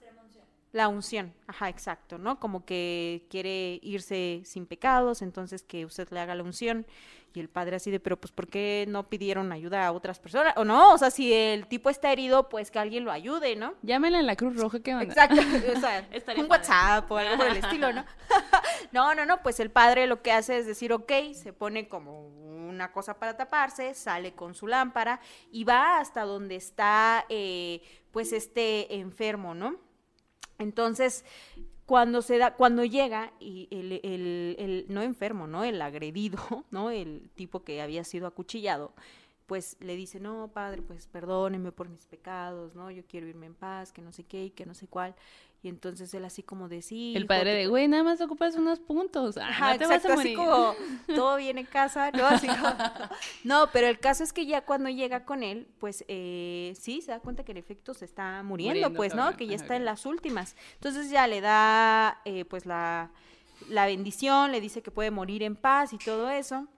La 0.73 0.87
unción, 0.87 1.35
ajá, 1.49 1.69
exacto, 1.69 2.17
¿no? 2.17 2.39
Como 2.39 2.65
que 2.65 3.27
quiere 3.29 3.81
irse 3.83 4.43
sin 4.45 4.67
pecados, 4.67 5.21
entonces 5.21 5.65
que 5.65 5.85
usted 5.85 6.09
le 6.11 6.21
haga 6.21 6.37
la 6.37 6.45
unción. 6.45 6.87
Y 7.33 7.41
el 7.41 7.49
padre 7.49 7.77
así 7.77 7.91
de, 7.91 8.01
pero 8.01 8.21
pues 8.21 8.33
¿por 8.33 8.49
qué 8.49 8.87
no 8.89 9.09
pidieron 9.09 9.53
ayuda 9.53 9.87
a 9.87 9.93
otras 9.93 10.19
personas? 10.19 10.53
O 10.57 10.65
no, 10.65 10.95
o 10.95 10.99
sea, 10.99 11.11
si 11.11 11.33
el 11.33 11.67
tipo 11.67 11.91
está 11.91 12.13
herido, 12.13 12.49
pues 12.49 12.71
que 12.71 12.79
alguien 12.79 13.05
lo 13.05 13.13
ayude, 13.13 13.55
¿no? 13.57 13.75
Llámenle 13.83 14.19
en 14.19 14.27
la 14.27 14.37
Cruz 14.37 14.57
Roja, 14.57 14.81
¿qué 14.81 14.95
onda? 14.95 15.05
Exacto, 15.05 15.41
o 15.41 15.81
sea, 15.81 16.09
un 16.39 16.51
WhatsApp 16.51 17.11
o 17.11 17.17
algo 17.17 17.37
por 17.37 17.47
el 17.47 17.57
estilo, 17.57 17.93
¿no? 17.93 18.05
no, 18.93 19.15
no, 19.15 19.27
no, 19.27 19.43
pues 19.43 19.61
el 19.61 19.71
padre 19.71 20.07
lo 20.07 20.23
que 20.23 20.33
hace 20.33 20.59
es 20.59 20.67
decir, 20.67 20.93
ok, 20.93 21.13
se 21.33 21.53
pone 21.53 21.89
como 21.89 22.29
una 22.69 22.93
cosa 22.93 23.19
para 23.19 23.37
taparse, 23.37 23.95
sale 23.95 24.35
con 24.35 24.55
su 24.55 24.67
lámpara 24.67 25.21
y 25.53 25.65
va 25.65 25.99
hasta 25.99 26.23
donde 26.23 26.57
está, 26.57 27.27
eh, 27.29 27.83
pues, 28.11 28.33
este 28.33 28.97
enfermo, 28.97 29.55
¿no? 29.55 29.90
Entonces, 30.61 31.25
cuando 31.87 32.23
se 32.23 32.39
da, 32.39 32.55
cuando 32.55 32.85
llega 32.85 33.33
y 33.41 33.67
el, 33.73 33.93
el, 34.05 34.57
el, 34.59 34.87
no 34.89 35.03
enfermo, 35.03 35.49
¿no? 35.49 35.65
El 35.65 35.83
agredido, 35.83 36.39
¿no? 36.71 36.91
El 36.91 37.31
tipo 37.35 37.65
que 37.65 37.83
había 37.83 38.05
sido 38.05 38.29
acuchillado, 38.29 38.93
pues 39.51 39.77
le 39.81 39.97
dice, 39.97 40.21
no, 40.21 40.49
padre, 40.55 40.81
pues 40.81 41.09
perdóneme 41.09 41.73
por 41.73 41.89
mis 41.89 42.07
pecados, 42.07 42.77
¿no? 42.77 42.89
Yo 42.93 43.03
quiero 43.05 43.27
irme 43.27 43.47
en 43.47 43.55
paz, 43.57 43.91
que 43.91 44.01
no 44.01 44.13
sé 44.13 44.23
qué 44.23 44.45
y 44.45 44.51
que 44.51 44.65
no 44.65 44.75
sé 44.75 44.87
cuál. 44.87 45.17
Y 45.61 45.69
entonces 45.69 46.15
él 46.15 46.25
así 46.25 46.45
como 46.45 46.69
decía... 46.69 47.19
El 47.19 47.27
padre 47.27 47.55
de, 47.55 47.67
güey, 47.67 47.89
nada 47.89 48.05
más 48.05 48.21
ocupas 48.21 48.55
unos 48.55 48.79
puntos. 48.79 49.39
Ah, 49.39 49.49
Ajá, 49.49 49.73
no 49.73 49.79
te 49.79 49.85
exacto, 49.87 50.09
vas 50.11 50.19
a 50.19 50.21
así 50.21 50.35
como, 50.37 50.75
todo 51.17 51.37
bien 51.37 51.59
en 51.59 51.67
casa, 51.67 52.13
¿no? 52.13 52.27
Así 52.27 52.47
como... 52.47 52.61
No, 53.43 53.69
pero 53.73 53.89
el 53.89 53.99
caso 53.99 54.23
es 54.23 54.33
que 54.33 54.47
ya 54.47 54.65
cuando 54.65 54.89
llega 54.89 55.25
con 55.25 55.43
él, 55.43 55.67
pues 55.81 56.05
eh, 56.07 56.73
sí, 56.79 57.01
se 57.01 57.11
da 57.11 57.19
cuenta 57.19 57.43
que 57.43 57.51
en 57.51 57.59
efecto 57.59 57.93
se 57.93 58.05
está 58.05 58.45
muriendo, 58.45 58.93
pues, 58.93 59.17
¿no? 59.17 59.37
Que 59.37 59.49
ya 59.49 59.57
está 59.57 59.75
en 59.75 59.85
las 59.85 60.07
últimas. 60.07 60.55
Entonces 60.75 61.11
ya 61.11 61.27
le 61.27 61.41
da, 61.41 62.21
eh, 62.25 62.45
pues, 62.45 62.67
la, 62.67 63.11
la 63.69 63.87
bendición, 63.87 64.53
le 64.53 64.61
dice 64.61 64.81
que 64.81 64.93
puede 64.93 65.11
morir 65.11 65.43
en 65.43 65.57
paz 65.57 65.93
y 65.93 65.99
todo 65.99 66.31
eso. 66.31 66.69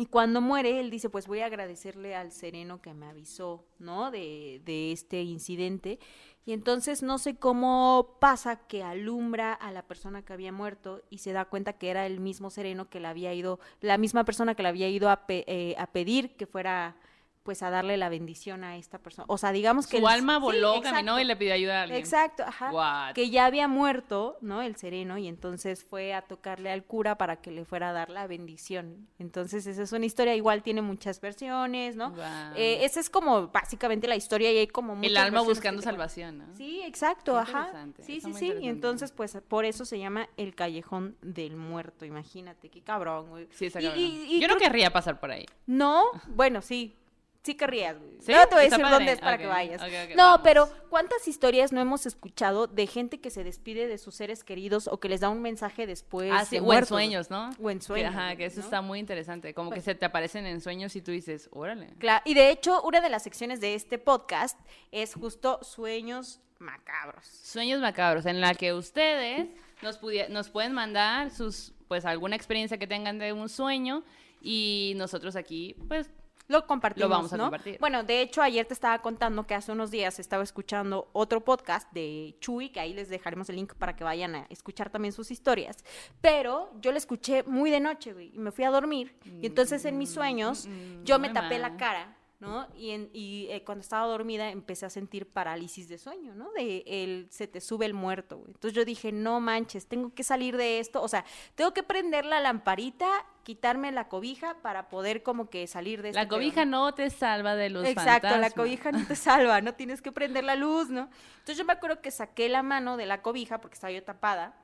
Y 0.00 0.06
cuando 0.06 0.40
muere, 0.40 0.80
él 0.80 0.88
dice, 0.88 1.10
pues 1.10 1.26
voy 1.26 1.40
a 1.40 1.44
agradecerle 1.44 2.16
al 2.16 2.32
sereno 2.32 2.80
que 2.80 2.94
me 2.94 3.04
avisó, 3.04 3.66
¿no? 3.78 4.10
De, 4.10 4.62
de 4.64 4.92
este 4.92 5.20
incidente. 5.20 5.98
Y 6.46 6.54
entonces 6.54 7.02
no 7.02 7.18
sé 7.18 7.36
cómo 7.36 8.16
pasa 8.18 8.66
que 8.66 8.82
alumbra 8.82 9.52
a 9.52 9.70
la 9.72 9.82
persona 9.82 10.24
que 10.24 10.32
había 10.32 10.52
muerto 10.52 11.02
y 11.10 11.18
se 11.18 11.32
da 11.32 11.44
cuenta 11.44 11.74
que 11.74 11.90
era 11.90 12.06
el 12.06 12.18
mismo 12.18 12.48
sereno 12.48 12.88
que 12.88 12.98
le 12.98 13.08
había 13.08 13.34
ido, 13.34 13.60
la 13.82 13.98
misma 13.98 14.24
persona 14.24 14.54
que 14.54 14.62
le 14.62 14.70
había 14.70 14.88
ido 14.88 15.10
a, 15.10 15.26
eh, 15.28 15.74
a 15.76 15.86
pedir 15.88 16.34
que 16.34 16.46
fuera 16.46 16.96
pues 17.42 17.62
a 17.62 17.70
darle 17.70 17.96
la 17.96 18.08
bendición 18.08 18.64
a 18.64 18.76
esta 18.76 18.98
persona. 18.98 19.24
O 19.28 19.38
sea, 19.38 19.52
digamos 19.52 19.86
que... 19.86 19.98
Su 19.98 20.06
alma 20.06 20.38
voló, 20.38 20.80
caminó 20.82 21.18
y 21.18 21.24
le 21.24 21.36
pidió 21.36 21.54
ayuda 21.54 21.80
a 21.80 21.82
alguien. 21.82 21.98
Exacto, 21.98 22.44
ajá. 22.46 23.12
Que 23.14 23.30
ya 23.30 23.46
había 23.46 23.66
muerto, 23.66 24.36
¿no? 24.40 24.62
El 24.62 24.76
sereno, 24.76 25.16
y 25.18 25.26
entonces 25.26 25.82
fue 25.82 26.12
a 26.12 26.22
tocarle 26.22 26.70
al 26.70 26.84
cura 26.84 27.16
para 27.16 27.36
que 27.36 27.50
le 27.50 27.64
fuera 27.64 27.90
a 27.90 27.92
dar 27.92 28.10
la 28.10 28.26
bendición. 28.26 29.08
Entonces, 29.18 29.66
esa 29.66 29.82
es 29.82 29.92
una 29.92 30.06
historia, 30.06 30.34
igual 30.34 30.62
tiene 30.62 30.82
muchas 30.82 31.20
versiones, 31.20 31.96
¿no? 31.96 32.14
Eh, 32.56 32.84
esa 32.84 33.00
es 33.00 33.08
como 33.08 33.48
básicamente 33.48 34.06
la 34.06 34.16
historia 34.16 34.52
y 34.52 34.58
hay 34.58 34.66
como 34.66 34.98
El 35.02 35.16
alma 35.16 35.40
buscando 35.40 35.80
salvación, 35.82 36.38
¿no? 36.38 36.54
Sí, 36.56 36.82
exacto, 36.82 37.38
ajá. 37.38 37.72
Sí, 38.00 38.20
sí, 38.20 38.34
sí. 38.34 38.52
Y 38.60 38.68
entonces, 38.68 39.12
pues, 39.12 39.38
por 39.48 39.64
eso 39.64 39.84
se 39.84 39.98
llama 39.98 40.28
el 40.36 40.54
Callejón 40.54 41.16
del 41.22 41.56
Muerto, 41.56 42.04
imagínate, 42.04 42.68
qué 42.68 42.82
cabrón, 42.82 43.30
güey. 43.30 43.48
Sí, 43.52 43.66
está 43.66 43.80
Yo 43.80 44.48
no 44.48 44.56
querría 44.56 44.92
pasar 44.92 45.18
por 45.18 45.30
ahí. 45.30 45.46
No, 45.66 46.04
bueno, 46.28 46.60
sí, 46.62 46.96
sí 47.42 47.54
querrías, 47.54 47.98
güey. 47.98 48.20
¿Sí? 48.20 48.32
No 48.32 48.46
te 48.46 48.54
voy 48.54 48.64
a 48.64 48.68
decir 48.68 48.84
dónde 48.84 49.12
es 49.12 49.20
para 49.20 49.38
que 49.38 49.46
vayas. 49.46 49.80
no, 50.16 50.42
pero 50.42 50.68
¿cuántas 50.88 51.26
historias 51.26 51.72
no 51.72 51.80
hemos 51.80 52.06
escuchado 52.06 52.66
de 52.66 52.86
gente 52.86 53.20
que 53.20 53.30
se 53.30 53.44
despide 53.44 53.86
de 53.86 53.98
sus 53.98 54.14
seres 54.14 54.44
queridos 54.44 54.88
o 54.88 55.00
que 55.00 55.08
les 55.08 55.20
da 55.20 55.28
un 55.28 55.42
mensaje 55.42 55.86
después? 55.86 56.30
Ah, 56.32 56.44
sí, 56.44 56.58
o 56.58 56.72
en 56.72 56.86
sueños, 56.86 57.30
¿no? 57.30 57.50
O 57.60 57.70
en 57.70 57.80
sueños. 57.80 58.14
ajá, 58.14 58.36
que 58.36 58.44
eso 58.44 58.60
está 58.60 58.82
muy 58.82 58.98
interesante. 58.98 59.54
Como 59.54 59.70
que 59.70 59.76
pues 59.76 59.84
se 59.84 59.94
te 59.94 60.04
aparecen 60.04 60.46
en 60.46 60.60
sueños 60.60 60.94
y 60.96 61.02
tú 61.02 61.10
dices, 61.10 61.48
órale. 61.52 61.94
Claro, 61.98 62.22
y 62.24 62.34
de 62.34 62.50
hecho, 62.50 62.82
una 62.82 63.00
de 63.00 63.08
las 63.08 63.22
secciones 63.22 63.60
de 63.60 63.74
este 63.74 63.98
podcast 63.98 64.58
es 64.92 65.14
justo 65.14 65.60
sueños 65.62 66.40
macabros. 66.58 67.24
Sueños 67.24 67.80
macabros, 67.80 68.26
en 68.26 68.40
la 68.40 68.54
que 68.54 68.74
ustedes 68.74 69.48
nos, 69.82 69.98
nos 70.28 70.50
pueden 70.50 70.72
mandar 70.72 71.30
sus, 71.30 71.72
pues, 71.88 72.04
alguna 72.04 72.36
experiencia 72.36 72.78
que 72.78 72.86
tengan 72.86 73.18
de 73.18 73.32
un 73.32 73.48
sueño 73.48 74.04
y 74.42 74.92
nosotros 74.96 75.36
aquí, 75.36 75.74
pues, 75.88 76.10
lo 76.50 76.66
compartimos. 76.66 77.08
Lo 77.08 77.16
vamos 77.16 77.32
a 77.32 77.38
compartir. 77.38 77.78
Bueno, 77.78 78.02
de 78.02 78.20
hecho, 78.20 78.42
ayer 78.42 78.66
te 78.66 78.74
estaba 78.74 78.98
contando 78.98 79.46
que 79.46 79.54
hace 79.54 79.70
unos 79.70 79.92
días 79.92 80.18
estaba 80.18 80.42
escuchando 80.42 81.08
otro 81.12 81.44
podcast 81.44 81.90
de 81.92 82.36
Chuy, 82.40 82.70
que 82.70 82.80
ahí 82.80 82.92
les 82.92 83.08
dejaremos 83.08 83.48
el 83.50 83.56
link 83.56 83.74
para 83.74 83.94
que 83.94 84.02
vayan 84.02 84.34
a 84.34 84.46
escuchar 84.50 84.90
también 84.90 85.12
sus 85.12 85.30
historias. 85.30 85.84
Pero 86.20 86.72
yo 86.80 86.90
le 86.90 86.98
escuché 86.98 87.44
muy 87.44 87.70
de 87.70 87.78
noche, 87.78 88.12
güey, 88.12 88.32
y 88.34 88.38
me 88.38 88.50
fui 88.50 88.64
a 88.64 88.70
dormir. 88.70 89.16
Y 89.40 89.46
entonces 89.46 89.84
en 89.84 89.96
mis 89.96 90.10
sueños, 90.10 90.66
mm, 90.66 91.04
yo 91.04 91.20
me 91.20 91.30
tapé 91.30 91.60
la 91.60 91.76
cara 91.76 92.16
¿no? 92.40 92.66
Y, 92.74 92.90
en, 92.90 93.10
y 93.12 93.48
eh, 93.50 93.62
cuando 93.64 93.82
estaba 93.82 94.06
dormida 94.06 94.50
empecé 94.50 94.86
a 94.86 94.90
sentir 94.90 95.26
parálisis 95.26 95.88
de 95.88 95.98
sueño, 95.98 96.34
¿no? 96.34 96.50
De 96.52 96.82
el, 96.86 97.26
se 97.30 97.46
te 97.46 97.60
sube 97.60 97.84
el 97.84 97.92
muerto, 97.92 98.38
güey. 98.38 98.52
Entonces 98.52 98.74
yo 98.74 98.86
dije, 98.86 99.12
no 99.12 99.40
manches, 99.40 99.86
tengo 99.86 100.14
que 100.14 100.24
salir 100.24 100.56
de 100.56 100.78
esto, 100.78 101.02
o 101.02 101.08
sea, 101.08 101.24
tengo 101.54 101.74
que 101.74 101.82
prender 101.82 102.24
la 102.24 102.40
lamparita, 102.40 103.08
quitarme 103.44 103.92
la 103.92 104.08
cobija 104.08 104.56
para 104.62 104.88
poder 104.88 105.22
como 105.22 105.50
que 105.50 105.66
salir 105.66 106.00
de 106.00 106.10
esto. 106.10 106.18
La 106.18 106.28
cobija 106.28 106.64
no 106.64 106.94
te 106.94 107.10
salva 107.10 107.56
de 107.56 107.68
los 107.68 107.84
Exacto, 107.86 108.34
la 108.38 108.50
cobija 108.50 108.90
no 108.90 109.06
te 109.06 109.16
salva, 109.16 109.60
no 109.60 109.74
tienes 109.74 110.00
que 110.00 110.10
prender 110.10 110.44
la 110.44 110.56
luz, 110.56 110.88
¿no? 110.88 111.10
Entonces 111.32 111.58
yo 111.58 111.66
me 111.66 111.74
acuerdo 111.74 112.00
que 112.00 112.10
saqué 112.10 112.48
la 112.48 112.62
mano 112.62 112.96
de 112.96 113.04
la 113.04 113.20
cobija 113.20 113.60
porque 113.60 113.74
estaba 113.74 113.92
yo 113.92 114.02
tapada 114.02 114.54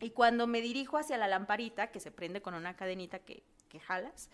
Y 0.00 0.10
cuando 0.10 0.46
me 0.46 0.62
dirijo 0.62 0.96
hacia 0.96 1.18
la 1.18 1.28
lamparita, 1.28 1.88
que 1.88 2.00
se 2.00 2.10
prende 2.10 2.40
con 2.40 2.54
una 2.54 2.76
cadenita 2.76 3.18
que, 3.18 3.42
que 3.68 3.78
jalas, 3.78 4.30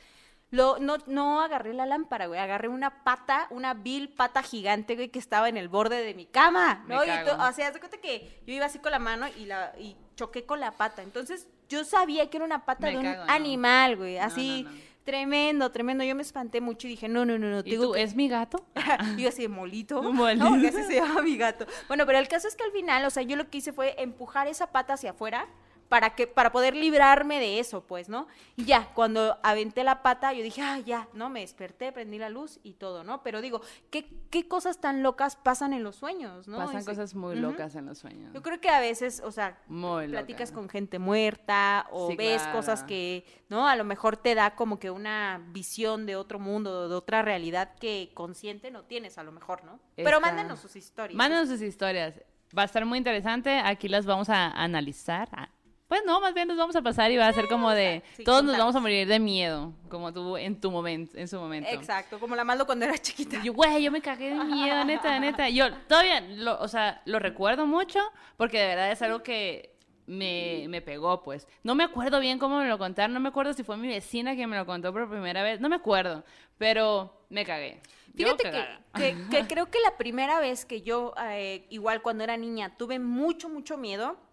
lo, 0.51 0.79
no, 0.81 0.97
no 1.07 1.41
agarré 1.41 1.73
la 1.75 1.87
lámpara, 1.87 2.27
güey. 2.27 2.41
Agarré 2.41 2.69
una 2.69 3.05
pata, 3.05 3.47
una 3.51 3.75
vil 3.75 4.09
pata 4.09 4.43
gigante, 4.43 4.97
güey, 4.97 5.09
que 5.09 5.21
estaba 5.21 5.49
en 5.49 5.57
el 5.57 5.69
borde 5.69 6.03
de 6.03 6.15
mi 6.15 6.27
cama. 6.27 6.85
¿no? 6.89 7.05
Y 7.05 7.09
o 7.09 7.53
sea, 7.53 7.69
haz 7.69 7.79
cuenta 7.79 7.99
que 7.99 8.43
yo 8.47 8.55
iba 8.55 8.67
así 8.67 8.81
con 8.81 8.91
la 8.91 8.99
mano 8.99 9.27
y, 9.39 9.47
la, 9.47 9.73
y 9.79 9.97
choqué 10.17 10.45
con 10.45 10.59
la 10.59 10.73
pata. 10.73 11.03
Entonces, 11.03 11.47
yo 11.69 11.85
sabía 11.85 12.29
que 12.29 12.39
era 12.39 12.45
una 12.45 12.65
pata 12.65 12.89
de 12.89 12.99
un 12.99 13.07
animal, 13.07 13.97
güey. 13.97 14.19
Así. 14.19 14.67
Tremendo, 15.05 15.71
tremendo. 15.73 16.05
Yo 16.05 16.15
me 16.15 16.23
espanté 16.23 16.61
mucho 16.61 16.87
y 16.87 16.91
dije, 16.91 17.09
no, 17.09 17.25
no, 17.25 17.39
no, 17.39 17.49
no. 17.49 17.61
¿Y 17.65 17.77
tú, 17.77 17.95
¿Es 17.95 18.15
mi 18.15 18.29
gato? 18.29 18.67
y 19.17 19.23
yo 19.23 19.29
así, 19.31 19.49
molito. 19.49 20.03
molito. 20.03 20.45
No, 20.45 20.51
porque 20.51 20.69
así 20.69 20.83
se 20.85 20.97
llama 20.97 21.23
mi 21.23 21.37
gato. 21.37 21.67
Bueno, 21.89 22.07
pero 22.07 22.19
el 22.19 22.29
caso 22.29 22.49
es 22.49 22.55
que 22.55 22.65
al 22.65 22.73
final, 22.73 23.05
o 23.05 23.11
sea, 23.11 23.23
yo 23.23 23.37
lo 23.37 23.49
que 23.49 23.59
hice 23.59 23.73
fue 23.73 23.95
empujar 23.99 24.47
esa 24.47 24.71
pata 24.71 24.95
hacia 24.95 25.11
afuera 25.11 25.49
para 25.91 26.15
que 26.15 26.29
para 26.29 26.53
poder 26.53 26.77
librarme 26.77 27.41
de 27.41 27.59
eso, 27.59 27.83
pues, 27.83 28.09
¿no? 28.09 28.29
Y 28.55 28.65
ya, 28.65 28.95
cuando 28.95 29.37
aventé 29.43 29.83
la 29.83 30.03
pata, 30.03 30.33
yo 30.33 30.41
dije, 30.41 30.63
ah, 30.63 30.79
ya, 30.79 31.09
¿no? 31.15 31.29
Me 31.31 31.41
desperté, 31.41 31.91
prendí 31.91 32.17
la 32.17 32.31
luz 32.31 32.61
y 32.63 32.75
todo, 32.75 33.03
¿no? 33.03 33.25
Pero 33.25 33.41
digo, 33.41 33.61
¿qué, 33.91 34.09
qué 34.31 34.47
cosas 34.47 34.81
tan 34.81 35.03
locas 35.03 35.35
pasan 35.35 35.73
en 35.73 35.83
los 35.83 35.97
sueños, 35.97 36.47
¿no? 36.47 36.59
Pasan 36.59 36.85
cosas 36.85 37.17
muy 37.17 37.35
locas 37.35 37.75
en 37.75 37.87
los 37.87 37.99
sueños. 37.99 38.33
Yo 38.33 38.41
creo 38.41 38.61
que 38.61 38.69
a 38.69 38.79
veces, 38.79 39.21
o 39.25 39.33
sea, 39.33 39.59
platicas 39.67 40.53
con 40.53 40.69
gente 40.69 41.01
muerta 41.01 41.89
o 41.91 42.15
ves 42.15 42.41
cosas 42.53 42.85
que, 42.85 43.27
¿no? 43.49 43.67
A 43.67 43.75
lo 43.75 43.83
mejor 43.83 44.17
te 44.17 44.37
da 44.37 44.55
como 44.55 44.79
que 44.79 44.93
una 44.93 45.45
visión 45.49 46.07
de 46.07 46.15
otro 46.15 46.39
mundo, 46.39 46.89
de 46.89 46.95
otra 46.95 47.23
realidad 47.23 47.75
que 47.81 48.13
consciente 48.15 48.71
no 48.71 48.85
tienes, 48.85 49.19
a 49.19 49.25
lo 49.25 49.33
mejor, 49.33 49.65
¿no? 49.65 49.81
Pero 49.97 50.21
mándenos 50.21 50.61
sus 50.61 50.77
historias. 50.77 51.17
Mándenos 51.17 51.49
sus 51.49 51.63
historias. 51.63 52.15
Va 52.57 52.63
a 52.63 52.67
estar 52.67 52.85
muy 52.85 52.99
interesante. 52.99 53.59
Aquí 53.59 53.89
las 53.89 54.07
vamos 54.07 54.29
a 54.29 54.51
analizar. 54.51 55.51
Pues 55.91 56.03
no, 56.07 56.21
más 56.21 56.33
bien 56.35 56.47
nos 56.47 56.57
vamos 56.57 56.77
a 56.77 56.83
pasar 56.83 57.11
y 57.11 57.17
va 57.17 57.27
a 57.27 57.33
ser 57.33 57.49
como 57.49 57.69
de 57.73 58.05
todos 58.25 58.45
nos 58.45 58.57
vamos 58.57 58.77
a 58.77 58.79
morir 58.79 59.09
de 59.09 59.19
miedo, 59.19 59.73
como 59.89 60.13
tú 60.13 60.37
en 60.37 60.61
tu 60.61 60.71
momento, 60.71 61.19
en 61.19 61.27
su 61.27 61.37
momento. 61.37 61.69
Exacto, 61.69 62.21
como 62.21 62.37
la 62.37 62.45
malo 62.45 62.65
cuando 62.65 62.85
era 62.85 62.97
chiquita. 62.97 63.43
Yo, 63.43 63.53
güey, 63.53 63.83
yo 63.83 63.91
me 63.91 64.01
cagué 64.01 64.31
de 64.31 64.37
miedo, 64.37 64.85
neta, 64.85 65.19
neta. 65.19 65.49
Yo 65.49 65.75
todavía, 65.89 66.21
lo, 66.21 66.61
o 66.61 66.69
sea, 66.69 67.03
lo 67.07 67.19
recuerdo 67.19 67.67
mucho 67.67 67.99
porque 68.37 68.61
de 68.61 68.67
verdad 68.69 68.93
es 68.93 69.03
algo 69.03 69.25
que 69.25 69.75
me, 70.07 70.67
me, 70.69 70.81
pegó, 70.81 71.25
pues. 71.25 71.49
No 71.65 71.75
me 71.75 71.83
acuerdo 71.83 72.21
bien 72.21 72.39
cómo 72.39 72.61
me 72.61 72.69
lo 72.69 72.79
contaron, 72.79 73.13
no 73.13 73.19
me 73.19 73.31
acuerdo 73.31 73.53
si 73.53 73.65
fue 73.65 73.77
mi 73.77 73.89
vecina 73.89 74.37
que 74.37 74.47
me 74.47 74.57
lo 74.57 74.67
contó 74.67 74.93
por 74.93 75.11
primera 75.11 75.43
vez, 75.43 75.61
no 75.61 75.69
me 75.69 75.75
acuerdo, 75.75 76.25
pero 76.57 77.27
me 77.31 77.45
cagué. 77.45 77.81
Fíjate 78.15 78.49
que, 78.95 79.17
que, 79.29 79.47
creo 79.49 79.69
que 79.69 79.81
la 79.81 79.97
primera 79.97 80.39
vez 80.39 80.65
que 80.65 80.83
yo, 80.83 81.15
eh, 81.21 81.67
igual 81.69 82.01
cuando 82.01 82.23
era 82.23 82.37
niña, 82.37 82.77
tuve 82.77 83.01
mucho, 83.01 83.49
mucho 83.49 83.77
miedo 83.77 84.30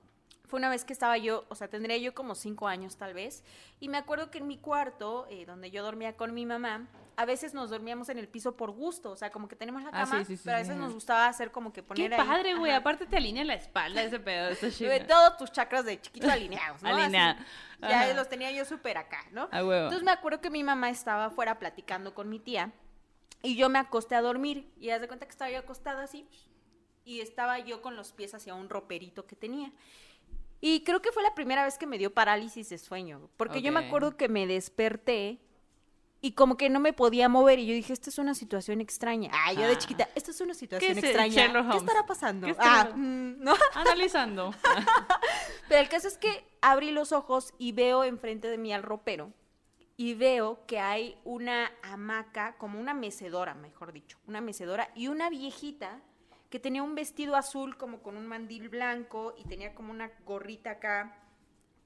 fue 0.47 0.59
una 0.59 0.69
vez 0.69 0.85
que 0.85 0.93
estaba 0.93 1.17
yo, 1.17 1.45
o 1.49 1.55
sea, 1.55 1.67
tendría 1.67 1.97
yo 1.97 2.13
como 2.13 2.33
cinco 2.33 2.67
años 2.67 2.97
tal 2.97 3.13
vez, 3.13 3.43
y 3.79 3.89
me 3.89 3.97
acuerdo 3.97 4.31
que 4.31 4.37
en 4.37 4.47
mi 4.47 4.57
cuarto, 4.57 5.27
eh, 5.29 5.45
donde 5.45 5.69
yo 5.69 5.83
dormía 5.83 6.15
con 6.15 6.33
mi 6.33 6.45
mamá, 6.45 6.87
a 7.17 7.25
veces 7.25 7.53
nos 7.53 7.69
dormíamos 7.69 8.09
en 8.09 8.17
el 8.17 8.29
piso 8.29 8.55
por 8.55 8.71
gusto, 8.71 9.11
o 9.11 9.15
sea, 9.17 9.29
como 9.29 9.47
que 9.47 9.55
tenemos 9.55 9.83
la 9.83 9.89
ah, 9.89 10.05
cama, 10.05 10.23
pero 10.43 10.55
a 10.55 10.59
veces 10.59 10.77
nos 10.77 10.93
gustaba 10.93 11.27
hacer 11.27 11.51
como 11.51 11.73
que 11.73 11.83
poner 11.83 12.11
Qué 12.11 12.15
padre, 12.15 12.55
güey, 12.55 12.71
aparte 12.71 13.05
te 13.05 13.17
alinea 13.17 13.43
la 13.43 13.55
espalda 13.55 14.01
ese 14.03 14.19
pedo, 14.19 14.55
Todos 15.07 15.37
tus 15.37 15.51
chakras 15.51 15.83
de 15.83 15.99
chiquito 15.99 16.31
alineados, 16.31 16.81
¿no? 16.83 16.95
Alineados. 16.95 17.43
Ya 17.81 18.13
los 18.13 18.29
tenía 18.29 18.51
yo 18.51 18.63
súper 18.65 18.97
acá, 18.97 19.25
¿no? 19.31 19.49
Entonces 19.51 20.03
me 20.03 20.11
acuerdo 20.11 20.39
que 20.41 20.49
mi 20.49 20.63
mamá 20.63 20.89
estaba 20.89 21.25
afuera 21.25 21.59
platicando 21.59 22.13
con 22.13 22.29
mi 22.29 22.39
tía, 22.39 22.71
y 23.43 23.55
yo 23.55 23.67
me 23.69 23.79
acosté 23.79 24.15
a 24.15 24.21
dormir, 24.21 24.71
y 24.79 24.91
haz 24.91 25.01
de 25.01 25.07
cuenta 25.07 25.25
que 25.25 25.31
estaba 25.31 25.51
yo 25.51 25.59
acostada 25.59 26.03
así, 26.03 26.27
y 27.03 27.21
estaba 27.21 27.59
yo 27.59 27.81
con 27.81 27.95
los 27.95 28.11
pies 28.11 28.33
hacia 28.33 28.53
un 28.53 28.69
roperito 28.69 29.25
que 29.25 29.35
tenía. 29.35 29.71
Y 30.59 30.83
creo 30.83 31.01
que 31.01 31.11
fue 31.11 31.23
la 31.23 31.35
primera 31.35 31.63
vez 31.63 31.77
que 31.77 31.85
me 31.85 31.97
dio 31.97 32.13
parálisis 32.13 32.69
de 32.69 32.77
sueño, 32.77 33.29
porque 33.37 33.61
yo 33.61 33.71
me 33.71 33.79
acuerdo 33.79 34.17
que 34.17 34.27
me 34.27 34.47
desperté 34.47 35.39
y 36.19 36.31
como 36.31 36.57
que 36.57 36.69
no 36.69 36.79
me 36.79 36.93
podía 36.93 37.29
mover 37.29 37.59
y 37.59 37.67
yo 37.67 37.73
dije, 37.75 37.93
esta 37.93 38.09
es 38.09 38.17
una 38.17 38.33
situación 38.33 38.81
extraña. 38.81 39.29
Ah, 39.31 39.53
yo 39.53 39.61
de 39.61 39.73
ah. 39.73 39.77
chiquita, 39.77 40.09
esta 40.15 40.31
es 40.31 40.41
una 40.41 40.55
situación 40.55 40.97
extraña. 40.97 41.71
¿Qué 41.71 41.77
estará 41.77 42.05
pasando? 42.07 42.47
ah, 42.57 42.89
mm, 42.95 43.43
¿no? 43.43 43.53
Analizando. 43.75 44.53
Pero 45.69 45.81
el 45.81 45.89
caso 45.89 46.07
es 46.07 46.17
que 46.17 46.43
abrí 46.61 46.91
los 46.91 47.11
ojos 47.11 47.53
y 47.59 47.71
veo 47.71 48.03
enfrente 48.03 48.47
de 48.47 48.57
mí 48.57 48.73
al 48.73 48.81
ropero 48.81 49.31
y 49.95 50.15
veo 50.15 50.65
que 50.65 50.79
hay 50.79 51.17
una 51.23 51.71
hamaca, 51.83 52.57
como 52.57 52.79
una 52.79 52.93
mecedora, 52.93 53.53
mejor 53.53 53.91
dicho, 53.91 54.17
una 54.27 54.41
mecedora 54.41 54.89
y 54.95 55.07
una 55.07 55.29
viejita 55.29 56.01
que 56.49 56.59
tenía 56.59 56.83
un 56.83 56.95
vestido 56.95 57.35
azul 57.35 57.77
como 57.77 58.01
con 58.01 58.17
un 58.17 58.25
mandil 58.27 58.69
blanco 58.69 59.35
y 59.37 59.45
tenía 59.45 59.75
como 59.75 59.91
una 59.91 60.11
gorrita 60.25 60.71
acá 60.71 61.23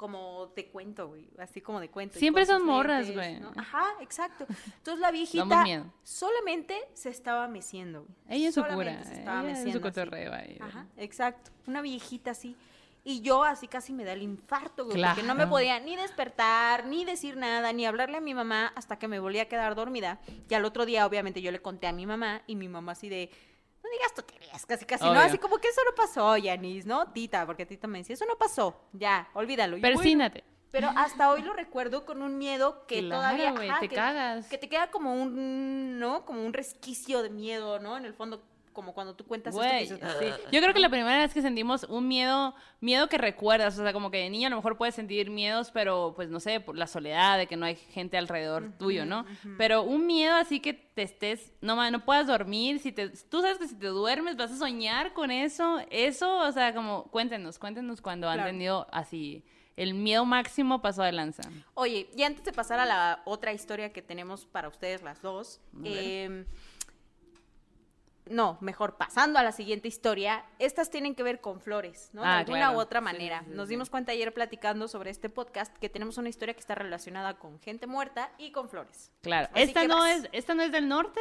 como 0.02 0.48
de 0.56 0.66
cuento, 0.66 1.10
güey, 1.10 1.30
así 1.38 1.62
como 1.62 1.80
de 1.80 1.90
cuento. 1.90 2.18
Siempre 2.18 2.44
son 2.48 2.66
morras, 2.66 3.12
güey. 3.12 3.40
Ajá, 3.56 3.86
exacto. 4.00 4.48
Entonces 4.78 5.00
la 5.00 5.12
viejita 5.12 5.64
solamente 6.02 6.76
se 6.96 7.10
estaba 7.10 7.48
meciendo, 7.48 8.06
güey. 8.06 8.16
Ella 8.28 8.50
es 8.50 8.56
su 8.56 8.64
cura, 8.64 9.04
se 9.04 9.14
estaba 9.14 9.48
ella 9.48 9.72
su 9.72 9.80
cotorreo 9.80 10.34
ahí. 10.34 10.58
Ajá, 10.60 10.88
exacto. 10.98 11.52
Una 11.68 11.84
viejita 11.84 12.32
así. 12.32 12.56
Y 13.04 13.22
yo 13.22 13.44
así 13.44 13.68
casi 13.68 13.94
me 13.94 14.04
da 14.04 14.14
el 14.14 14.24
infarto, 14.24 14.86
güey, 14.86 15.04
porque 15.04 15.22
no 15.22 15.36
me 15.36 15.46
podía 15.46 15.80
ni 15.80 15.96
despertar, 15.96 16.86
ni 16.86 17.06
decir 17.06 17.38
nada, 17.38 17.72
ni 17.72 17.86
hablarle 17.86 18.18
a 18.18 18.22
mi 18.22 18.34
mamá 18.34 18.72
hasta 18.76 18.98
que 18.98 19.08
me 19.08 19.20
volví 19.20 19.38
a 19.38 19.48
quedar 19.48 19.76
dormida. 19.76 20.20
Y 20.50 20.54
al 20.54 20.66
otro 20.66 20.86
día, 20.86 21.06
obviamente, 21.06 21.44
yo 21.44 21.52
le 21.52 21.62
conté 21.62 21.86
a 21.86 21.94
mi 21.94 22.08
mamá 22.08 22.42
y 22.46 22.56
mi 22.56 22.68
mamá 22.68 22.92
así 22.92 23.10
de, 23.10 23.32
digas 23.92 24.14
tonterías, 24.14 24.66
casi 24.66 24.86
casi, 24.86 25.04
¿no? 25.04 25.20
Así 25.20 25.38
como 25.38 25.58
que 25.58 25.68
eso 25.68 25.82
no 25.86 25.96
pasó, 25.96 26.38
Yanis, 26.38 26.86
¿no? 26.86 27.12
Tita, 27.12 27.46
porque 27.46 27.66
Tita 27.66 27.88
me 27.88 28.00
decía, 28.00 28.14
eso 28.14 28.26
no 28.26 28.38
pasó, 28.38 28.80
ya, 28.94 29.30
olvídalo. 29.34 29.80
Persínate. 29.80 30.44
pero 30.72 30.90
hasta 30.96 31.30
hoy 31.32 31.42
lo 31.42 31.54
recuerdo 31.54 32.06
con 32.06 32.22
un 32.22 32.38
miedo 32.38 32.86
que 32.88 33.02
todavía 33.04 33.54
te 33.80 33.90
cagas. 33.90 34.48
Que 34.48 34.58
te 34.58 34.70
queda 34.70 34.90
como 34.90 35.14
un, 35.14 36.00
¿no? 36.00 36.26
Como 36.26 36.46
un 36.46 36.54
resquicio 36.54 37.22
de 37.22 37.30
miedo, 37.30 37.80
¿no? 37.80 37.98
En 37.98 38.06
el 38.06 38.14
fondo 38.14 38.42
como 38.74 38.94
cuando 38.94 39.16
tú 39.16 39.26
cuentas 39.26 39.56
esto 39.56 39.96
Yo 40.52 40.62
creo 40.62 40.74
que 40.74 40.80
la 40.80 40.90
primera 40.90 41.20
vez 41.20 41.34
que 41.34 41.42
sentimos 41.42 41.84
un 41.86 42.08
miedo, 42.08 42.56
miedo 42.80 43.08
que 43.08 43.18
recuerdas, 43.18 43.78
o 43.78 43.84
sea, 43.84 43.94
como 43.94 44.12
que 44.12 44.18
de 44.18 44.30
niño 44.30 44.48
a 44.48 44.50
lo 44.50 44.56
mejor 44.58 44.78
puedes 44.78 44.96
sentir 44.96 45.30
miedos, 45.30 45.72
pero 45.72 46.14
pues 46.16 46.30
no 46.30 46.40
sé, 46.40 46.60
por 46.60 46.78
la 46.78 46.88
soledad, 46.88 47.38
de 47.38 47.48
que 47.48 47.58
no 47.58 47.66
hay 47.66 47.76
gente 47.76 48.18
alrededor 48.18 48.72
tuyo, 48.78 49.06
¿no? 49.06 49.26
Pero 49.58 49.84
un 49.84 50.06
miedo 50.06 50.36
así 50.36 50.60
que 50.60 50.74
te 50.74 51.04
estés, 51.04 51.54
no, 51.62 51.90
no 51.92 52.06
puedas 52.06 52.28
dormir, 52.28 52.80
si 52.80 52.92
te, 52.92 53.10
tú 53.10 53.42
sabes 53.42 53.58
que 53.58 53.68
si 53.68 53.76
te 53.76 53.88
duermes 53.88 54.38
vas 54.38 54.52
a 54.52 54.58
soñar 54.58 55.14
con 55.14 55.32
eso, 55.32 55.80
eso, 55.90 56.40
o 56.40 56.52
sea, 56.52 56.74
como 56.74 57.04
cuéntenos, 57.06 57.60
cuéntenos 57.60 58.02
cuando 58.02 58.30
han 58.30 58.44
tenido 58.44 58.88
así 58.92 59.44
el 59.82 59.94
miedo 59.94 60.26
máximo 60.26 60.82
pasó 60.82 61.04
de 61.04 61.12
lanza. 61.12 61.44
Oye, 61.74 62.10
y 62.16 62.24
antes 62.24 62.44
de 62.44 62.52
pasar 62.52 62.80
a 62.80 62.86
la 62.86 63.22
otra 63.26 63.54
historia 63.54 63.92
que 63.92 64.02
tenemos 64.02 64.46
para 64.46 64.68
ustedes 64.68 65.02
las 65.02 65.22
dos, 65.22 65.60
eh, 65.84 66.46
no, 68.30 68.58
mejor 68.62 68.98
pasando 68.98 69.40
a 69.40 69.44
la 69.44 69.52
siguiente 69.52 69.88
historia, 69.88 70.46
estas 70.60 70.90
tienen 70.90 71.16
que 71.16 71.24
ver 71.24 71.42
con 71.42 71.60
flores, 71.60 72.10
¿no? 72.14 72.22
de 72.22 72.28
ah, 72.28 72.38
alguna 72.40 72.72
u 72.72 72.80
otra 72.80 73.02
manera. 73.02 73.44
Nos 73.48 73.68
dimos 73.68 73.90
cuenta 73.90 74.12
ayer 74.12 74.34
platicando 74.34 74.88
sobre 74.88 75.10
este 75.10 75.30
podcast 75.30 75.76
que 75.78 75.90
tenemos 75.90 76.18
una 76.18 76.30
historia 76.30 76.54
que 76.54 76.60
está 76.60 76.76
relacionada 76.76 77.38
con 77.38 77.60
gente 77.60 77.88
muerta 77.88 78.32
y 78.38 78.52
con 78.52 78.70
flores. 78.70 79.12
Claro, 79.22 79.50
esta 79.56 79.86
no 79.86 80.06
es 80.06 80.30
esta 80.32 80.54
no 80.54 80.64
es 80.64 80.72
del 80.72 80.88
norte, 80.88 81.20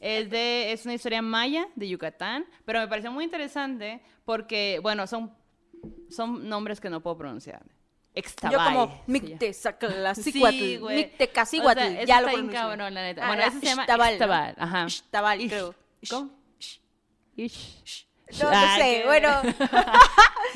es 0.00 0.30
de 0.30 0.72
es 0.72 0.84
una 0.84 0.94
historia 0.94 1.22
maya 1.22 1.68
de 1.74 1.88
Yucatán, 1.88 2.46
pero 2.64 2.80
me 2.80 2.88
pareció 2.88 3.12
muy 3.12 3.24
interesante 3.24 4.02
porque 4.24 4.80
bueno, 4.82 5.06
son 5.06 5.32
son 6.10 6.48
nombres 6.48 6.80
que 6.80 6.90
no 6.90 7.00
puedo 7.00 7.18
pronunciar. 7.18 7.62
Extabay. 8.14 8.56
Yo 8.56 8.64
como 8.64 9.02
Mictecaclacicuatl, 9.06 10.56
sí, 10.56 10.80
Mictecaciguatl, 10.80 12.04
ya 12.04 12.20
lo 12.20 12.28
pronuncié. 12.28 12.58
Cabrón, 12.58 12.94
la 12.94 13.02
neta. 13.02 13.26
bueno, 13.28 13.42
ese 13.44 13.60
se 13.60 13.66
llama 13.66 13.84
Extabal. 13.84 14.54
Ajá. 14.58 14.86
Creo. 15.48 15.74
¿Cómo? 16.10 16.37
No, 17.38 18.50
no 18.50 18.76
sé, 18.76 19.02
bueno. 19.06 19.28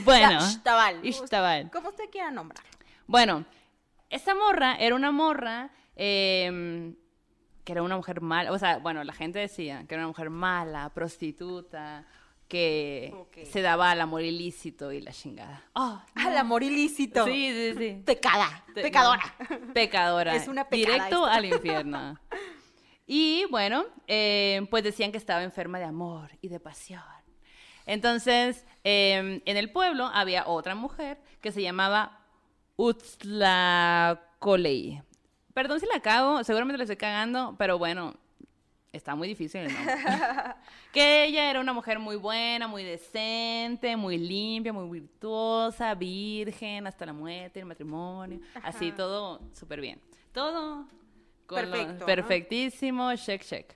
bueno. 0.04 0.38
Ishtabal. 1.02 1.70
¿Cómo 1.70 1.90
usted 1.90 2.10
quiera 2.10 2.30
nombrar? 2.30 2.64
Bueno, 3.06 3.44
esta 4.10 4.34
morra 4.34 4.76
era 4.76 4.94
una 4.94 5.12
morra 5.12 5.70
em, 5.96 6.94
que 7.64 7.72
era 7.72 7.82
una 7.82 7.96
mujer 7.96 8.20
mala. 8.20 8.52
O 8.52 8.58
sea, 8.58 8.78
bueno, 8.78 9.04
la 9.04 9.12
gente 9.12 9.38
decía 9.38 9.84
que 9.86 9.94
era 9.94 10.02
una 10.02 10.08
mujer 10.08 10.30
mala, 10.30 10.90
prostituta, 10.90 12.04
que 12.48 13.14
se 13.50 13.62
daba 13.62 13.90
al 13.92 14.00
amor 14.00 14.22
ilícito 14.22 14.92
y 14.92 15.00
la 15.00 15.12
chingada. 15.12 15.62
Oh, 15.74 16.02
Al 16.16 16.36
amor 16.36 16.62
ilícito. 16.62 17.24
Sí, 17.24 17.50
sí, 17.50 17.74
sí. 17.78 18.02
Pecada. 18.04 18.64
Pecadora. 18.74 19.34
Pecadora. 19.72 20.36
Es 20.36 20.48
una 20.48 20.68
pecada 20.68 20.94
Directo 20.94 21.24
al 21.24 21.46
infierno. 21.46 22.18
Y 23.14 23.44
bueno, 23.50 23.84
eh, 24.06 24.66
pues 24.70 24.82
decían 24.82 25.12
que 25.12 25.18
estaba 25.18 25.42
enferma 25.42 25.78
de 25.78 25.84
amor 25.84 26.30
y 26.40 26.48
de 26.48 26.58
pasión. 26.58 27.02
Entonces, 27.84 28.64
em, 28.84 29.42
en 29.44 29.56
el 29.58 29.70
pueblo 29.70 30.06
había 30.06 30.48
otra 30.48 30.74
mujer 30.74 31.20
que 31.42 31.52
se 31.52 31.60
llamaba 31.60 32.24
Utzlacolei. 32.76 34.22
Perdón 35.52 35.78
si 35.78 35.84
la 35.92 36.00
cago, 36.00 36.42
seguramente 36.42 36.78
la 36.78 36.84
estoy 36.84 36.96
cagando, 36.96 37.54
pero 37.58 37.76
bueno, 37.76 38.14
Está 38.94 39.14
muy 39.14 39.28
difícil 39.28 39.64
nombre. 39.64 39.94
que 40.92 41.24
ella 41.24 41.48
era 41.48 41.60
una 41.60 41.72
mujer 41.72 41.98
muy 41.98 42.16
buena, 42.16 42.68
muy 42.68 42.84
decente, 42.84 43.96
muy 43.96 44.18
limpia, 44.18 44.70
muy 44.70 45.00
virtuosa, 45.00 45.94
virgen, 45.94 46.86
hasta 46.86 47.06
la 47.06 47.14
muerte, 47.14 47.60
el 47.60 47.66
matrimonio. 47.66 48.40
Así, 48.62 48.92
todo 48.92 49.40
súper 49.54 49.80
bien. 49.80 49.98
Todo 50.32 50.86
Perfecto, 51.48 52.06
perfectísimo, 52.06 53.14
check, 53.16 53.42
check. 53.42 53.74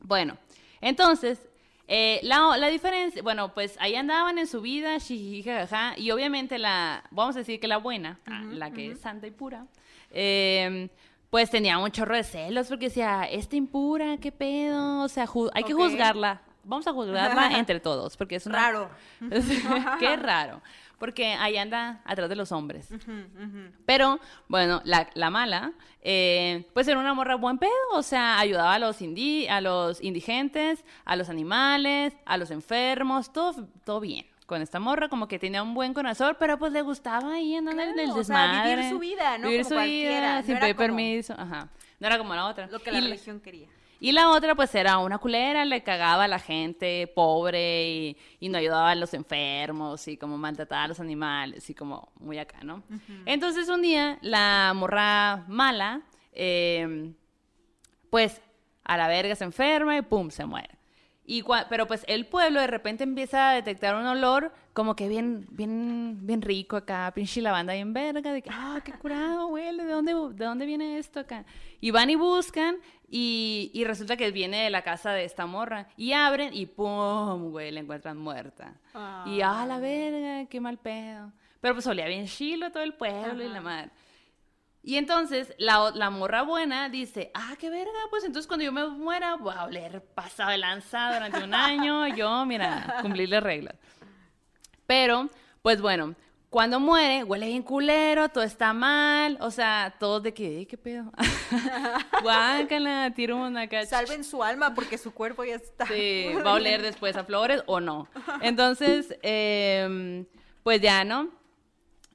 Bueno, 0.00 0.38
entonces, 0.80 1.48
eh, 1.86 2.20
la, 2.22 2.56
la, 2.56 2.68
diferencia, 2.68 3.22
bueno, 3.22 3.52
pues 3.54 3.76
ahí 3.80 3.94
andaban 3.94 4.38
en 4.38 4.46
su 4.46 4.60
vida, 4.60 4.98
y 5.08 6.10
obviamente 6.10 6.58
la, 6.58 7.04
vamos 7.10 7.36
a 7.36 7.40
decir 7.40 7.58
que 7.58 7.66
la 7.66 7.78
buena, 7.78 8.20
ah, 8.26 8.42
la 8.50 8.70
que 8.70 8.92
es 8.92 9.00
santa 9.00 9.26
y 9.26 9.30
pura, 9.30 9.66
eh, 10.10 10.88
pues 11.30 11.50
tenía 11.50 11.78
un 11.78 11.90
chorro 11.90 12.16
de 12.16 12.24
celos 12.24 12.68
porque 12.68 12.86
decía, 12.86 13.24
esta 13.24 13.56
impura, 13.56 14.16
qué 14.18 14.32
pedo, 14.32 15.02
o 15.02 15.08
sea, 15.08 15.26
hay 15.54 15.64
que 15.64 15.74
juzgarla. 15.74 16.42
Vamos 16.64 16.86
a 16.86 16.92
juzgarla 16.92 17.48
entre 17.58 17.80
todos, 17.80 18.16
porque 18.16 18.36
es 18.36 18.46
Raro. 18.46 18.90
qué 19.98 20.16
raro, 20.16 20.60
porque 20.98 21.34
ahí 21.34 21.56
anda 21.56 22.02
atrás 22.04 22.28
de 22.28 22.36
los 22.36 22.52
hombres. 22.52 22.88
Pero, 23.86 24.20
bueno, 24.48 24.80
la, 24.84 25.08
la 25.14 25.30
mala, 25.30 25.72
eh, 26.02 26.66
pues 26.74 26.88
era 26.88 26.98
una 26.98 27.14
morra 27.14 27.36
buen 27.36 27.58
pedo, 27.58 27.70
o 27.92 28.02
sea, 28.02 28.38
ayudaba 28.38 28.74
a 28.74 28.78
los, 28.78 29.00
indi 29.00 29.48
a 29.48 29.60
los 29.60 30.02
indigentes, 30.02 30.84
a 31.04 31.16
los 31.16 31.28
animales, 31.28 32.14
a 32.24 32.36
los 32.36 32.50
enfermos, 32.50 33.32
todo, 33.32 33.68
todo 33.84 34.00
bien 34.00 34.26
con 34.48 34.62
esta 34.62 34.80
morra, 34.80 35.10
como 35.10 35.28
que 35.28 35.38
tenía 35.38 35.62
un 35.62 35.74
buen 35.74 35.92
corazón, 35.92 36.34
pero 36.38 36.58
pues 36.58 36.72
le 36.72 36.80
gustaba 36.80 37.34
ahí 37.34 37.54
andar 37.54 37.74
en 37.74 37.98
el 37.98 38.14
desmadre. 38.14 38.20
O 38.20 38.24
sea, 38.24 38.76
vivir 38.76 38.90
su 38.90 38.98
vida, 38.98 39.36
¿no? 39.36 39.48
Vivir 39.48 39.64
su 39.66 39.76
vida, 39.76 40.42
sin 40.42 40.58
pedir 40.58 40.74
permiso, 40.74 41.34
ajá. 41.34 41.68
No 42.00 42.06
era 42.06 42.16
como 42.16 42.34
la 42.34 42.46
otra. 42.46 42.66
Lo 42.68 42.78
que 42.78 42.90
la 42.90 43.00
religión 43.00 43.40
quería. 43.40 43.68
Y 44.00 44.12
la 44.12 44.30
otra, 44.30 44.54
pues, 44.54 44.74
era 44.74 44.98
una 44.98 45.18
culera, 45.18 45.64
le 45.64 45.82
cagaba 45.82 46.24
a 46.24 46.28
la 46.28 46.38
gente 46.38 47.10
pobre 47.14 48.16
y, 48.40 48.48
no 48.48 48.58
ayudaba 48.58 48.90
a 48.90 48.94
los 48.94 49.12
enfermos 49.14 50.06
y 50.08 50.16
como 50.16 50.38
maltrataba 50.38 50.84
a 50.84 50.88
los 50.88 51.00
animales 51.00 51.68
y 51.68 51.74
como 51.74 52.12
muy 52.20 52.38
acá, 52.38 52.58
¿no? 52.62 52.82
Entonces, 53.26 53.68
un 53.68 53.82
día, 53.82 54.18
la 54.22 54.72
morra 54.74 55.44
mala, 55.48 56.02
eh, 56.32 57.12
pues, 58.10 58.40
a 58.84 58.96
la 58.96 59.08
verga 59.08 59.34
se 59.34 59.44
enferma 59.44 59.96
y 59.96 60.02
pum, 60.02 60.30
se 60.30 60.46
muere 60.46 60.77
pero 61.68 61.86
pues 61.86 62.04
el 62.08 62.26
pueblo 62.26 62.60
de 62.60 62.66
repente 62.66 63.04
empieza 63.04 63.50
a 63.50 63.54
detectar 63.54 63.94
un 63.94 64.06
olor 64.06 64.52
como 64.72 64.94
que 64.94 65.08
bien, 65.08 65.46
bien, 65.50 66.18
bien 66.22 66.40
rico 66.40 66.76
acá, 66.76 67.10
pinche 67.14 67.42
lavanda 67.42 67.74
bien 67.74 67.92
verga, 67.92 68.32
de 68.32 68.42
que, 68.42 68.50
ah, 68.52 68.80
qué 68.84 68.92
curado 68.92 69.48
huele, 69.48 69.84
¿de 69.84 69.92
dónde, 69.92 70.14
¿de 70.14 70.44
dónde 70.44 70.66
viene 70.66 70.98
esto 70.98 71.20
acá? 71.20 71.44
Y 71.80 71.90
van 71.90 72.10
y 72.10 72.14
buscan 72.14 72.76
y, 73.10 73.70
y 73.74 73.84
resulta 73.84 74.16
que 74.16 74.30
viene 74.30 74.64
de 74.64 74.70
la 74.70 74.82
casa 74.82 75.12
de 75.12 75.24
esta 75.24 75.46
morra. 75.46 75.88
Y 75.96 76.12
abren 76.12 76.54
y 76.54 76.66
pum, 76.66 77.50
güey, 77.50 77.70
la 77.72 77.80
encuentran 77.80 78.16
muerta. 78.16 78.74
Y, 79.26 79.40
ah, 79.40 79.64
la 79.66 79.78
verga, 79.78 80.48
qué 80.48 80.60
mal 80.60 80.78
pedo. 80.78 81.32
Pero 81.60 81.74
pues 81.74 81.86
olía 81.86 82.06
bien 82.06 82.26
chilo 82.26 82.70
todo 82.70 82.82
el 82.82 82.94
pueblo 82.94 83.42
y 83.44 83.48
la 83.48 83.60
madre. 83.60 83.90
Y 84.82 84.96
entonces 84.96 85.54
la, 85.58 85.90
la, 85.94 86.08
morra 86.10 86.42
buena 86.42 86.88
dice, 86.88 87.30
ah, 87.34 87.56
qué 87.58 87.68
verga, 87.68 87.98
pues 88.10 88.24
entonces 88.24 88.46
cuando 88.46 88.64
yo 88.64 88.72
me 88.72 88.86
muera 88.86 89.34
voy 89.36 89.52
a 89.54 89.64
oler 89.64 90.02
pasado 90.14 90.50
de 90.50 90.58
lanza 90.58 91.12
durante 91.12 91.44
un 91.44 91.52
año, 91.52 92.06
yo, 92.08 92.46
mira, 92.46 92.96
cumplir 93.02 93.28
las 93.28 93.42
reglas. 93.42 93.74
Pero, 94.86 95.28
pues 95.62 95.80
bueno, 95.82 96.14
cuando 96.50 96.80
muere, 96.80 97.24
huele 97.24 97.48
bien 97.48 97.62
culero, 97.62 98.30
todo 98.30 98.42
está 98.44 98.72
mal, 98.72 99.36
o 99.40 99.50
sea, 99.50 99.94
todos 99.98 100.22
de 100.22 100.32
que, 100.32 100.66
¿qué 100.66 100.78
pedo? 100.78 101.12
Guácala, 102.22 103.12
tiro 103.14 103.36
una 103.36 103.62
acá. 103.62 103.84
Salven 103.84 104.24
su 104.24 104.42
alma 104.42 104.74
porque 104.74 104.96
su 104.96 105.12
cuerpo 105.12 105.44
ya 105.44 105.56
está. 105.56 105.86
Sí, 105.86 106.32
va 106.46 106.52
a 106.52 106.54
oler 106.54 106.80
después 106.80 107.16
a 107.16 107.24
flores 107.24 107.62
o 107.66 107.80
no. 107.80 108.08
Entonces, 108.40 109.14
eh, 109.22 110.24
pues 110.62 110.80
ya, 110.80 111.04
¿no? 111.04 111.28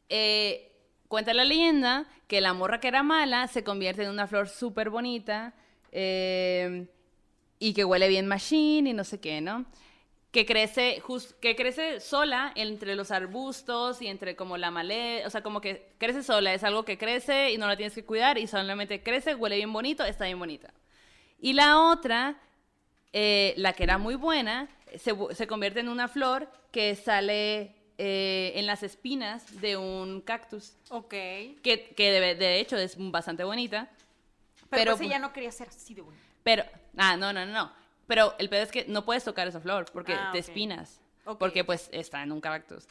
Eh, 0.09 0.72
Cuenta 1.13 1.31
la 1.35 1.45
leyenda 1.45 2.07
que 2.25 2.41
la 2.41 2.55
morra 2.55 2.79
que 2.79 2.87
era 2.87 3.03
mala 3.03 3.47
se 3.47 3.63
convierte 3.63 4.01
en 4.01 4.09
una 4.09 4.25
flor 4.25 4.49
súper 4.49 4.89
bonita 4.89 5.53
eh, 5.91 6.87
y 7.59 7.75
que 7.75 7.85
huele 7.85 8.07
bien 8.07 8.25
machine 8.25 8.89
y 8.89 8.93
no 8.93 9.03
sé 9.03 9.19
qué, 9.19 9.39
¿no? 9.39 9.67
Que 10.31 10.47
crece, 10.47 11.03
que 11.39 11.55
crece 11.55 11.99
sola 11.99 12.51
entre 12.55 12.95
los 12.95 13.11
arbustos 13.11 14.01
y 14.01 14.07
entre 14.07 14.35
como 14.35 14.57
la 14.57 14.71
maleza, 14.71 15.27
o 15.27 15.29
sea, 15.29 15.43
como 15.43 15.61
que 15.61 15.93
crece 15.99 16.23
sola, 16.23 16.51
es 16.51 16.63
algo 16.63 16.83
que 16.83 16.97
crece 16.97 17.51
y 17.51 17.59
no 17.59 17.67
la 17.67 17.77
tienes 17.77 17.93
que 17.93 18.03
cuidar 18.03 18.39
y 18.39 18.47
solamente 18.47 19.03
crece, 19.03 19.35
huele 19.35 19.57
bien 19.57 19.71
bonito, 19.71 20.03
está 20.03 20.25
bien 20.25 20.39
bonita. 20.39 20.73
Y 21.39 21.53
la 21.53 21.79
otra, 21.79 22.41
eh, 23.11 23.53
la 23.57 23.73
que 23.73 23.83
era 23.83 23.99
muy 23.99 24.15
buena, 24.15 24.67
se, 24.97 25.13
se 25.35 25.45
convierte 25.45 25.79
en 25.79 25.89
una 25.89 26.07
flor 26.07 26.49
que 26.71 26.95
sale 26.95 27.82
eh, 27.97 28.53
en 28.55 28.65
las 28.65 28.83
espinas 28.83 29.61
de 29.61 29.77
un 29.77 30.21
cactus. 30.21 30.73
Ok. 30.89 31.09
Que, 31.09 31.93
que 31.95 32.11
de, 32.11 32.59
hecho 32.59 32.77
es 32.77 32.95
bastante 32.97 33.43
bonita. 33.43 33.89
Pero, 34.69 34.97
pues 34.97 35.07
ella 35.07 35.19
no 35.19 35.33
quería 35.33 35.51
ser 35.51 35.67
así 35.67 35.93
de 35.93 36.01
bonita. 36.01 36.23
Pero, 36.43 36.63
ah, 36.97 37.15
no, 37.17 37.31
no, 37.31 37.45
no. 37.45 37.71
Pero 38.07 38.35
el 38.39 38.49
pedo 38.49 38.63
es 38.63 38.71
que 38.71 38.85
no 38.85 39.05
puedes 39.05 39.23
tocar 39.23 39.47
esa 39.47 39.59
flor 39.59 39.85
porque 39.93 40.13
ah, 40.13 40.29
te 40.31 40.39
espinas. 40.39 40.99
Porque 41.39 41.63
pues 41.63 41.89
está 41.93 42.21
en 42.23 42.31
un 42.31 42.41
cactus. 42.41 42.85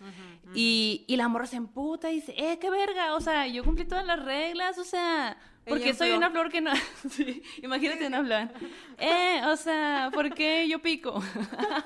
Y, 0.55 1.05
y 1.07 1.16
la 1.16 1.29
morra 1.29 1.47
se 1.47 1.57
emputa 1.57 2.11
y 2.11 2.16
dice, 2.16 2.35
eh, 2.37 2.59
qué 2.59 2.71
verga, 2.71 3.14
o 3.14 3.21
sea, 3.21 3.47
yo 3.47 3.62
cumplí 3.62 3.85
todas 3.85 4.07
las 4.07 4.25
reglas, 4.25 4.79
o 4.79 4.85
sea, 4.85 5.37
porque 5.66 5.95
soy 5.95 6.11
una 6.11 6.31
flor 6.31 6.51
que 6.51 6.61
no... 6.61 6.73
sí, 7.11 7.42
imagínate 7.62 8.07
una 8.07 8.25
flor. 8.25 8.49
Eh, 8.99 9.42
o 9.47 9.57
sea, 9.57 10.11
¿por 10.14 10.33
qué 10.33 10.68
yo 10.68 10.81
pico? 10.81 11.21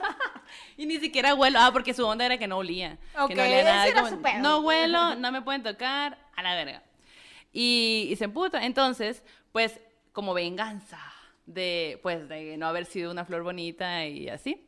y 0.77 0.85
ni 0.85 0.99
siquiera 0.99 1.35
huelo. 1.35 1.59
Ah, 1.61 1.71
porque 1.73 1.95
su 1.95 2.05
onda 2.05 2.27
era 2.27 2.37
que 2.37 2.47
no 2.47 2.59
olía. 2.59 2.99
que 3.29 3.35
no 3.35 3.43
olía 3.43 3.65
nada. 3.65 4.39
no 4.39 4.61
huelo, 4.61 5.15
no 5.15 5.33
me 5.33 5.41
pueden 5.41 5.63
tocar, 5.63 6.19
a 6.37 6.43
la 6.43 6.55
verga. 6.55 6.83
Y, 7.53 8.09
y 8.11 8.17
se 8.17 8.25
emputa. 8.25 8.67
Entonces, 8.67 9.23
pues, 9.53 9.81
como 10.13 10.35
venganza 10.35 11.01
de, 11.47 11.99
pues, 12.03 12.29
de 12.29 12.59
no 12.59 12.67
haber 12.67 12.85
sido 12.85 13.11
una 13.11 13.25
flor 13.25 13.43
bonita 13.43 14.05
y 14.05 14.29
así, 14.29 14.66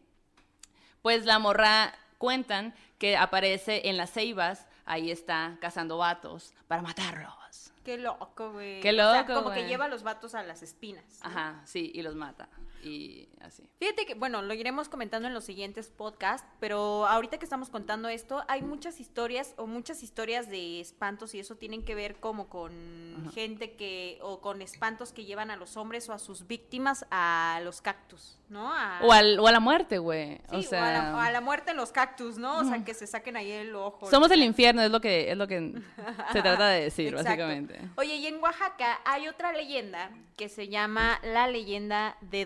pues 1.02 1.24
la 1.24 1.38
morra 1.38 1.94
cuentan 2.18 2.74
que 2.98 3.16
aparece 3.16 3.88
en 3.88 3.96
las 3.96 4.12
ceibas, 4.12 4.66
ahí 4.84 5.11
está 5.11 5.56
cazando 5.61 5.98
vatos 5.98 6.54
para 6.66 6.82
matarlos. 6.82 7.72
Qué 7.84 7.96
loco, 7.96 8.52
güey. 8.52 8.80
Qué 8.80 8.92
loco, 8.92 9.08
o 9.08 9.12
sea, 9.12 9.24
como 9.26 9.50
que 9.50 9.66
lleva 9.66 9.88
los 9.88 10.02
vatos 10.02 10.34
a 10.34 10.42
las 10.42 10.62
espinas. 10.62 11.04
Ajá, 11.22 11.62
sí, 11.64 11.90
y 11.94 12.02
los 12.02 12.14
mata. 12.16 12.48
Y 12.82 13.28
así. 13.40 13.68
Fíjate 13.78 14.06
que, 14.06 14.14
bueno, 14.14 14.42
lo 14.42 14.54
iremos 14.54 14.88
comentando 14.88 15.28
en 15.28 15.34
los 15.34 15.44
siguientes 15.44 15.88
podcasts, 15.88 16.46
pero 16.60 17.06
ahorita 17.06 17.38
que 17.38 17.44
estamos 17.44 17.70
contando 17.70 18.08
esto, 18.08 18.44
hay 18.48 18.62
muchas 18.62 19.00
historias 19.00 19.54
o 19.56 19.66
muchas 19.66 20.02
historias 20.02 20.48
de 20.48 20.80
espantos 20.80 21.34
y 21.34 21.40
eso 21.40 21.56
tienen 21.56 21.84
que 21.84 21.94
ver 21.94 22.16
como 22.16 22.48
con 22.48 23.30
gente 23.34 23.72
que, 23.72 24.18
o 24.22 24.40
con 24.40 24.62
espantos 24.62 25.12
que 25.12 25.24
llevan 25.24 25.50
a 25.50 25.56
los 25.56 25.76
hombres 25.76 26.08
o 26.08 26.12
a 26.12 26.18
sus 26.18 26.46
víctimas 26.46 27.06
a 27.10 27.60
los 27.64 27.80
cactus, 27.80 28.38
¿no? 28.48 28.72
O, 29.02 29.12
al, 29.12 29.38
o 29.40 29.46
a 29.46 29.52
la 29.52 29.60
muerte, 29.60 29.98
güey. 29.98 30.40
o, 30.50 30.62
sea... 30.62 31.24
a 31.24 31.30
la, 31.30 31.40
muerte 31.40 31.72
en 31.72 31.76
los 31.76 31.92
cactus, 31.92 32.38
¿no? 32.38 32.58
O 32.58 32.64
sea, 32.64 32.84
que 32.84 32.94
se 32.94 33.06
saquen 33.06 33.36
ahí 33.36 33.50
el 33.50 33.74
ojo. 33.74 34.08
Somos 34.10 34.30
el 34.30 34.42
infierno, 34.42 34.82
es 34.82 34.90
lo 34.90 35.00
que, 35.00 35.30
es 35.30 35.36
lo 35.36 35.46
que 35.46 35.74
se 36.32 36.42
trata 36.42 36.68
de 36.68 36.84
decir, 36.84 37.14
básicamente. 37.14 37.80
Oye, 37.96 38.16
y 38.16 38.26
en 38.26 38.42
Oaxaca 38.42 39.00
hay 39.04 39.28
otra 39.28 39.52
leyenda 39.52 40.10
que 40.36 40.48
se 40.48 40.68
llama 40.68 41.18
la 41.22 41.48
leyenda 41.48 42.16
de 42.20 42.44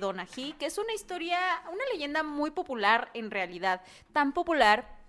Que 0.58 0.66
es 0.66 0.78
una 0.78 0.92
historia, 0.92 1.38
una 1.72 1.84
leyenda 1.92 2.22
muy 2.22 2.50
popular 2.50 3.10
en 3.14 3.30
realidad, 3.30 3.82
tan 4.12 4.32
popular 4.32 5.01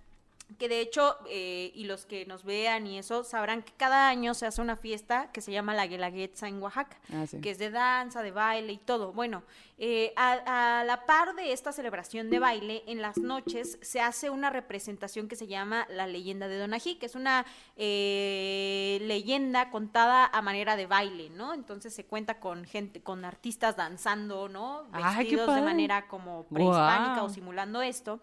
que 0.58 0.70
de 0.70 0.82
hecho, 0.82 1.18
eh, 1.30 1.72
y 1.74 1.86
los 1.86 2.06
que 2.06 2.26
nos 2.26 2.44
vean 2.44 2.86
y 2.88 2.98
eso, 2.98 3.24
sabrán 3.24 3.64
que 3.64 3.74
cada 3.74 4.08
año 4.10 4.34
se 4.34 4.46
hace 4.46 4.62
una 4.62 4.76
fiesta 4.76 5.32
que 5.32 5.42
se 5.42 5.52
llama 5.52 5.74
la 5.74 5.88
Guelaguetza 5.88 6.48
en 6.48 6.62
Oaxaca, 6.62 6.98
ah, 7.14 7.26
que 7.42 7.52
es 7.52 7.58
de 7.58 7.72
danza, 7.72 8.22
de 8.22 8.32
baile 8.32 8.74
y 8.74 8.78
todo. 8.78 9.14
Bueno, 9.14 9.44
eh, 9.78 10.14
a, 10.16 10.84
la 10.86 11.06
par 11.06 11.36
de 11.36 11.52
esta 11.52 11.72
celebración 11.72 12.30
de 12.30 12.40
baile, 12.40 12.84
en 12.88 13.02
las 13.02 13.18
noches 13.18 13.80
se 13.82 14.02
hace 14.02 14.30
una 14.30 14.50
representación 14.50 15.28
que 15.28 15.36
se 15.36 15.48
llama 15.48 15.88
La 15.90 16.08
leyenda 16.08 16.48
de 16.48 16.60
Donají, 16.60 16.96
que 16.96 17.08
es 17.08 17.16
una 17.16 17.46
eh, 17.76 19.00
leyenda 19.02 19.72
contada 19.72 20.26
a 20.26 20.42
manera 20.42 20.76
de 20.76 20.86
baile, 20.86 21.30
¿no? 21.32 21.54
Entonces 21.54 21.94
se 21.94 22.06
cuenta 22.06 22.40
con 22.40 22.66
gente, 22.66 23.02
con 23.02 23.26
artistas 23.26 23.76
danzando, 23.76 24.48
¿no? 24.50 24.84
Vestidos 24.92 25.56
de 25.56 25.62
manera 25.62 26.08
como 26.08 26.44
prehispánica 26.46 27.24
o 27.24 27.30
simulando 27.30 27.82
esto. 27.82 28.20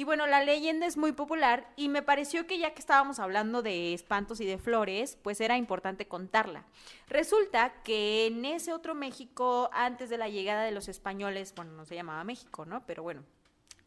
Y 0.00 0.04
bueno, 0.04 0.26
la 0.26 0.42
leyenda 0.42 0.86
es 0.86 0.96
muy 0.96 1.12
popular 1.12 1.70
y 1.76 1.90
me 1.90 2.00
pareció 2.00 2.46
que 2.46 2.58
ya 2.58 2.72
que 2.72 2.80
estábamos 2.80 3.18
hablando 3.18 3.60
de 3.60 3.92
espantos 3.92 4.40
y 4.40 4.46
de 4.46 4.56
flores, 4.56 5.18
pues 5.22 5.42
era 5.42 5.58
importante 5.58 6.08
contarla. 6.08 6.64
Resulta 7.06 7.74
que 7.82 8.24
en 8.24 8.46
ese 8.46 8.72
otro 8.72 8.94
México, 8.94 9.68
antes 9.74 10.08
de 10.08 10.16
la 10.16 10.30
llegada 10.30 10.62
de 10.62 10.70
los 10.70 10.88
españoles, 10.88 11.52
bueno, 11.54 11.72
no 11.72 11.84
se 11.84 11.96
llamaba 11.96 12.24
México, 12.24 12.64
¿no? 12.64 12.82
Pero 12.86 13.02
bueno, 13.02 13.24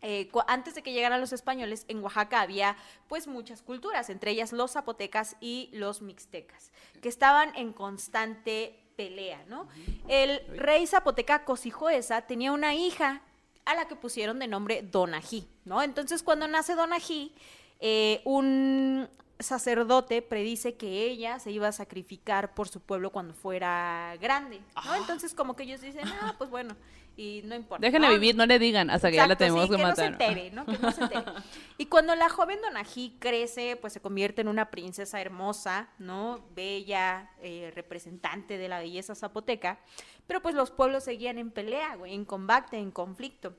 eh, 0.04 0.30
antes 0.46 0.76
de 0.76 0.84
que 0.84 0.94
llegaran 0.94 1.20
los 1.20 1.34
españoles, 1.34 1.84
en 1.88 2.04
Oaxaca 2.04 2.42
había 2.42 2.78
pues 3.08 3.26
muchas 3.26 3.64
culturas, 3.64 4.12
entre 4.12 4.30
ellas 4.30 4.54
los 4.54 4.74
zapotecas 4.74 5.36
y 5.42 5.72
los 5.74 6.04
mixtecas, 6.04 6.72
que 7.02 7.10
estaban 7.10 7.56
en 7.56 7.74
constante 7.74 8.84
pelea, 8.96 9.44
¿no? 9.48 9.68
El 10.08 10.46
rey 10.60 10.86
zapoteca 10.86 11.44
Cosijoesa 11.44 12.22
tenía 12.28 12.52
una 12.52 12.76
hija 12.76 13.24
a 13.66 13.76
la 13.76 13.88
que 13.88 13.96
pusieron 13.96 14.40
de 14.40 14.48
nombre 14.48 14.82
Donají, 14.82 15.48
¿no? 15.66 15.82
Entonces 15.82 16.24
cuando 16.24 16.48
nace 16.48 16.76
Donají, 16.76 17.34
eh, 17.80 18.22
un 18.26 19.10
sacerdote 19.40 20.22
predice 20.22 20.76
que 20.76 21.06
ella 21.06 21.40
se 21.40 21.52
iba 21.52 21.68
a 21.68 21.72
sacrificar 21.72 22.54
por 22.54 22.70
su 22.70 22.80
pueblo 22.80 23.10
cuando 23.10 23.34
fuera 23.34 24.16
grande, 24.22 24.60
¿no? 24.60 24.66
Ah. 24.94 24.98
Entonces 24.98 25.34
como 25.34 25.56
que 25.56 25.64
ellos 25.64 25.82
dicen, 25.82 26.08
ah, 26.22 26.36
pues 26.38 26.50
bueno, 26.50 26.76
y 27.16 27.42
no 27.46 27.56
importa. 27.56 27.86
Déjenle 27.86 28.10
vivir, 28.10 28.36
no 28.36 28.46
le 28.46 28.58
digan 28.60 28.90
hasta 28.90 29.10
que 29.10 29.18
ya 29.18 29.28
la 29.28 29.36
tenemos 29.36 29.70
que, 29.70 29.78
matar. 29.78 30.12
No 30.12 30.18
se 30.18 30.24
entere, 30.26 30.52
¿no? 30.52 30.66
Que 30.66 30.78
no 30.78 30.92
se 30.92 31.02
entere. 31.04 31.26
y 31.78 31.86
cuando 31.86 32.16
la 32.16 32.30
joven 32.30 32.60
Donají 32.62 33.18
crece, 33.20 33.76
pues 33.76 33.94
se 33.94 34.02
convierte 34.02 34.42
en 34.42 34.48
una 34.48 34.72
princesa 34.72 35.22
hermosa, 35.22 35.90
¿no? 36.00 36.44
Bella, 36.56 37.32
eh, 37.42 37.72
representante 37.76 38.58
de 38.58 38.68
la 38.68 38.80
belleza 38.80 39.16
zapoteca, 39.16 39.80
pero 40.28 40.42
pues 40.42 40.56
los 40.56 40.72
pueblos 40.72 41.04
seguían 41.04 41.38
en 41.38 41.52
pelea, 41.52 41.96
güey, 41.96 42.14
en 42.14 42.26
combate, 42.26 42.78
en 42.78 42.92
conflicto. 42.92 43.56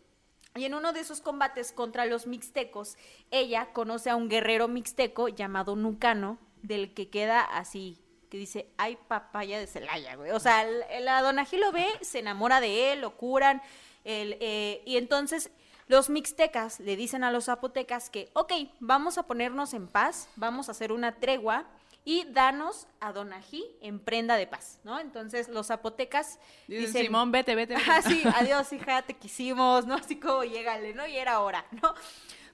Y 0.57 0.64
en 0.67 0.75
uno 0.75 0.93
de 0.93 1.01
esos 1.01 1.21
combates 1.21 1.73
contra 1.73 2.07
los 2.07 2.27
mixtecos, 2.27 2.97
ella 3.31 3.73
conoce 3.73 4.11
a 4.11 4.17
un 4.17 4.29
guerrero 4.29 4.69
mixteco 4.69 5.29
llamado 5.29 5.75
Nucano, 5.75 6.38
del 6.62 6.95
que 6.95 7.11
queda 7.11 7.40
así, 7.43 8.04
que 8.35 8.38
dice, 8.38 8.66
ay 8.79 8.99
papaya 9.07 9.61
de 9.61 9.68
Celaya, 9.68 10.16
güey. 10.16 10.33
O 10.33 10.40
sea, 10.40 10.66
la 11.01 11.23
Donají 11.23 11.57
lo 11.57 11.70
ve, 11.70 11.87
se 12.01 12.18
enamora 12.18 12.61
de 12.61 12.90
él, 12.90 13.01
lo 13.01 13.16
curan, 13.16 13.62
eh, 14.05 14.83
y 14.85 14.97
entonces 14.97 15.53
los 15.87 16.11
mixtecas 16.11 16.81
le 16.81 16.97
dicen 16.97 17.23
a 17.23 17.31
los 17.31 17.44
zapotecas 17.44 18.11
que, 18.11 18.31
ok, 18.33 18.53
vamos 18.81 19.18
a 19.18 19.23
ponernos 19.23 19.73
en 19.73 19.87
paz, 19.87 20.29
vamos 20.35 20.68
a 20.68 20.73
hacer 20.73 20.90
una 20.90 21.14
tregua, 21.14 21.64
y 22.05 22.25
danos 22.25 22.88
a 22.99 23.12
Donají 23.12 23.64
en 23.81 24.01
prenda 24.01 24.37
de 24.37 24.49
paz, 24.49 24.81
¿no? 24.83 24.99
Entonces 24.99 25.49
los 25.49 25.68
zapotecas 25.68 26.40
dicen, 26.66 27.05
Simón, 27.05 27.31
vete, 27.31 27.55
vete. 27.55 27.77
Ah, 27.77 28.03
sí, 28.03 28.20
adiós, 28.35 28.73
hija, 28.73 29.03
te 29.03 29.14
quisimos, 29.14 29.87
¿no? 29.87 29.94
Así 29.94 30.16
como 30.16 30.42
llégale, 30.42 30.92
¿no? 30.92 31.07
Y 31.07 31.16
era 31.16 31.38
hora, 31.38 31.64
¿no? 31.70 31.94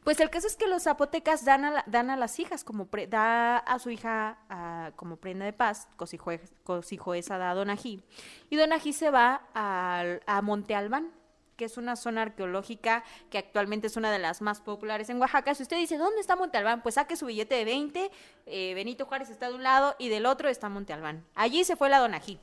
Pues 0.05 0.19
el 0.21 0.31
caso 0.31 0.47
es 0.47 0.57
que 0.57 0.67
los 0.67 0.85
zapotecas 0.85 1.45
dan 1.45 1.65
a, 1.65 1.85
dan 1.87 2.09
a 2.11 2.17
las 2.17 2.39
hijas, 2.41 2.65
como 2.65 2.89
da 3.09 3.59
a 3.59 3.79
su 3.79 3.91
hija 3.91 4.93
como 4.97 5.17
prenda 5.17 5.45
de 5.45 5.53
paz, 5.53 5.89
cosijo, 5.97 7.15
esa 7.15 7.39
da 7.39 7.51
a 7.51 7.55
Donají, 7.55 8.03
y 8.49 8.57
Donají 8.57 8.93
se 8.93 9.11
va 9.11 9.43
a, 9.55 10.05
a 10.27 10.43
Monte 10.43 10.75
Albán, 10.75 11.11
que 11.61 11.67
es 11.67 11.77
una 11.77 11.95
zona 11.95 12.23
arqueológica 12.23 13.05
que 13.29 13.37
actualmente 13.37 13.89
es 13.89 13.97
una 13.99 14.11
de 14.11 14.19
las 14.19 14.41
más 14.41 14.63
populares 14.63 15.11
en 15.11 15.21
Oaxaca. 15.21 15.55
Si 15.55 15.63
usted 15.63 15.77
dice, 15.77 15.99
¿dónde 15.99 16.23
está 16.23 16.35
Monte 16.35 16.57
Albán? 16.57 16.81
Pues 16.83 16.95
saque 16.95 17.17
su 17.17 17.27
billete 17.27 17.55
de 17.55 17.67
20, 17.67 18.11
eh, 18.47 18.75
Benito 18.75 19.05
Juárez 19.05 19.29
está 19.29 19.51
de 19.51 19.57
un 19.57 19.63
lado 19.63 19.95
y 19.99 20.09
del 20.09 20.25
otro 20.25 20.49
está 20.49 20.71
Monte 20.71 20.95
Albán. 20.95 21.27
Allí 21.35 21.63
se 21.65 21.77
fue 21.77 21.91
la 21.91 21.99
Donají. 21.99 22.41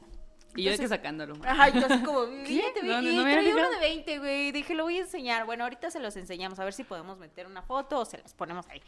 Y 0.57 0.63
yo 0.63 0.77
que 0.77 0.87
sacándolo. 0.87 1.35
Ajá, 1.45 1.69
yo 1.69 1.85
así 1.85 2.03
como, 2.03 2.25
billete, 2.25 2.83
no, 2.83 3.01
no, 3.01 3.09
uno 3.09 3.69
de 3.69 3.79
20, 3.79 4.19
güey. 4.19 4.51
Dije, 4.51 4.73
lo 4.73 4.83
voy 4.83 4.97
a 4.97 5.01
enseñar. 5.01 5.45
Bueno, 5.45 5.63
ahorita 5.63 5.91
se 5.91 5.99
los 5.99 6.15
enseñamos, 6.17 6.59
a 6.59 6.63
ver 6.63 6.73
si 6.73 6.83
podemos 6.83 7.17
meter 7.17 7.45
una 7.45 7.61
foto 7.61 7.99
o 7.99 8.05
se 8.05 8.17
las 8.17 8.33
ponemos 8.33 8.67
ahí. 8.67 8.81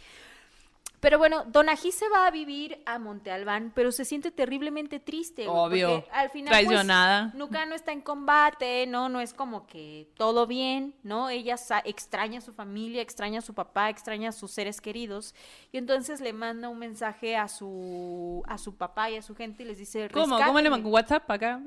Pero 0.99 1.17
bueno, 1.17 1.43
Donají 1.45 1.91
se 1.91 2.07
va 2.09 2.27
a 2.27 2.31
vivir 2.31 2.81
a 2.85 2.99
Monte 2.99 3.31
Albán, 3.31 3.71
pero 3.75 3.91
se 3.91 4.05
siente 4.05 4.31
terriblemente 4.31 4.99
triste. 4.99 5.47
Obvio. 5.47 6.05
al 6.11 6.29
final, 6.29 6.53
pues, 6.53 6.65
Traicionada. 6.65 7.33
Pues, 7.35 7.67
no 7.67 7.75
está 7.75 7.91
en 7.91 8.01
combate, 8.01 8.87
¿no? 8.87 9.09
No 9.09 9.21
es 9.21 9.33
como 9.33 9.67
que 9.67 10.07
todo 10.15 10.47
bien, 10.47 10.95
¿no? 11.03 11.29
Ella 11.29 11.55
extraña 11.85 12.39
a 12.39 12.41
su 12.41 12.53
familia, 12.53 13.01
extraña 13.01 13.39
a 13.39 13.41
su 13.41 13.53
papá, 13.53 13.89
extraña 13.89 14.29
a 14.29 14.31
sus 14.31 14.51
seres 14.51 14.81
queridos. 14.81 15.35
Y 15.71 15.77
entonces 15.77 16.21
le 16.21 16.33
manda 16.33 16.69
un 16.69 16.79
mensaje 16.79 17.35
a 17.35 17.47
su, 17.47 18.43
a 18.47 18.57
su 18.57 18.75
papá 18.75 19.09
y 19.09 19.17
a 19.17 19.21
su 19.21 19.35
gente 19.35 19.63
y 19.63 19.65
les 19.65 19.77
dice... 19.77 20.09
¿Cómo? 20.13 20.37
¿Cómo 20.37 20.61
le 20.61 20.69
mandó 20.69 20.89
WhatsApp 20.89 21.29
acá? 21.29 21.61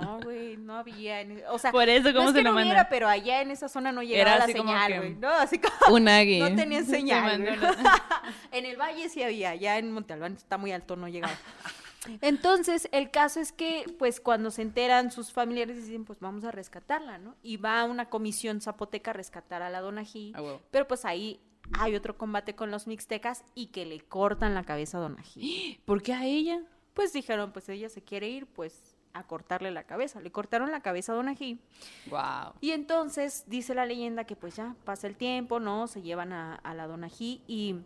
No, 0.00 0.20
güey, 0.22 0.56
no 0.56 0.76
había. 0.76 1.24
o 1.50 1.58
sea, 1.58 1.72
Por 1.72 1.88
eso, 1.88 2.12
¿cómo 2.14 2.32
se 2.32 2.42
lo 2.42 2.52
manda? 2.52 2.88
pero 2.88 3.08
allá 3.08 3.42
en 3.42 3.50
esa 3.50 3.68
zona 3.68 3.92
no 3.92 4.02
llegaba 4.02 4.38
la 4.38 4.46
señal, 4.46 4.98
güey. 4.98 5.14
No, 5.14 5.28
así 5.28 5.58
como... 5.58 5.94
Un. 5.94 6.10
No 6.10 6.54
tenía 6.56 6.82
señal. 6.84 7.40
en 8.52 8.66
el 8.70 8.76
valle 8.76 9.08
sí 9.08 9.22
había, 9.22 9.54
ya 9.54 9.78
en 9.78 9.92
Monte 9.92 10.12
Albán 10.14 10.34
está 10.34 10.58
muy 10.58 10.72
alto, 10.72 10.96
no 10.96 11.08
llegaba. 11.08 11.34
Entonces, 12.22 12.88
el 12.92 13.10
caso 13.10 13.40
es 13.40 13.52
que, 13.52 13.84
pues, 13.98 14.20
cuando 14.20 14.50
se 14.50 14.62
enteran 14.62 15.10
sus 15.10 15.32
familiares, 15.32 15.76
dicen, 15.76 16.04
pues, 16.04 16.18
vamos 16.20 16.44
a 16.44 16.50
rescatarla, 16.50 17.18
¿no? 17.18 17.36
Y 17.42 17.58
va 17.58 17.84
una 17.84 18.08
comisión 18.08 18.60
zapoteca 18.60 19.10
a 19.10 19.14
rescatar 19.14 19.62
a 19.62 19.70
la 19.70 19.80
Donají, 19.80 20.32
ah, 20.34 20.58
pero 20.70 20.88
pues 20.88 21.04
ahí 21.04 21.40
hay 21.78 21.94
otro 21.94 22.16
combate 22.16 22.54
con 22.54 22.70
los 22.70 22.86
mixtecas 22.86 23.44
y 23.54 23.66
que 23.66 23.84
le 23.84 24.00
cortan 24.00 24.54
la 24.54 24.64
cabeza 24.64 24.98
a 24.98 25.02
Donají. 25.02 25.80
¿Por 25.84 26.02
qué 26.02 26.14
a 26.14 26.24
ella? 26.24 26.62
Pues 26.94 27.12
dijeron, 27.12 27.52
pues 27.52 27.68
ella 27.68 27.88
se 27.88 28.02
quiere 28.02 28.28
ir, 28.28 28.46
pues 28.46 28.96
a 29.12 29.24
cortarle 29.24 29.70
la 29.70 29.84
cabeza. 29.84 30.20
Le 30.20 30.30
cortaron 30.30 30.70
la 30.70 30.80
cabeza 30.80 31.12
a 31.12 31.16
Donají. 31.16 31.58
Wow. 32.06 32.54
Y 32.60 32.70
entonces 32.70 33.44
dice 33.46 33.74
la 33.74 33.86
leyenda 33.86 34.24
que 34.24 34.36
pues 34.36 34.56
ya 34.56 34.76
pasa 34.84 35.06
el 35.06 35.16
tiempo, 35.16 35.60
¿no? 35.60 35.86
Se 35.86 36.02
llevan 36.02 36.32
a, 36.32 36.54
a 36.54 36.74
la 36.74 36.86
Donají 36.86 37.42
y 37.46 37.76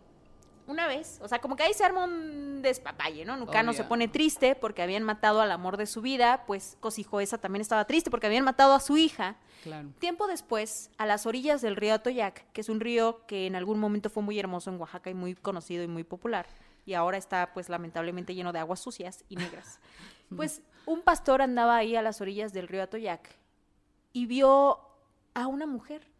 una 0.67 0.87
vez, 0.87 1.19
o 1.21 1.27
sea, 1.27 1.39
como 1.39 1.55
que 1.55 1.63
ahí 1.63 1.73
se 1.73 1.83
arma 1.83 2.03
un 2.03 2.61
despapalle, 2.61 3.25
¿no? 3.25 3.37
Nucano 3.37 3.73
se 3.73 3.83
pone 3.83 4.07
triste 4.07 4.55
porque 4.55 4.81
habían 4.81 5.03
matado 5.03 5.41
al 5.41 5.51
amor 5.51 5.77
de 5.77 5.85
su 5.85 6.01
vida, 6.01 6.43
pues 6.47 6.77
Cosijoesa 6.79 7.37
también 7.37 7.61
estaba 7.61 7.85
triste 7.85 8.09
porque 8.09 8.27
habían 8.27 8.43
matado 8.43 8.73
a 8.73 8.79
su 8.79 8.97
hija. 8.97 9.35
Claro. 9.63 9.89
Tiempo 9.99 10.27
después, 10.27 10.89
a 10.97 11.05
las 11.05 11.25
orillas 11.25 11.61
del 11.61 11.75
río 11.75 11.93
Atoyac, 11.93 12.51
que 12.51 12.61
es 12.61 12.69
un 12.69 12.79
río 12.79 13.25
que 13.27 13.47
en 13.47 13.55
algún 13.55 13.79
momento 13.79 14.09
fue 14.09 14.23
muy 14.23 14.39
hermoso 14.39 14.69
en 14.71 14.79
Oaxaca 14.79 15.09
y 15.09 15.13
muy 15.13 15.35
conocido 15.35 15.83
y 15.83 15.87
muy 15.87 16.03
popular, 16.03 16.47
y 16.85 16.93
ahora 16.93 17.17
está 17.17 17.51
pues 17.53 17.69
lamentablemente 17.69 18.33
lleno 18.33 18.51
de 18.51 18.59
aguas 18.59 18.79
sucias 18.79 19.23
y 19.29 19.35
negras. 19.35 19.79
pues 20.35 20.61
un 20.85 21.01
pastor 21.01 21.41
andaba 21.41 21.75
ahí 21.75 21.95
a 21.95 22.01
las 22.01 22.21
orillas 22.21 22.53
del 22.53 22.67
río 22.67 22.83
Atoyac 22.83 23.29
y 24.13 24.25
vio 24.25 24.79
a 25.33 25.47
una 25.47 25.65
mujer 25.65 26.14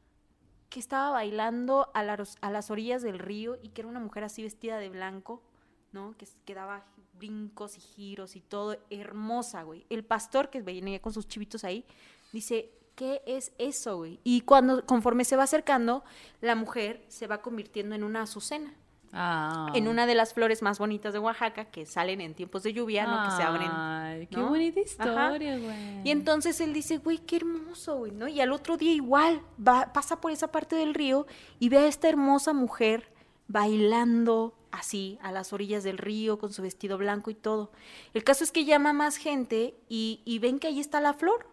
que 0.76 0.82
estaba 0.82 1.12
bailando 1.12 1.90
a, 1.94 2.02
a, 2.02 2.52
las 2.52 2.70
orillas 2.70 3.02
del 3.02 3.18
río 3.18 3.58
y 3.64 3.70
que 3.70 3.80
era 3.80 3.88
una 3.88 4.02
mujer 4.02 4.26
así 4.26 4.44
vestida 4.44 4.78
de 4.78 4.90
blanco, 4.90 5.42
¿no? 5.94 6.14
Que, 6.18 6.28
que 6.44 6.54
daba 6.54 6.84
brincos 7.18 7.78
y 7.78 7.80
giros 7.80 8.36
y 8.36 8.42
todo, 8.42 8.76
hermosa, 8.90 9.64
güey. 9.64 9.86
El 9.90 10.04
pastor 10.04 10.50
que 10.50 10.62
venía 10.62 11.02
con 11.02 11.14
sus 11.14 11.30
chivitos 11.30 11.64
ahí, 11.64 11.86
dice, 12.34 12.74
¿qué 12.94 13.22
es 13.26 13.54
eso, 13.58 13.96
güey? 13.96 14.20
Y 14.26 14.42
cuando, 14.42 14.86
conforme 14.86 15.24
se 15.24 15.38
va 15.38 15.44
acercando, 15.44 16.04
la 16.42 16.56
mujer 16.56 17.06
se 17.08 17.26
va 17.26 17.42
convirtiendo 17.42 17.96
en 17.96 18.04
una 18.04 18.24
azucena. 18.24 18.74
Ah. 19.14 19.72
En 19.74 19.88
una 19.88 20.06
de 20.06 20.16
las 20.16 20.34
flores 20.34 20.62
más 20.62 20.80
bonitas 20.80 21.14
de 21.14 21.20
Oaxaca 21.20 21.66
que 21.66 21.86
salen 21.86 22.22
en 22.22 22.34
tiempos 22.34 22.64
de 22.64 22.74
lluvia, 22.74 23.06
¿no? 23.06 23.30
Que 23.30 23.36
se 23.36 23.44
abren. 23.44 23.70
Ay, 23.72 24.28
qué 24.28 24.40
bonita 24.40 24.80
historia, 24.80 25.58
güey. 25.58 26.02
Y 26.04 26.12
entonces 26.12 26.60
él 26.62 26.74
dice, 26.74 26.98
güey, 26.98 27.20
qué 27.20 27.38
hermoso, 27.38 27.98
güey, 27.98 28.12
¿no? 28.12 28.28
Y 28.28 28.42
al 28.42 28.52
otro 28.52 28.78
día 28.78 28.92
igual, 28.92 29.42
va, 29.66 29.94
pasa 29.94 30.20
por 30.20 30.32
esa 30.32 30.52
parte 30.52 30.76
del 30.76 30.94
río 30.94 31.28
y 31.60 31.70
ve 31.70 31.78
a 31.78 31.88
esta 31.88 32.10
hermosa 32.10 32.54
mujer 32.54 33.12
bailando 33.48 34.54
así 34.72 35.18
a 35.22 35.32
las 35.32 35.54
orillas 35.54 35.84
del 35.84 35.98
río 35.98 36.38
con 36.38 36.52
su 36.52 36.62
vestido 36.62 36.98
blanco 36.98 37.30
y 37.32 37.36
todo. 37.36 37.72
El 38.14 38.24
caso 38.24 38.44
es 38.44 38.52
que 38.52 38.66
llama 38.66 38.94
más 38.94 39.18
gente 39.18 39.76
y, 39.88 40.22
y 40.26 40.40
ven 40.40 40.60
que 40.60 40.68
ahí 40.68 40.80
está 40.80 41.00
la 41.00 41.14
flor. 41.14 41.48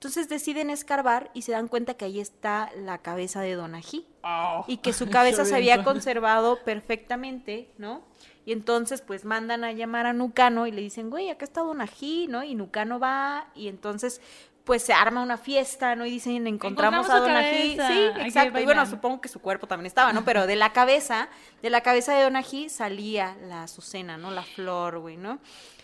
Entonces 0.00 0.30
deciden 0.30 0.70
escarbar 0.70 1.30
y 1.34 1.42
se 1.42 1.52
dan 1.52 1.68
cuenta 1.68 1.92
que 1.92 2.06
ahí 2.06 2.20
está 2.20 2.70
la 2.74 2.96
cabeza 2.96 3.42
de 3.42 3.54
Donají. 3.54 4.06
Oh, 4.24 4.64
y 4.66 4.78
que 4.78 4.94
su 4.94 5.10
cabeza 5.10 5.44
se 5.44 5.54
había 5.54 5.84
conservado 5.84 6.64
perfectamente, 6.64 7.68
¿no? 7.76 8.00
Y 8.46 8.52
entonces 8.52 9.02
pues 9.02 9.26
mandan 9.26 9.62
a 9.62 9.72
llamar 9.72 10.06
a 10.06 10.14
Nucano 10.14 10.66
y 10.66 10.72
le 10.72 10.80
dicen, 10.80 11.10
güey, 11.10 11.28
acá 11.28 11.44
está 11.44 11.60
Donají, 11.60 12.28
¿no? 12.28 12.42
Y 12.42 12.54
Nucano 12.54 12.98
va 12.98 13.48
y 13.54 13.68
entonces 13.68 14.22
pues 14.64 14.82
se 14.82 14.94
arma 14.94 15.22
una 15.22 15.36
fiesta, 15.36 15.94
¿no? 15.96 16.06
Y 16.06 16.12
dicen, 16.12 16.46
encontramos, 16.46 17.10
a 17.10 17.18
Donají. 17.18 17.76
Sí, 17.76 18.10
exacto. 18.20 18.58
Y 18.58 18.64
bueno, 18.64 18.86
supongo 18.86 19.20
que 19.20 19.28
su 19.28 19.42
cuerpo 19.42 19.66
también 19.66 19.86
estaba, 19.86 20.14
¿no? 20.14 20.24
Pero 20.24 20.46
de 20.46 20.56
la 20.56 20.72
cabeza, 20.72 21.28
de 21.60 21.68
la 21.68 21.82
cabeza 21.82 22.14
de 22.14 22.22
Donají 22.22 22.70
salía 22.70 23.36
la 23.42 23.64
azucena, 23.64 24.16
¿no? 24.16 24.30
La 24.30 24.44
flor, 24.44 25.00
güey, 25.00 25.18
¿no? 25.18 25.40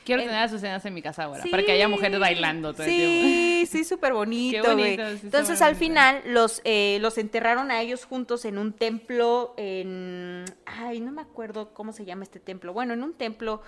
Quiero 0.06 0.22
tener 0.22 0.36
a 0.36 0.48
cenas 0.48 0.84
en 0.86 0.94
mi 0.94 1.02
casa 1.02 1.24
ahora, 1.24 1.42
para 1.50 1.64
que 1.64 1.72
haya 1.72 1.88
mujeres 1.88 2.20
bailando 2.20 2.72
todo 2.72 2.86
sí, 2.86 3.02
el 3.02 3.20
tiempo. 3.20 3.56
Sí, 3.66 3.82
súper 3.82 4.12
bonito. 4.12 4.78
Entonces, 4.78 5.60
al 5.60 5.74
final, 5.74 6.22
los, 6.24 6.62
eh, 6.64 6.98
los 7.00 7.18
enterraron 7.18 7.72
a 7.72 7.82
ellos 7.82 8.04
juntos 8.04 8.44
en 8.44 8.58
un 8.58 8.72
templo 8.72 9.54
en... 9.56 10.44
Ay, 10.64 11.00
no 11.00 11.10
me 11.10 11.22
acuerdo 11.22 11.74
cómo 11.74 11.92
se 11.92 12.04
llama 12.04 12.22
este 12.22 12.38
templo. 12.38 12.72
Bueno, 12.72 12.94
en 12.94 13.02
un 13.02 13.12
templo 13.14 13.62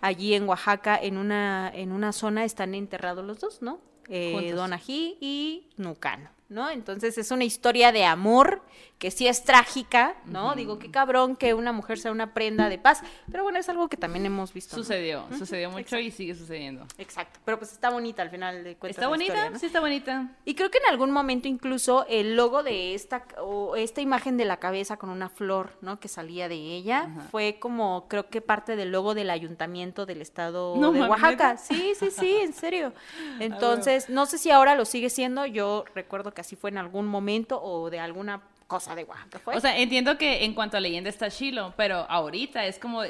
allí 0.00 0.34
en 0.34 0.48
Oaxaca, 0.48 0.98
en 1.00 1.16
una, 1.16 1.70
en 1.72 1.92
una 1.92 2.12
zona, 2.12 2.44
están 2.44 2.74
enterrados 2.74 3.24
los 3.24 3.38
dos, 3.38 3.62
¿no? 3.62 3.78
Eh, 4.08 4.52
Donají 4.54 5.16
y 5.20 5.68
Nucano. 5.76 6.30
¿No? 6.54 6.70
Entonces 6.70 7.18
es 7.18 7.30
una 7.30 7.44
historia 7.44 7.92
de 7.92 8.04
amor 8.04 8.62
que 8.98 9.10
sí 9.10 9.26
es 9.26 9.44
trágica, 9.44 10.14
¿no? 10.24 10.54
Digo, 10.54 10.78
qué 10.78 10.90
cabrón 10.90 11.36
que 11.36 11.52
una 11.52 11.72
mujer 11.72 11.98
sea 11.98 12.12
una 12.12 12.32
prenda 12.32 12.68
de 12.68 12.78
paz, 12.78 13.02
pero 13.30 13.42
bueno, 13.42 13.58
es 13.58 13.68
algo 13.68 13.88
que 13.88 13.96
también 13.96 14.24
hemos 14.24 14.52
visto. 14.52 14.76
Sucedió, 14.76 15.26
sucedió 15.36 15.70
mucho 15.70 15.98
y 15.98 16.10
sigue 16.10 16.34
sucediendo. 16.34 16.86
Exacto, 16.96 17.40
pero 17.44 17.58
pues 17.58 17.72
está 17.72 17.90
bonita 17.90 18.22
al 18.22 18.30
final 18.30 18.62
de 18.64 18.76
cuentas. 18.76 19.02
Está 19.02 19.08
bonita, 19.08 19.58
sí 19.58 19.66
está 19.66 19.80
bonita. 19.80 20.30
Y 20.44 20.54
creo 20.54 20.70
que 20.70 20.78
en 20.78 20.86
algún 20.88 21.10
momento 21.10 21.48
incluso 21.48 22.06
el 22.08 22.36
logo 22.36 22.62
de 22.62 22.94
esta, 22.94 23.26
o 23.42 23.76
esta 23.76 24.00
imagen 24.00 24.36
de 24.36 24.44
la 24.44 24.58
cabeza 24.58 24.96
con 24.96 25.10
una 25.10 25.28
flor, 25.28 25.72
¿no? 25.82 25.98
Que 25.98 26.08
salía 26.08 26.48
de 26.48 26.54
ella, 26.54 27.10
fue 27.30 27.58
como, 27.58 28.06
creo 28.08 28.28
que 28.30 28.40
parte 28.40 28.76
del 28.76 28.92
logo 28.92 29.14
del 29.14 29.30
ayuntamiento 29.30 30.06
del 30.06 30.22
estado 30.22 30.74
de 30.92 31.02
Oaxaca. 31.02 31.56
Sí, 31.56 31.94
sí, 31.98 32.10
sí, 32.10 32.36
en 32.36 32.52
serio. 32.52 32.94
Entonces, 33.40 34.08
no 34.08 34.24
sé 34.26 34.38
si 34.38 34.50
ahora 34.52 34.76
lo 34.76 34.84
sigue 34.84 35.10
siendo, 35.10 35.46
yo 35.46 35.84
recuerdo 35.94 36.32
que 36.32 36.43
así 36.44 36.56
fue 36.56 36.70
en 36.70 36.78
algún 36.78 37.06
momento 37.06 37.60
o 37.62 37.90
de 37.90 37.98
alguna 37.98 38.42
cosa 38.66 38.94
de 38.94 39.04
Oaxaca 39.04 39.40
O 39.46 39.60
sea, 39.60 39.78
entiendo 39.78 40.16
que 40.18 40.44
en 40.44 40.54
cuanto 40.54 40.76
a 40.76 40.80
leyenda 40.80 41.10
está 41.10 41.30
chilo, 41.30 41.74
pero 41.76 42.06
ahorita 42.08 42.64
es 42.66 42.78
como, 42.78 43.02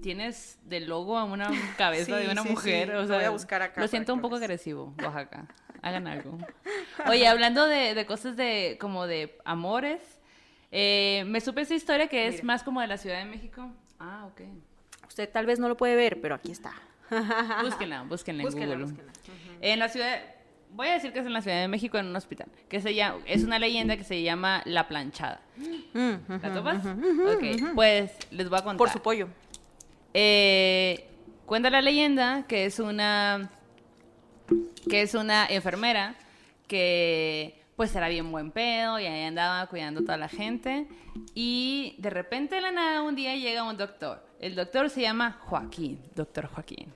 tienes 0.00 0.58
de 0.64 0.80
logo 0.80 1.18
a 1.18 1.24
una 1.24 1.50
cabeza 1.78 2.16
de 2.16 2.30
una 2.30 2.42
mujer, 2.42 2.94
o 2.94 3.06
sea, 3.06 3.30
lo 3.76 3.88
siento 3.88 4.14
un 4.14 4.20
poco 4.20 4.36
agresivo, 4.36 4.94
Oaxaca. 5.02 5.46
Hagan 5.82 6.06
algo. 6.06 6.38
Oye, 7.08 7.26
hablando 7.28 7.66
de, 7.66 8.06
cosas 8.06 8.36
de 8.36 8.78
como 8.80 9.06
de 9.06 9.36
amores, 9.44 10.00
eh, 10.72 11.24
me 11.26 11.42
supe 11.42 11.60
esa 11.60 11.74
historia 11.74 12.08
que 12.08 12.26
es 12.26 12.42
más 12.42 12.62
como 12.62 12.80
de 12.80 12.86
la 12.86 12.96
Ciudad 12.96 13.18
de 13.18 13.26
México. 13.26 13.70
Ah, 13.98 14.26
ok. 14.26 14.40
Usted 15.06 15.28
tal 15.30 15.44
vez 15.44 15.58
no 15.58 15.68
lo 15.68 15.76
puede 15.76 15.94
ver, 15.94 16.22
pero 16.22 16.34
aquí 16.34 16.52
está. 16.52 16.72
Búsquenla, 17.62 18.02
búsquenla 18.04 18.44
en 18.44 18.50
Google. 18.50 18.86
En 19.60 19.78
la 19.78 19.90
ciudad, 19.90 20.22
voy 20.74 20.88
a 20.88 20.94
decir 20.94 21.12
que 21.12 21.20
es 21.20 21.26
en 21.26 21.32
la 21.32 21.40
Ciudad 21.40 21.60
de 21.60 21.68
México, 21.68 21.98
en 21.98 22.06
un 22.06 22.16
hospital, 22.16 22.48
que 22.68 22.80
se 22.80 22.94
llama, 22.94 23.20
es 23.26 23.44
una 23.44 23.58
leyenda 23.58 23.96
que 23.96 24.04
se 24.04 24.22
llama 24.22 24.62
La 24.64 24.88
Planchada. 24.88 25.40
¿La 25.94 26.52
topas? 26.52 26.84
Ok, 26.84 27.72
pues 27.74 28.12
les 28.30 28.48
voy 28.48 28.58
a 28.58 28.62
contar. 28.62 28.78
Por 28.78 28.90
su 28.90 29.00
pollo. 29.00 29.28
Eh, 30.12 31.08
cuenta 31.46 31.70
la 31.70 31.80
leyenda 31.80 32.44
que 32.46 32.66
es 32.66 32.78
una 32.78 33.50
que 34.88 35.02
es 35.02 35.14
una 35.14 35.46
enfermera 35.46 36.14
que 36.68 37.60
pues 37.76 37.94
era 37.96 38.08
bien 38.08 38.30
buen 38.30 38.50
pedo 38.52 39.00
y 39.00 39.06
ahí 39.06 39.24
andaba 39.24 39.66
cuidando 39.66 40.00
a 40.00 40.04
toda 40.04 40.16
la 40.16 40.28
gente 40.28 40.86
y 41.34 41.96
de 41.98 42.10
repente 42.10 42.56
de 42.56 42.60
la 42.60 42.70
nada 42.70 43.02
un 43.02 43.14
día 43.14 43.34
llega 43.36 43.64
un 43.64 43.76
doctor. 43.76 44.24
El 44.38 44.54
doctor 44.54 44.90
se 44.90 45.00
llama 45.00 45.38
Joaquín, 45.40 46.00
doctor 46.14 46.46
Joaquín. 46.46 46.92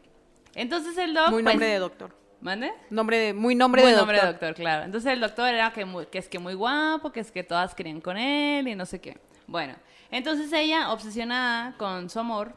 Entonces 0.54 0.96
el 0.98 1.14
doctor... 1.14 1.32
Muy 1.32 1.42
nombre 1.42 1.66
pues, 1.66 1.70
de 1.70 1.78
doctor. 1.78 2.14
¿Mande? 2.40 2.72
Nombre 2.90 3.18
de, 3.18 3.34
muy 3.34 3.54
nombre 3.54 3.84
de 3.84 3.96
nombre 3.96 4.20
de 4.20 4.26
doctor, 4.26 4.54
claro. 4.54 4.84
Entonces 4.84 5.12
el 5.12 5.20
doctor 5.20 5.48
era 5.48 5.72
que, 5.72 5.86
que 6.10 6.18
es 6.18 6.28
que 6.28 6.38
muy 6.38 6.54
guapo, 6.54 7.10
que 7.10 7.20
es 7.20 7.32
que 7.32 7.42
todas 7.42 7.74
querían 7.74 8.00
con 8.00 8.16
él 8.16 8.68
y 8.68 8.76
no 8.76 8.86
sé 8.86 9.00
qué. 9.00 9.18
Bueno, 9.48 9.74
entonces 10.10 10.52
ella, 10.52 10.92
obsesionada 10.92 11.76
con 11.76 12.08
su 12.08 12.18
amor, 12.20 12.52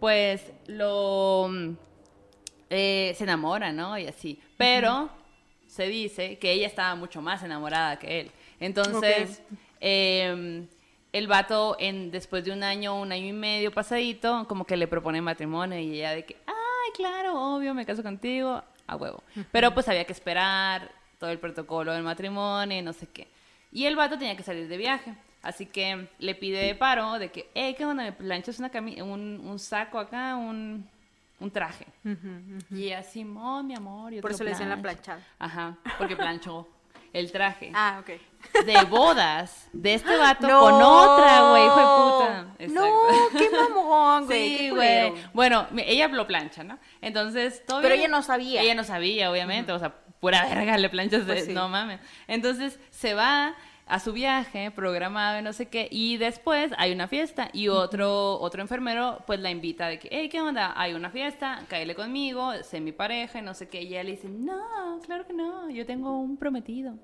pues 0.00 0.52
lo... 0.66 1.50
Eh, 2.68 3.14
se 3.16 3.24
enamora, 3.24 3.72
¿no? 3.72 3.96
Y 3.96 4.06
así. 4.06 4.40
Pero 4.58 5.08
se 5.66 5.86
dice 5.86 6.38
que 6.38 6.52
ella 6.52 6.66
estaba 6.66 6.94
mucho 6.94 7.22
más 7.22 7.42
enamorada 7.42 7.98
que 7.98 8.20
él. 8.20 8.30
Entonces, 8.60 9.40
em, 9.80 10.66
el 11.12 11.26
vato, 11.26 11.76
en, 11.78 12.10
después 12.10 12.44
de 12.44 12.52
un 12.52 12.62
año, 12.62 13.00
un 13.00 13.12
año 13.12 13.26
y 13.26 13.32
medio 13.32 13.72
pasadito, 13.72 14.46
como 14.48 14.66
que 14.66 14.76
le 14.76 14.88
propone 14.88 15.22
matrimonio 15.22 15.78
y 15.78 15.94
ella 15.94 16.10
de 16.10 16.24
que, 16.24 16.36
ay, 16.46 16.92
claro, 16.94 17.54
obvio, 17.54 17.72
me 17.72 17.86
caso 17.86 18.02
contigo 18.02 18.62
a 18.86 18.96
huevo. 18.96 19.22
Pero 19.52 19.72
pues 19.74 19.88
había 19.88 20.04
que 20.04 20.12
esperar 20.12 20.90
todo 21.18 21.30
el 21.30 21.38
protocolo 21.38 21.92
del 21.92 22.02
matrimonio 22.02 22.78
y 22.78 22.82
no 22.82 22.92
sé 22.92 23.06
qué. 23.08 23.28
Y 23.72 23.86
el 23.86 23.96
vato 23.96 24.18
tenía 24.18 24.36
que 24.36 24.42
salir 24.42 24.68
de 24.68 24.76
viaje. 24.76 25.14
Así 25.42 25.66
que 25.66 26.08
le 26.18 26.34
pide 26.34 26.74
paro 26.74 27.18
de 27.18 27.30
que, 27.30 27.48
hey, 27.54 27.74
¿qué 27.76 27.84
onda? 27.86 28.02
¿Me 28.02 28.12
planchas 28.12 28.58
una 28.58 28.70
un, 29.04 29.40
un 29.44 29.58
saco 29.58 29.98
acá, 29.98 30.36
un, 30.36 30.88
un 31.38 31.50
traje? 31.50 31.86
Y 32.70 32.90
así, 32.90 33.24
mi 33.24 33.74
amor. 33.74 34.20
Por 34.20 34.32
eso 34.32 34.42
le 34.44 34.50
decían 34.50 34.70
la 34.70 34.80
planchada. 34.82 35.22
Ajá, 35.38 35.76
porque 35.98 36.16
planchó 36.16 36.66
el 37.12 37.30
traje. 37.30 37.70
Ah, 37.74 37.98
ok. 38.00 38.20
De 38.64 38.84
bodas 38.84 39.68
de 39.72 39.94
este 39.94 40.16
vato 40.18 40.46
con 40.46 40.74
otra, 40.74 41.50
güey, 41.50 41.66
hijo 41.66 41.76
de 41.76 41.86
puta. 41.86 42.56
No, 42.74 43.38
qué 43.38 43.50
mamón, 43.50 44.26
güey. 44.26 44.58
Sí, 44.58 44.70
güey. 44.70 45.12
Bueno, 45.32 45.66
ella 45.76 46.08
lo 46.08 46.26
plancha, 46.26 46.64
¿no? 46.64 46.78
Entonces, 47.00 47.64
todo 47.66 47.82
Pero 47.82 47.94
ella 47.94 48.08
no 48.08 48.22
sabía. 48.22 48.62
Ella 48.62 48.74
no 48.74 48.84
sabía, 48.84 49.30
obviamente. 49.30 49.72
O 49.72 49.78
sea, 49.78 49.94
pura 50.20 50.46
verga 50.46 50.78
le 50.78 50.88
planchas 50.88 51.26
de. 51.26 51.34
Pues 51.34 51.48
no 51.48 51.68
mames. 51.68 52.00
Entonces, 52.26 52.78
se 52.90 53.14
va 53.14 53.54
a 53.86 54.00
su 54.00 54.12
viaje 54.12 54.72
programado 54.72 55.38
y 55.38 55.42
no 55.42 55.52
sé 55.52 55.68
qué, 55.68 55.86
y 55.90 56.16
después 56.16 56.72
hay 56.76 56.92
una 56.92 57.06
fiesta 57.06 57.50
y 57.52 57.68
otro, 57.68 58.38
otro 58.40 58.60
enfermero 58.60 59.22
pues 59.28 59.38
la 59.38 59.50
invita 59.50 59.86
de 59.86 60.00
que, 60.00 60.08
hey, 60.10 60.28
¿qué 60.28 60.40
onda? 60.40 60.72
Hay 60.76 60.94
una 60.94 61.08
fiesta, 61.10 61.64
cáele 61.68 61.94
conmigo, 61.94 62.52
sé 62.64 62.80
mi 62.80 62.90
pareja 62.90 63.38
y 63.38 63.42
no 63.42 63.54
sé 63.54 63.68
qué, 63.68 63.82
y 63.82 63.88
ella 63.88 64.02
le 64.02 64.10
dice, 64.12 64.28
no, 64.28 64.98
claro 65.06 65.24
que 65.24 65.32
no, 65.32 65.70
yo 65.70 65.86
tengo 65.86 66.18
un 66.18 66.36
prometido. 66.36 66.94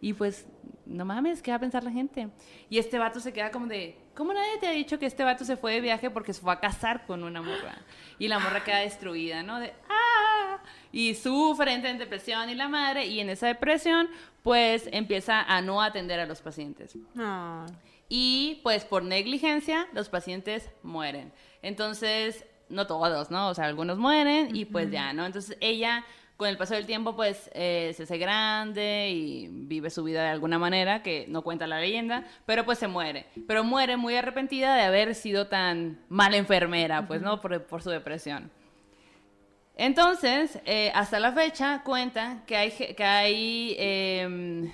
Y 0.00 0.12
pues, 0.12 0.46
no 0.86 1.04
mames, 1.04 1.42
¿qué 1.42 1.50
va 1.50 1.56
a 1.56 1.60
pensar 1.60 1.84
la 1.84 1.90
gente? 1.90 2.28
Y 2.70 2.78
este 2.78 2.98
vato 2.98 3.20
se 3.20 3.32
queda 3.32 3.50
como 3.50 3.66
de, 3.66 3.98
¿cómo 4.14 4.32
nadie 4.32 4.58
te 4.58 4.66
ha 4.66 4.72
dicho 4.72 4.98
que 4.98 5.06
este 5.06 5.24
vato 5.24 5.44
se 5.44 5.56
fue 5.56 5.74
de 5.74 5.80
viaje 5.80 6.10
porque 6.10 6.32
se 6.32 6.40
fue 6.40 6.52
a 6.52 6.60
casar 6.60 7.06
con 7.06 7.22
una 7.22 7.42
morra? 7.42 7.78
Y 8.18 8.28
la 8.28 8.38
morra 8.38 8.64
queda 8.64 8.78
destruida, 8.78 9.42
¿no? 9.42 9.60
De, 9.60 9.72
¡ah! 9.88 10.62
Y 10.92 11.14
sufre, 11.14 11.72
en 11.72 11.98
depresión 11.98 12.48
y 12.48 12.54
la 12.54 12.68
madre, 12.68 13.06
y 13.06 13.20
en 13.20 13.28
esa 13.30 13.46
depresión, 13.46 14.08
pues 14.42 14.88
empieza 14.92 15.42
a 15.42 15.60
no 15.60 15.82
atender 15.82 16.20
a 16.20 16.26
los 16.26 16.40
pacientes. 16.40 16.96
Ah. 17.16 17.66
Y 18.08 18.60
pues 18.62 18.84
por 18.84 19.02
negligencia, 19.02 19.86
los 19.92 20.08
pacientes 20.08 20.70
mueren. 20.82 21.32
Entonces, 21.60 22.46
no 22.68 22.86
todos, 22.86 23.30
¿no? 23.30 23.48
O 23.48 23.54
sea, 23.54 23.66
algunos 23.66 23.98
mueren 23.98 24.54
y 24.54 24.64
pues 24.64 24.90
ya, 24.90 25.12
¿no? 25.12 25.26
Entonces 25.26 25.56
ella 25.60 26.04
con 26.38 26.48
el 26.48 26.56
paso 26.56 26.74
del 26.74 26.86
tiempo, 26.86 27.16
pues 27.16 27.50
eh, 27.52 27.92
se 27.96 28.04
hace 28.04 28.16
grande 28.16 29.10
y 29.10 29.48
vive 29.50 29.90
su 29.90 30.04
vida 30.04 30.22
de 30.22 30.28
alguna 30.28 30.56
manera, 30.56 31.02
que 31.02 31.26
no 31.28 31.42
cuenta 31.42 31.66
la 31.66 31.80
leyenda, 31.80 32.24
pero 32.46 32.64
pues 32.64 32.78
se 32.78 32.86
muere. 32.86 33.26
Pero 33.48 33.64
muere 33.64 33.96
muy 33.96 34.14
arrepentida 34.14 34.76
de 34.76 34.82
haber 34.82 35.16
sido 35.16 35.48
tan 35.48 35.98
mala 36.08 36.36
enfermera, 36.36 37.08
pues, 37.08 37.22
¿no? 37.22 37.40
Por, 37.40 37.82
su 37.82 37.90
depresión. 37.90 38.52
Entonces, 39.74 40.60
eh, 40.64 40.92
hasta 40.94 41.18
la 41.18 41.32
fecha, 41.32 41.82
cuenta 41.82 42.44
que 42.46 42.56
hay, 42.56 42.70
que 42.70 43.04
hay 43.04 43.74
em, 43.76 44.72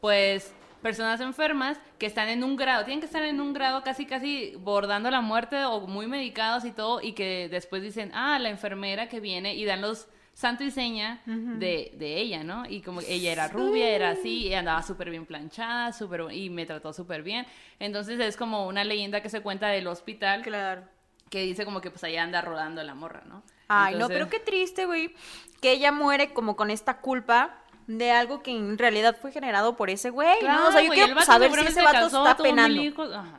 pues, 0.00 0.54
personas 0.80 1.20
enfermas 1.20 1.78
que 1.98 2.06
están 2.06 2.30
en 2.30 2.42
un 2.42 2.56
grado, 2.56 2.86
tienen 2.86 3.00
que 3.00 3.06
estar 3.06 3.22
en 3.22 3.42
un 3.42 3.52
grado 3.52 3.82
casi, 3.82 4.06
casi 4.06 4.54
bordando 4.56 5.10
la 5.10 5.20
muerte 5.20 5.66
o 5.66 5.86
muy 5.86 6.06
medicados 6.06 6.64
y 6.64 6.72
todo, 6.72 7.02
y 7.02 7.12
que 7.12 7.50
después 7.50 7.82
dicen, 7.82 8.10
ah, 8.14 8.38
la 8.38 8.48
enfermera 8.48 9.10
que 9.10 9.20
viene 9.20 9.54
y 9.54 9.66
dan 9.66 9.82
los 9.82 10.08
santo 10.34 10.64
y 10.64 10.70
seña 10.70 11.20
de, 11.26 11.92
de, 11.96 12.16
ella, 12.16 12.42
¿no? 12.42 12.64
Y 12.68 12.80
como 12.80 13.00
ella 13.00 13.32
era 13.32 13.48
rubia, 13.48 13.88
era 13.88 14.10
así, 14.10 14.48
y 14.48 14.54
andaba 14.54 14.82
súper 14.82 15.10
bien 15.10 15.26
planchada, 15.26 15.92
súper, 15.92 16.32
y 16.32 16.50
me 16.50 16.66
trató 16.66 16.92
súper 16.92 17.22
bien. 17.22 17.46
Entonces 17.78 18.18
es 18.20 18.36
como 18.36 18.66
una 18.66 18.84
leyenda 18.84 19.20
que 19.20 19.28
se 19.28 19.40
cuenta 19.40 19.68
del 19.68 19.86
hospital. 19.86 20.42
Claro. 20.42 20.84
Que 21.30 21.42
dice 21.42 21.64
como 21.64 21.80
que 21.80 21.90
pues 21.90 22.04
allá 22.04 22.22
anda 22.22 22.42
rodando 22.42 22.82
la 22.82 22.94
morra, 22.94 23.22
¿no? 23.26 23.42
Ay, 23.68 23.94
no, 23.94 24.08
pero 24.08 24.28
qué 24.28 24.38
triste, 24.38 24.84
güey. 24.84 25.14
Que 25.60 25.72
ella 25.72 25.92
muere 25.92 26.32
como 26.34 26.56
con 26.56 26.70
esta 26.70 26.98
culpa 27.00 27.58
de 27.86 28.10
algo 28.10 28.42
que 28.42 28.50
en 28.50 28.78
realidad 28.78 29.16
fue 29.20 29.32
generado 29.32 29.76
por 29.76 29.90
ese 29.90 30.10
güey, 30.10 30.42
¿no? 30.42 30.68
O 30.68 30.72
sea, 30.72 30.82
yo 30.82 30.92
quiero 30.92 31.20
saber 31.22 31.52
si 31.52 31.66
ese 31.66 31.82
vato 31.82 32.06
está 32.06 32.36
penando. 32.36 32.82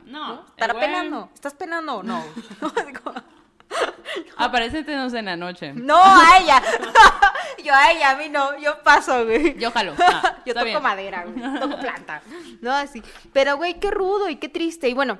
no, 0.06 0.46
¿Estará 0.48 0.74
penando? 0.74 1.30
¿Estás 1.34 1.54
penando 1.54 1.96
o 1.96 2.02
no? 2.02 2.24
Aparécetenos 4.36 5.14
en 5.14 5.26
la 5.26 5.36
noche. 5.36 5.72
No, 5.74 6.02
a 6.02 6.38
ella. 6.40 6.62
yo 7.64 7.74
a 7.74 7.92
ella, 7.92 8.10
a 8.10 8.16
mí 8.16 8.28
no. 8.28 8.58
Yo 8.58 8.82
paso, 8.82 9.24
güey. 9.24 9.58
Yo 9.58 9.70
jalo. 9.70 9.94
Ah, 10.06 10.36
yo 10.46 10.54
toco 10.54 10.80
madera, 10.80 11.24
güey. 11.24 11.60
Toco 11.60 11.78
planta. 11.78 12.22
No, 12.60 12.72
así. 12.72 13.02
Pero, 13.32 13.56
güey, 13.56 13.80
qué 13.80 13.90
rudo 13.90 14.28
y 14.28 14.36
qué 14.36 14.48
triste. 14.48 14.88
Y 14.88 14.94
bueno, 14.94 15.18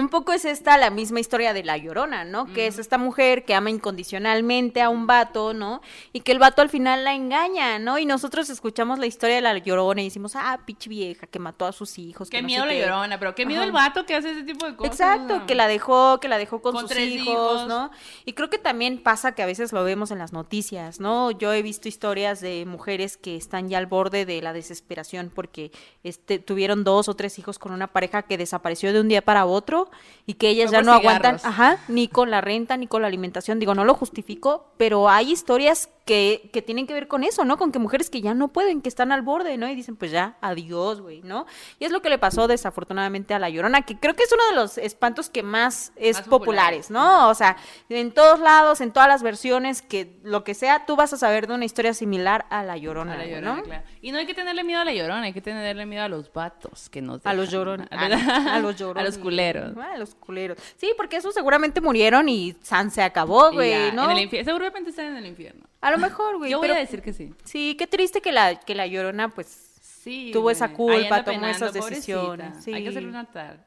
un 0.00 0.08
poco 0.08 0.32
es 0.32 0.44
esta 0.44 0.76
la 0.78 0.90
misma 0.90 1.20
historia 1.20 1.52
de 1.52 1.64
la 1.64 1.76
llorona, 1.76 2.24
¿no? 2.24 2.46
Que 2.52 2.66
es 2.66 2.78
esta 2.78 2.98
mujer 2.98 3.44
que 3.44 3.54
ama 3.54 3.70
incondicionalmente 3.70 4.80
a 4.82 4.88
un 4.88 5.06
vato, 5.06 5.54
¿no? 5.54 5.80
Y 6.12 6.20
que 6.20 6.32
el 6.32 6.38
vato 6.38 6.62
al 6.62 6.68
final 6.68 7.04
la 7.04 7.14
engaña, 7.14 7.78
¿no? 7.78 7.98
Y 7.98 8.06
nosotros 8.06 8.50
escuchamos 8.50 8.98
la 8.98 9.06
historia 9.06 9.36
de 9.36 9.42
la 9.42 9.56
llorona 9.58 10.02
y 10.02 10.04
decimos, 10.04 10.36
ah, 10.36 10.60
pinche 10.64 10.88
vieja 10.88 11.26
que 11.26 11.38
mató 11.38 11.66
a 11.66 11.72
sus 11.72 11.98
hijos. 11.98 12.30
Qué 12.30 12.42
miedo 12.42 12.66
la 12.66 12.74
llorona, 12.74 13.18
pero 13.18 13.34
qué 13.34 13.46
miedo 13.46 13.62
el 13.62 13.72
vato 13.72 14.06
que 14.06 14.14
hace 14.14 14.32
ese 14.32 14.42
tipo 14.42 14.66
de 14.66 14.76
cosas. 14.76 14.92
Exacto, 14.92 15.46
que 15.46 15.54
la 15.54 15.68
dejó, 15.68 16.20
que 16.20 16.28
la 16.28 16.38
dejó 16.38 16.60
con, 16.60 16.78
sus 16.78 16.96
hijos, 16.96 17.66
¿no? 17.66 17.90
Y 18.24 18.32
creo 18.32 18.50
que 18.50 18.58
también 18.58 19.02
pasa 19.02 19.32
que 19.32 19.42
a 19.42 19.46
veces 19.46 19.72
lo 19.72 19.84
vemos 19.84 20.10
en 20.10 20.18
las 20.18 20.32
noticias, 20.32 21.00
¿no? 21.00 21.30
Yo 21.30 21.52
he 21.52 21.62
visto 21.62 21.88
historias 21.88 22.40
de 22.40 22.64
mujeres 22.66 23.16
que 23.16 23.36
están 23.36 23.68
ya 23.68 23.78
al 23.78 23.86
borde 23.86 24.26
de 24.26 24.42
la 24.42 24.52
desesperación 24.52 25.30
porque 25.34 25.72
este, 26.04 26.38
tuvieron 26.38 26.84
dos 26.84 27.08
o 27.08 27.14
tres 27.14 27.38
hijos 27.38 27.58
con 27.58 27.72
una 27.72 27.88
pareja 27.88 28.22
que 28.22 28.38
desapareció 28.38 28.92
de 28.92 29.00
un 29.00 29.08
día 29.08 29.22
para 29.22 29.46
otro 29.46 29.87
y 30.26 30.34
que 30.34 30.50
ellas 30.50 30.70
ya 30.70 30.82
no 30.82 30.92
aguantan, 30.92 31.36
ajá, 31.42 31.78
ni 31.88 32.06
con 32.06 32.30
la 32.30 32.40
renta 32.40 32.76
ni 32.76 32.86
con 32.86 33.00
la 33.00 33.08
alimentación. 33.08 33.58
Digo, 33.58 33.74
no 33.74 33.84
lo 33.84 33.94
justifico, 33.94 34.72
pero 34.76 35.08
hay 35.08 35.32
historias 35.32 35.88
que, 36.04 36.50
que, 36.52 36.62
tienen 36.62 36.86
que 36.86 36.94
ver 36.94 37.06
con 37.06 37.22
eso, 37.22 37.44
¿no? 37.44 37.58
Con 37.58 37.70
que 37.70 37.78
mujeres 37.78 38.08
que 38.08 38.22
ya 38.22 38.32
no 38.32 38.48
pueden, 38.48 38.80
que 38.80 38.88
están 38.88 39.12
al 39.12 39.22
borde, 39.22 39.58
¿no? 39.58 39.68
Y 39.68 39.74
dicen, 39.74 39.96
pues 39.96 40.10
ya, 40.10 40.36
adiós, 40.40 41.02
güey, 41.02 41.20
¿no? 41.22 41.46
Y 41.78 41.84
es 41.84 41.92
lo 41.92 42.00
que 42.00 42.08
le 42.08 42.18
pasó 42.18 42.48
desafortunadamente 42.48 43.34
a 43.34 43.38
La 43.38 43.50
Llorona, 43.50 43.82
que 43.82 43.98
creo 43.98 44.14
que 44.14 44.22
es 44.22 44.32
uno 44.32 44.42
de 44.50 44.54
los 44.54 44.78
espantos 44.78 45.28
que 45.28 45.42
más 45.42 45.92
es 45.96 46.22
populares, 46.22 46.90
¿no? 46.90 47.28
O 47.28 47.34
sea, 47.34 47.56
en 47.90 48.12
todos 48.12 48.40
lados, 48.40 48.80
en 48.80 48.90
todas 48.90 49.08
las 49.08 49.22
versiones, 49.22 49.82
que 49.82 50.18
lo 50.22 50.44
que 50.44 50.54
sea, 50.54 50.86
tú 50.86 50.96
vas 50.96 51.12
a 51.12 51.18
saber 51.18 51.46
de 51.46 51.54
una 51.54 51.64
historia 51.64 51.92
similar 51.92 52.46
a 52.50 52.62
La 52.62 52.76
Llorona, 52.76 53.14
a 53.14 53.18
la 53.18 53.26
llorona 53.26 53.56
¿no? 53.56 53.62
Claro. 53.62 53.84
Y 54.00 54.12
no 54.12 54.18
hay 54.18 54.26
que 54.26 54.34
tenerle 54.34 54.64
miedo 54.64 54.80
a 54.80 54.84
La 54.84 54.92
Llorona, 54.92 55.22
hay 55.22 55.32
que 55.32 55.42
tenerle 55.42 55.84
miedo 55.86 56.04
a 56.04 56.08
los 56.08 56.32
vatos 56.32 56.88
que 56.88 57.02
nos 57.02 57.24
A 57.24 57.34
los 57.34 57.50
llorones. 57.50 57.88
A, 57.90 58.58
los 58.60 58.76
llorones. 58.76 59.02
A 59.02 59.06
los 59.06 59.18
culeros. 59.18 59.74
A 59.80 59.96
los 59.96 60.14
culeros. 60.14 60.58
Sí, 60.76 60.92
porque 60.96 61.16
esos 61.16 61.34
seguramente 61.34 61.80
murieron 61.80 62.28
y 62.28 62.56
San 62.62 62.90
se 62.90 63.02
acabó, 63.02 63.52
güey, 63.52 63.92
¿no? 63.92 64.04
En 64.04 64.10
el 64.12 64.22
infierno, 64.24 64.46
seguramente 64.46 64.90
están 64.90 65.06
en 65.06 65.16
el 65.16 65.26
infierno. 65.26 65.66
A 65.80 65.90
lo 65.90 65.98
mejor, 65.98 66.38
güey. 66.38 66.50
Yo 66.52 66.58
voy 66.58 66.70
a 66.70 66.74
decir 66.76 67.02
que 67.02 67.12
sí. 67.12 67.32
Sí, 67.44 67.76
qué 67.78 67.86
triste 67.86 68.20
que 68.20 68.32
la, 68.32 68.56
que 68.56 68.74
la 68.74 68.86
llorona, 68.86 69.28
pues, 69.28 69.68
Sí, 70.08 70.30
tuvo 70.32 70.50
esa 70.50 70.72
culpa, 70.72 71.24
tomó 71.24 71.46
esas 71.48 71.72
decisiones. 71.72 72.64
Sí. 72.64 72.72
Hay 72.72 72.82
que 72.84 72.90
hacerle 72.90 73.08
un 73.08 73.16
altar. 73.16 73.66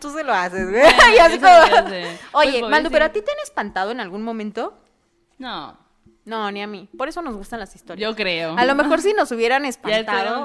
Tú 0.00 0.10
se 0.10 0.24
lo 0.24 0.32
haces, 0.32 0.68
güey. 0.68 0.82
Oye, 2.32 2.62
Maldo, 2.62 2.90
¿pero 2.90 3.04
a 3.04 3.08
ti 3.10 3.22
te 3.22 3.30
han 3.30 3.38
espantado 3.42 3.92
en 3.92 4.00
algún 4.00 4.22
momento? 4.22 4.76
No. 5.38 5.85
No, 6.26 6.50
ni 6.50 6.60
a 6.60 6.66
mí. 6.66 6.88
Por 6.98 7.08
eso 7.08 7.22
nos 7.22 7.36
gustan 7.36 7.60
las 7.60 7.74
historias. 7.76 8.10
Yo 8.10 8.16
creo. 8.16 8.58
A 8.58 8.64
lo 8.64 8.74
mejor 8.74 9.00
si 9.00 9.12
nos 9.12 9.30
hubieran 9.30 9.64
espantado, 9.64 10.44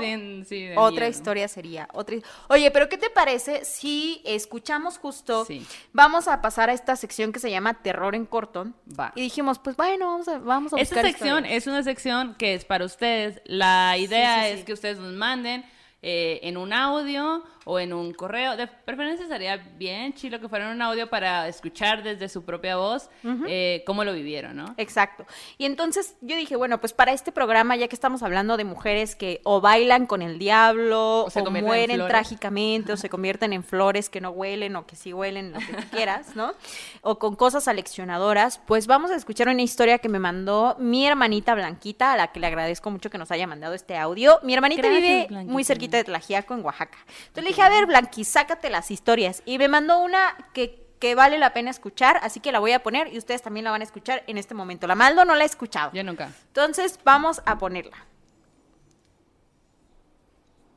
otra 0.75 1.07
historia 1.07 1.47
sería. 1.47 1.88
Otra... 1.91 2.15
Oye, 2.49 2.69
pero 2.69 2.88
¿qué 2.88 2.97
te 2.97 3.09
parece 3.09 3.65
si 3.65 4.21
escuchamos 4.23 4.99
justo? 4.99 5.45
Vamos 5.91 6.27
a 6.27 6.39
pasar 6.39 6.69
a 6.69 6.73
esta 6.73 6.95
sección 6.95 7.34
que 7.34 7.39
se 7.39 7.49
llama 7.49 7.82
Terror 7.82 8.13
en 8.13 8.27
corto. 8.27 8.67
Va. 8.97 9.11
Y 9.15 9.21
dijimos, 9.21 9.57
pues 9.57 9.75
bueno, 9.75 10.05
vamos 10.05 10.27
a, 10.27 10.38
vamos 10.38 10.73
a 10.73 10.77
buscar 10.77 10.99
Esta 10.99 11.01
sección 11.01 11.45
es 11.45 11.65
una 11.65 11.82
sección 11.82 12.36
que 12.36 12.53
es 12.53 12.63
para 12.63 12.86
ustedes. 12.86 13.41
La 13.45 13.97
idea 13.97 14.49
es 14.49 14.63
que 14.63 14.73
ustedes 14.73 14.99
nos 14.99 15.13
manden 15.13 15.65
eh, 16.03 16.39
en 16.43 16.57
un 16.57 16.73
audio 16.73 17.43
o 17.66 17.80
en 17.80 17.93
un 17.93 18.14
correo. 18.14 18.55
De 18.57 18.68
preferencia 18.68 19.28
sería 19.28 19.57
bien 19.57 20.14
chilo 20.14 20.39
que 20.39 20.49
fuera 20.49 20.72
un 20.72 20.82
audio 20.82 21.09
para 21.09 21.47
escuchar 21.47 22.03
desde 22.03 22.30
su 22.30 22.43
propia 22.43 22.78
voz 22.78 23.09
eh, 23.47 23.84
cómo 23.86 24.03
lo 24.03 24.14
vivieron, 24.14 24.55
¿no? 24.55 24.74
Exacto. 24.78 25.26
Y 25.57 25.66
entonces 25.66 26.16
yo 26.22 26.36
dije, 26.36 26.55
bueno, 26.55 26.80
pues 26.80 26.93
para 26.93 27.12
este 27.12 27.32
programa, 27.32 27.76
ya 27.76 27.88
que 27.88 27.95
estamos 27.95 28.24
hablando 28.24 28.57
de 28.57 28.64
mujeres 28.64 29.16
que 29.16 29.41
o 29.43 29.62
bailan 29.62 30.07
con 30.07 30.22
el 30.22 30.39
diablo, 30.39 31.26
o, 31.26 31.51
mueren 31.51 32.07
trágicamente, 32.07 32.93
o 32.93 32.97
se 32.97 33.09
convierten 33.09 33.53
en 33.53 33.64
flores 33.64 34.09
que 34.09 34.22
no 34.22 34.32
huelen 34.32 34.76
o 34.76 34.86
que 34.86 34.95
sí 34.95 35.14
huelen, 35.14 35.53
lo 35.53 35.59
que 35.59 35.74
quieras, 35.91 36.36
¿no? 36.36 36.53
O 37.01 37.20
con 37.20 37.36
cosas 37.36 37.68
aleccionadoras, 37.68 38.59
pues 38.66 38.88
vamos 38.88 39.12
a 39.12 39.16
escuchar 39.16 39.49
una 39.49 39.62
historia 39.62 39.99
que 39.99 40.09
me 40.09 40.20
mandó 40.20 40.76
mi 40.80 41.05
hermanita 41.05 41.53
Blanquita, 41.55 42.14
a 42.14 42.18
la 42.18 42.32
que 42.32 42.39
le 42.39 42.47
agradezco 42.47 42.89
mucho 42.89 43.09
que 43.09 43.18
nos 43.18 43.32
haya 43.32 43.47
mandado 43.47 43.74
este 43.74 43.97
audio. 43.97 44.39
Mi 44.43 44.53
hermanita 44.53 44.88
vive 44.89 45.28
muy 45.45 45.64
cerquita 45.64 45.97
de 45.97 46.03
Tlajiaco, 46.03 46.53
en 46.53 46.64
Oaxaca. 46.64 46.97
Entonces 47.28 47.43
le 47.43 47.51
dije, 47.52 47.62
a 47.62 47.70
ver, 47.70 47.86
Blanqui, 47.86 48.24
sácate 48.24 48.70
las 48.70 48.91
historias. 48.91 49.43
Y 49.45 49.58
me 49.58 49.68
mandó 49.68 49.99
una 49.99 50.36
que, 50.54 50.88
que 50.99 51.16
vale 51.16 51.38
la 51.38 51.54
pena 51.54 51.70
escuchar, 51.70 52.20
así 52.24 52.39
que 52.39 52.52
la 52.52 52.60
voy 52.60 52.72
a 52.72 52.84
poner 52.84 53.14
y 53.14 53.18
ustedes 53.18 53.41
también 53.41 53.64
la 53.64 53.72
van 53.72 53.82
a 53.82 53.84
escuchar 53.84 54.24
en 54.28 54.38
este 54.38 54.54
momento. 54.54 54.88
La 54.88 54.95
Maldo 54.95 55.26
no 55.26 55.36
la 55.36 55.43
he 55.43 55.47
escuchado. 55.47 55.91
Yo 55.93 56.04
nunca. 56.04 56.32
Entonces, 56.47 56.99
vamos 57.04 57.41
a 57.45 57.58
ponerla. 57.58 57.97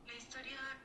La 0.06 0.14
historia 0.14 0.58
a 0.58 0.84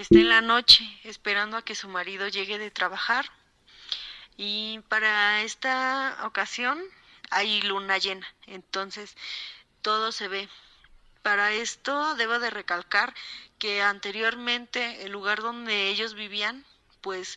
Está 0.00 0.14
en 0.18 0.28
la 0.28 0.40
noche 0.40 0.84
esperando 1.02 1.56
a 1.56 1.64
que 1.64 1.74
su 1.74 1.88
marido 1.88 2.28
llegue 2.28 2.56
de 2.58 2.70
trabajar 2.70 3.28
y 4.36 4.78
para 4.88 5.42
esta 5.42 6.18
ocasión 6.22 6.80
hay 7.30 7.60
luna 7.62 7.98
llena, 7.98 8.26
entonces 8.46 9.16
todo 9.82 10.12
se 10.12 10.28
ve. 10.28 10.48
Para 11.22 11.50
esto 11.50 12.14
debo 12.14 12.38
de 12.38 12.50
recalcar 12.50 13.12
que 13.58 13.82
anteriormente 13.82 15.02
el 15.02 15.10
lugar 15.10 15.42
donde 15.42 15.88
ellos 15.88 16.14
vivían 16.14 16.64
pues 17.00 17.36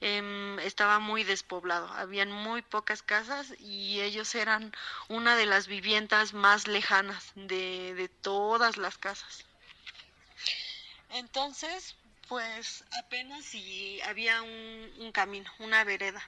em, 0.00 0.58
estaba 0.58 0.98
muy 0.98 1.22
despoblado, 1.22 1.86
habían 1.92 2.32
muy 2.32 2.62
pocas 2.62 3.02
casas 3.02 3.54
y 3.60 4.00
ellos 4.00 4.34
eran 4.34 4.74
una 5.08 5.36
de 5.36 5.46
las 5.46 5.68
viviendas 5.68 6.34
más 6.34 6.66
lejanas 6.66 7.30
de, 7.36 7.94
de 7.94 8.08
todas 8.08 8.76
las 8.78 8.98
casas. 8.98 9.44
Entonces, 11.10 11.96
pues 12.30 12.84
apenas 12.96 13.44
si 13.44 14.00
había 14.02 14.40
un, 14.42 15.10
camino, 15.12 15.50
una 15.58 15.82
vereda. 15.82 16.22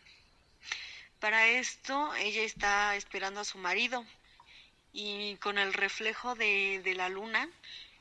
Para 1.21 1.47
esto 1.47 2.13
ella 2.17 2.43
está 2.43 2.97
esperando 2.97 3.39
a 3.39 3.45
su 3.45 3.57
marido 3.59 4.05
y 4.93 5.37
con 5.37 5.59
el 5.59 5.73
reflejo 5.73 6.35
de, 6.35 6.83
la 6.97 7.09
luna 7.09 7.49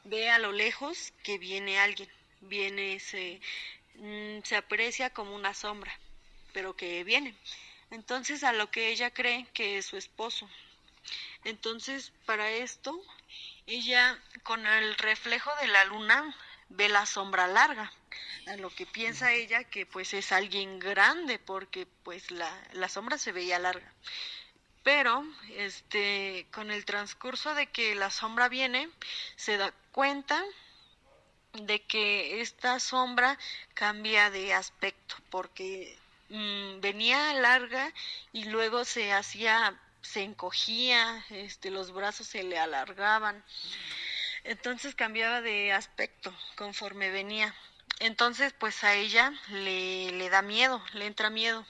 ve 0.03 0.31
a 0.31 0.39
lo 0.39 0.51
lejos 0.51 1.13
que 1.21 1.37
viene 1.37 1.77
alguien, 1.77 2.09
viene, 2.41 2.99
se, 2.99 3.39
mm, 3.93 4.39
se 4.45 4.55
aprecia 4.55 5.11
como 5.11 5.35
una 5.35 5.53
sombra, 5.53 5.95
pero 6.53 6.75
que 6.75 7.03
viene. 7.03 7.35
Entonces 7.91 8.43
a 8.43 8.51
lo 8.51 8.71
que 8.71 8.89
ella 8.89 9.11
cree 9.11 9.45
que 9.53 9.77
es 9.77 9.85
su 9.85 9.95
esposo. 9.97 10.49
Entonces 11.43 12.11
para 12.25 12.49
esto 12.49 12.99
ella 13.67 14.19
con 14.41 14.65
el 14.65 14.95
reflejo 14.95 15.51
de 15.61 15.67
la 15.67 15.85
luna 15.85 16.35
ve 16.75 16.89
la 16.89 17.05
sombra 17.05 17.47
larga, 17.47 17.91
a 18.47 18.55
lo 18.57 18.69
que 18.69 18.85
piensa 18.85 19.33
ella 19.33 19.63
que 19.63 19.85
pues 19.85 20.13
es 20.13 20.31
alguien 20.31 20.79
grande 20.79 21.39
porque 21.39 21.87
pues 22.03 22.31
la, 22.31 22.51
la 22.73 22.89
sombra 22.89 23.17
se 23.17 23.31
veía 23.31 23.59
larga. 23.59 23.93
Pero 24.83 25.23
este 25.55 26.47
con 26.51 26.71
el 26.71 26.85
transcurso 26.85 27.53
de 27.53 27.67
que 27.67 27.95
la 27.95 28.09
sombra 28.09 28.49
viene, 28.49 28.89
se 29.35 29.57
da 29.57 29.71
cuenta 29.91 30.43
de 31.53 31.81
que 31.83 32.41
esta 32.41 32.79
sombra 32.79 33.37
cambia 33.73 34.29
de 34.31 34.53
aspecto 34.53 35.15
porque 35.29 35.97
mm, 36.29 36.79
venía 36.79 37.33
larga 37.33 37.93
y 38.33 38.45
luego 38.45 38.85
se 38.85 39.11
hacía 39.11 39.79
se 40.01 40.23
encogía, 40.23 41.23
este 41.29 41.69
los 41.69 41.91
brazos 41.93 42.27
se 42.27 42.43
le 42.43 42.57
alargaban. 42.57 43.43
Entonces 44.43 44.95
cambiaba 44.95 45.41
de 45.41 45.71
aspecto 45.71 46.33
conforme 46.55 47.11
venía. 47.11 47.53
Entonces, 47.99 48.53
pues 48.53 48.83
a 48.83 48.95
ella 48.95 49.33
le, 49.49 50.11
le 50.11 50.29
da 50.29 50.41
miedo, 50.41 50.83
le 50.93 51.05
entra 51.05 51.29
miedo. 51.29 51.65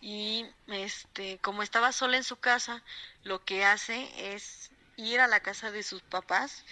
Y 0.00 0.46
este, 0.68 1.38
como 1.38 1.62
estaba 1.62 1.92
sola 1.92 2.16
en 2.16 2.24
su 2.24 2.36
casa, 2.36 2.82
lo 3.22 3.44
que 3.44 3.64
hace 3.64 4.34
es 4.34 4.70
ir 4.96 5.20
a 5.20 5.26
la 5.28 5.40
casa 5.40 5.70
de 5.70 5.82
sus 5.82 6.02
papás. 6.02 6.64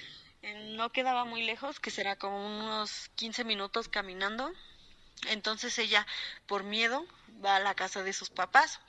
No 0.77 0.91
quedaba 0.93 1.25
muy 1.25 1.43
lejos, 1.43 1.81
que 1.81 1.91
será 1.91 2.17
como 2.17 2.47
unos 2.47 3.11
15 3.15 3.45
minutos 3.45 3.89
caminando. 3.89 4.53
Entonces 5.29 5.79
ella, 5.79 6.07
por 6.47 6.65
miedo, 6.65 7.07
va 7.45 7.57
a 7.57 7.61
la 7.61 7.75
casa 7.75 8.03
de 8.03 8.13
sus 8.13 8.31
papás 8.31 8.81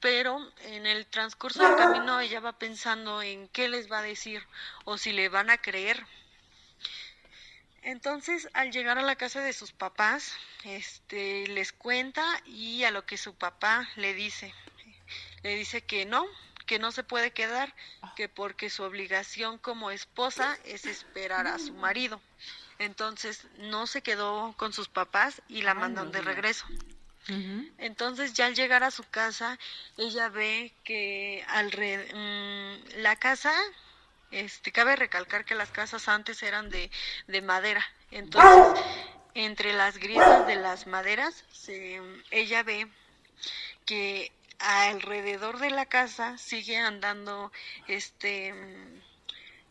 pero 0.00 0.52
en 0.62 0.86
el 0.86 1.06
transcurso 1.06 1.62
del 1.62 1.76
camino 1.76 2.20
ella 2.20 2.40
va 2.40 2.58
pensando 2.58 3.22
en 3.22 3.48
qué 3.48 3.68
les 3.68 3.90
va 3.90 3.98
a 3.98 4.02
decir 4.02 4.46
o 4.84 4.96
si 4.96 5.12
le 5.12 5.28
van 5.28 5.50
a 5.50 5.58
creer. 5.58 6.04
Entonces, 7.82 8.48
al 8.52 8.70
llegar 8.70 8.98
a 8.98 9.02
la 9.02 9.16
casa 9.16 9.40
de 9.40 9.52
sus 9.52 9.72
papás, 9.72 10.34
este 10.64 11.46
les 11.48 11.72
cuenta 11.72 12.24
y 12.44 12.84
a 12.84 12.90
lo 12.90 13.06
que 13.06 13.16
su 13.16 13.34
papá 13.34 13.88
le 13.96 14.14
dice, 14.14 14.52
le 15.42 15.54
dice 15.54 15.82
que 15.82 16.04
no, 16.04 16.26
que 16.66 16.78
no 16.78 16.92
se 16.92 17.02
puede 17.02 17.32
quedar, 17.32 17.74
que 18.14 18.28
porque 18.28 18.68
su 18.68 18.82
obligación 18.82 19.58
como 19.58 19.90
esposa 19.90 20.58
es 20.64 20.86
esperar 20.86 21.46
a 21.46 21.58
su 21.58 21.72
marido. 21.72 22.20
Entonces 22.78 23.44
no 23.58 23.86
se 23.86 24.02
quedó 24.02 24.54
con 24.56 24.72
sus 24.72 24.88
papás 24.88 25.42
y 25.48 25.62
la 25.62 25.74
mandan 25.74 26.12
de 26.12 26.20
regreso. 26.20 26.66
Entonces 27.76 28.32
ya 28.32 28.46
al 28.46 28.54
llegar 28.54 28.82
a 28.84 28.90
su 28.90 29.04
casa, 29.04 29.58
ella 29.98 30.30
ve 30.30 30.72
que 30.82 31.44
alrededor, 31.48 32.16
mm, 32.16 33.02
la 33.02 33.16
casa, 33.16 33.52
este, 34.30 34.72
cabe 34.72 34.96
recalcar 34.96 35.44
que 35.44 35.54
las 35.54 35.70
casas 35.70 36.08
antes 36.08 36.42
eran 36.42 36.70
de, 36.70 36.90
de 37.26 37.42
madera. 37.42 37.84
Entonces, 38.10 38.82
entre 39.34 39.74
las 39.74 39.98
grietas 39.98 40.46
de 40.46 40.56
las 40.56 40.86
maderas, 40.86 41.44
se, 41.52 42.00
ella 42.30 42.62
ve 42.62 42.88
que 43.84 44.32
alrededor 44.58 45.58
de 45.58 45.70
la 45.70 45.86
casa 45.86 46.38
sigue 46.38 46.76
andando 46.76 47.52
este 47.86 48.54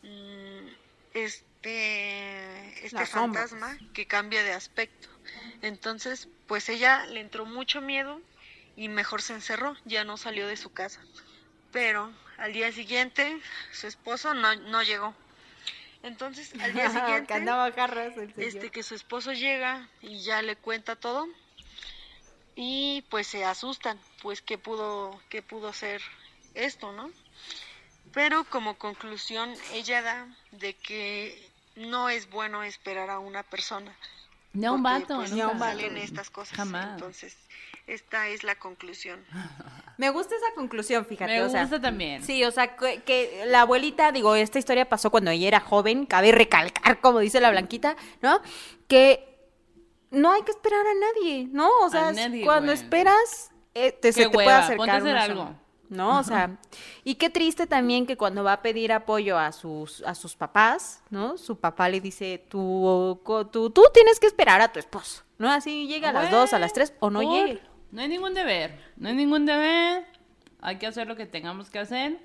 mm, 0.02 0.68
este 1.14 2.86
este 2.86 3.06
fantasma 3.06 3.76
que 3.92 4.06
cambia 4.06 4.42
de 4.42 4.52
aspecto. 4.52 5.08
Entonces 5.62 6.28
pues 6.46 6.68
ella 6.68 7.06
le 7.06 7.20
entró 7.20 7.44
mucho 7.44 7.80
miedo 7.80 8.20
y 8.76 8.88
mejor 8.88 9.22
se 9.22 9.34
encerró 9.34 9.76
ya 9.84 10.04
no 10.04 10.16
salió 10.16 10.46
de 10.46 10.56
su 10.56 10.72
casa. 10.72 11.00
Pero 11.72 12.12
al 12.38 12.52
día 12.52 12.72
siguiente 12.72 13.40
su 13.72 13.86
esposo 13.86 14.34
no, 14.34 14.54
no 14.54 14.82
llegó. 14.82 15.14
Entonces 16.02 16.52
al 16.60 16.72
día 16.72 16.90
siguiente 16.90 17.34
este 18.36 18.70
que 18.70 18.82
su 18.82 18.94
esposo 18.94 19.32
llega 19.32 19.88
y 20.00 20.20
ya 20.20 20.42
le 20.42 20.56
cuenta 20.56 20.96
todo 20.96 21.28
y 22.60 23.04
pues 23.08 23.28
se 23.28 23.44
asustan 23.44 24.00
pues 24.20 24.42
qué 24.42 24.58
pudo 24.58 25.20
qué 25.28 25.42
pudo 25.42 25.72
ser 25.72 26.02
esto 26.54 26.90
no 26.90 27.08
pero 28.18 28.42
como 28.42 28.74
conclusión 28.74 29.54
ella 29.72 30.02
da 30.02 30.26
de 30.50 30.74
que 30.74 31.40
no 31.76 32.08
es 32.08 32.28
bueno 32.28 32.64
esperar 32.64 33.10
a 33.10 33.20
una 33.20 33.44
persona 33.44 33.96
ni 34.54 34.66
a 34.66 34.72
un 34.72 34.82
vato, 34.82 35.18
pues, 35.18 35.30
no 35.30 35.56
salen 35.56 35.96
estas 35.96 36.28
cosas. 36.28 36.58
Entonces, 36.58 37.36
esta 37.86 38.26
es 38.26 38.42
la 38.42 38.56
conclusión. 38.56 39.24
Me 39.98 40.10
gusta 40.10 40.34
esa 40.34 40.52
conclusión, 40.56 41.06
fíjate. 41.06 41.30
Me 41.30 41.44
gusta 41.44 41.80
también. 41.80 42.24
Sí, 42.24 42.42
o 42.42 42.50
sea, 42.50 42.74
que, 42.74 43.44
la 43.46 43.60
abuelita, 43.60 44.10
digo, 44.10 44.34
esta 44.34 44.58
historia 44.58 44.88
pasó 44.88 45.12
cuando 45.12 45.30
ella 45.30 45.46
era 45.46 45.60
joven, 45.60 46.04
cabe 46.04 46.32
recalcar, 46.32 47.00
como 47.00 47.20
dice 47.20 47.40
la 47.40 47.50
Blanquita, 47.50 47.96
¿no? 48.20 48.40
Que 48.88 49.38
no 50.10 50.32
hay 50.32 50.42
que 50.42 50.50
esperar 50.50 50.84
a 50.84 50.94
nadie, 50.94 51.46
¿no? 51.52 51.70
O 51.82 51.88
sea, 51.88 52.12
cuando 52.44 52.72
esperas, 52.72 53.52
eh, 53.74 53.92
te, 53.92 54.12
se 54.12 54.24
te 54.24 54.30
puede 54.30 54.50
acercar. 54.50 54.90
hacer 54.90 55.16
algo. 55.16 55.67
¿No? 55.88 56.18
O 56.18 56.22
sea, 56.22 56.58
y 57.04 57.14
qué 57.16 57.30
triste 57.30 57.66
también 57.66 58.06
que 58.06 58.16
cuando 58.16 58.44
va 58.44 58.54
a 58.54 58.62
pedir 58.62 58.92
apoyo 58.92 59.38
a 59.38 59.52
sus, 59.52 60.02
a 60.02 60.14
sus 60.14 60.36
papás, 60.36 61.02
¿no? 61.10 61.38
Su 61.38 61.58
papá 61.58 61.88
le 61.88 62.00
dice, 62.00 62.44
tú, 62.48 63.20
tú, 63.50 63.70
tú 63.70 63.82
tienes 63.92 64.20
que 64.20 64.26
esperar 64.26 64.60
a 64.60 64.72
tu 64.72 64.78
esposo, 64.78 65.22
¿no? 65.38 65.50
Así 65.50 65.86
llega 65.86 66.10
a 66.10 66.12
las 66.12 66.30
dos, 66.30 66.52
a 66.52 66.58
las 66.58 66.72
tres, 66.72 66.92
o 67.00 67.10
no 67.10 67.22
llegue. 67.22 67.60
No 67.90 68.02
hay 68.02 68.08
ningún 68.08 68.34
deber, 68.34 68.78
no 68.96 69.08
hay 69.08 69.14
ningún 69.14 69.46
deber, 69.46 70.04
hay 70.60 70.76
que 70.76 70.86
hacer 70.86 71.06
lo 71.06 71.16
que 71.16 71.26
tengamos 71.26 71.70
que 71.70 71.78
hacer 71.78 72.18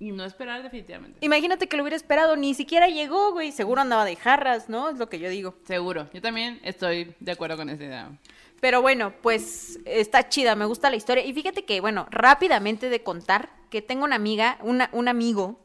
y 0.00 0.12
no 0.12 0.24
esperar 0.24 0.62
definitivamente. 0.62 1.18
Imagínate 1.20 1.68
que 1.68 1.76
lo 1.76 1.82
hubiera 1.82 1.96
esperado, 1.96 2.34
ni 2.34 2.54
siquiera 2.54 2.88
llegó, 2.88 3.32
güey, 3.32 3.52
seguro 3.52 3.82
andaba 3.82 4.04
de 4.04 4.16
jarras, 4.16 4.68
¿no? 4.68 4.88
Es 4.88 4.98
lo 4.98 5.08
que 5.08 5.18
yo 5.18 5.28
digo. 5.28 5.54
Seguro, 5.64 6.08
yo 6.12 6.22
también 6.22 6.58
estoy 6.64 7.14
de 7.20 7.32
acuerdo 7.32 7.58
con 7.58 7.68
esa 7.68 7.84
idea. 7.84 8.10
Pero 8.60 8.82
bueno, 8.82 9.12
pues 9.22 9.80
está 9.86 10.28
chida, 10.28 10.54
me 10.54 10.66
gusta 10.66 10.90
la 10.90 10.96
historia. 10.96 11.24
Y 11.24 11.32
fíjate 11.32 11.64
que, 11.64 11.80
bueno, 11.80 12.06
rápidamente 12.10 12.90
de 12.90 13.02
contar 13.02 13.50
que 13.70 13.82
tengo 13.82 14.04
una 14.04 14.16
amiga, 14.16 14.58
una, 14.62 14.90
un 14.92 15.08
amigo, 15.08 15.58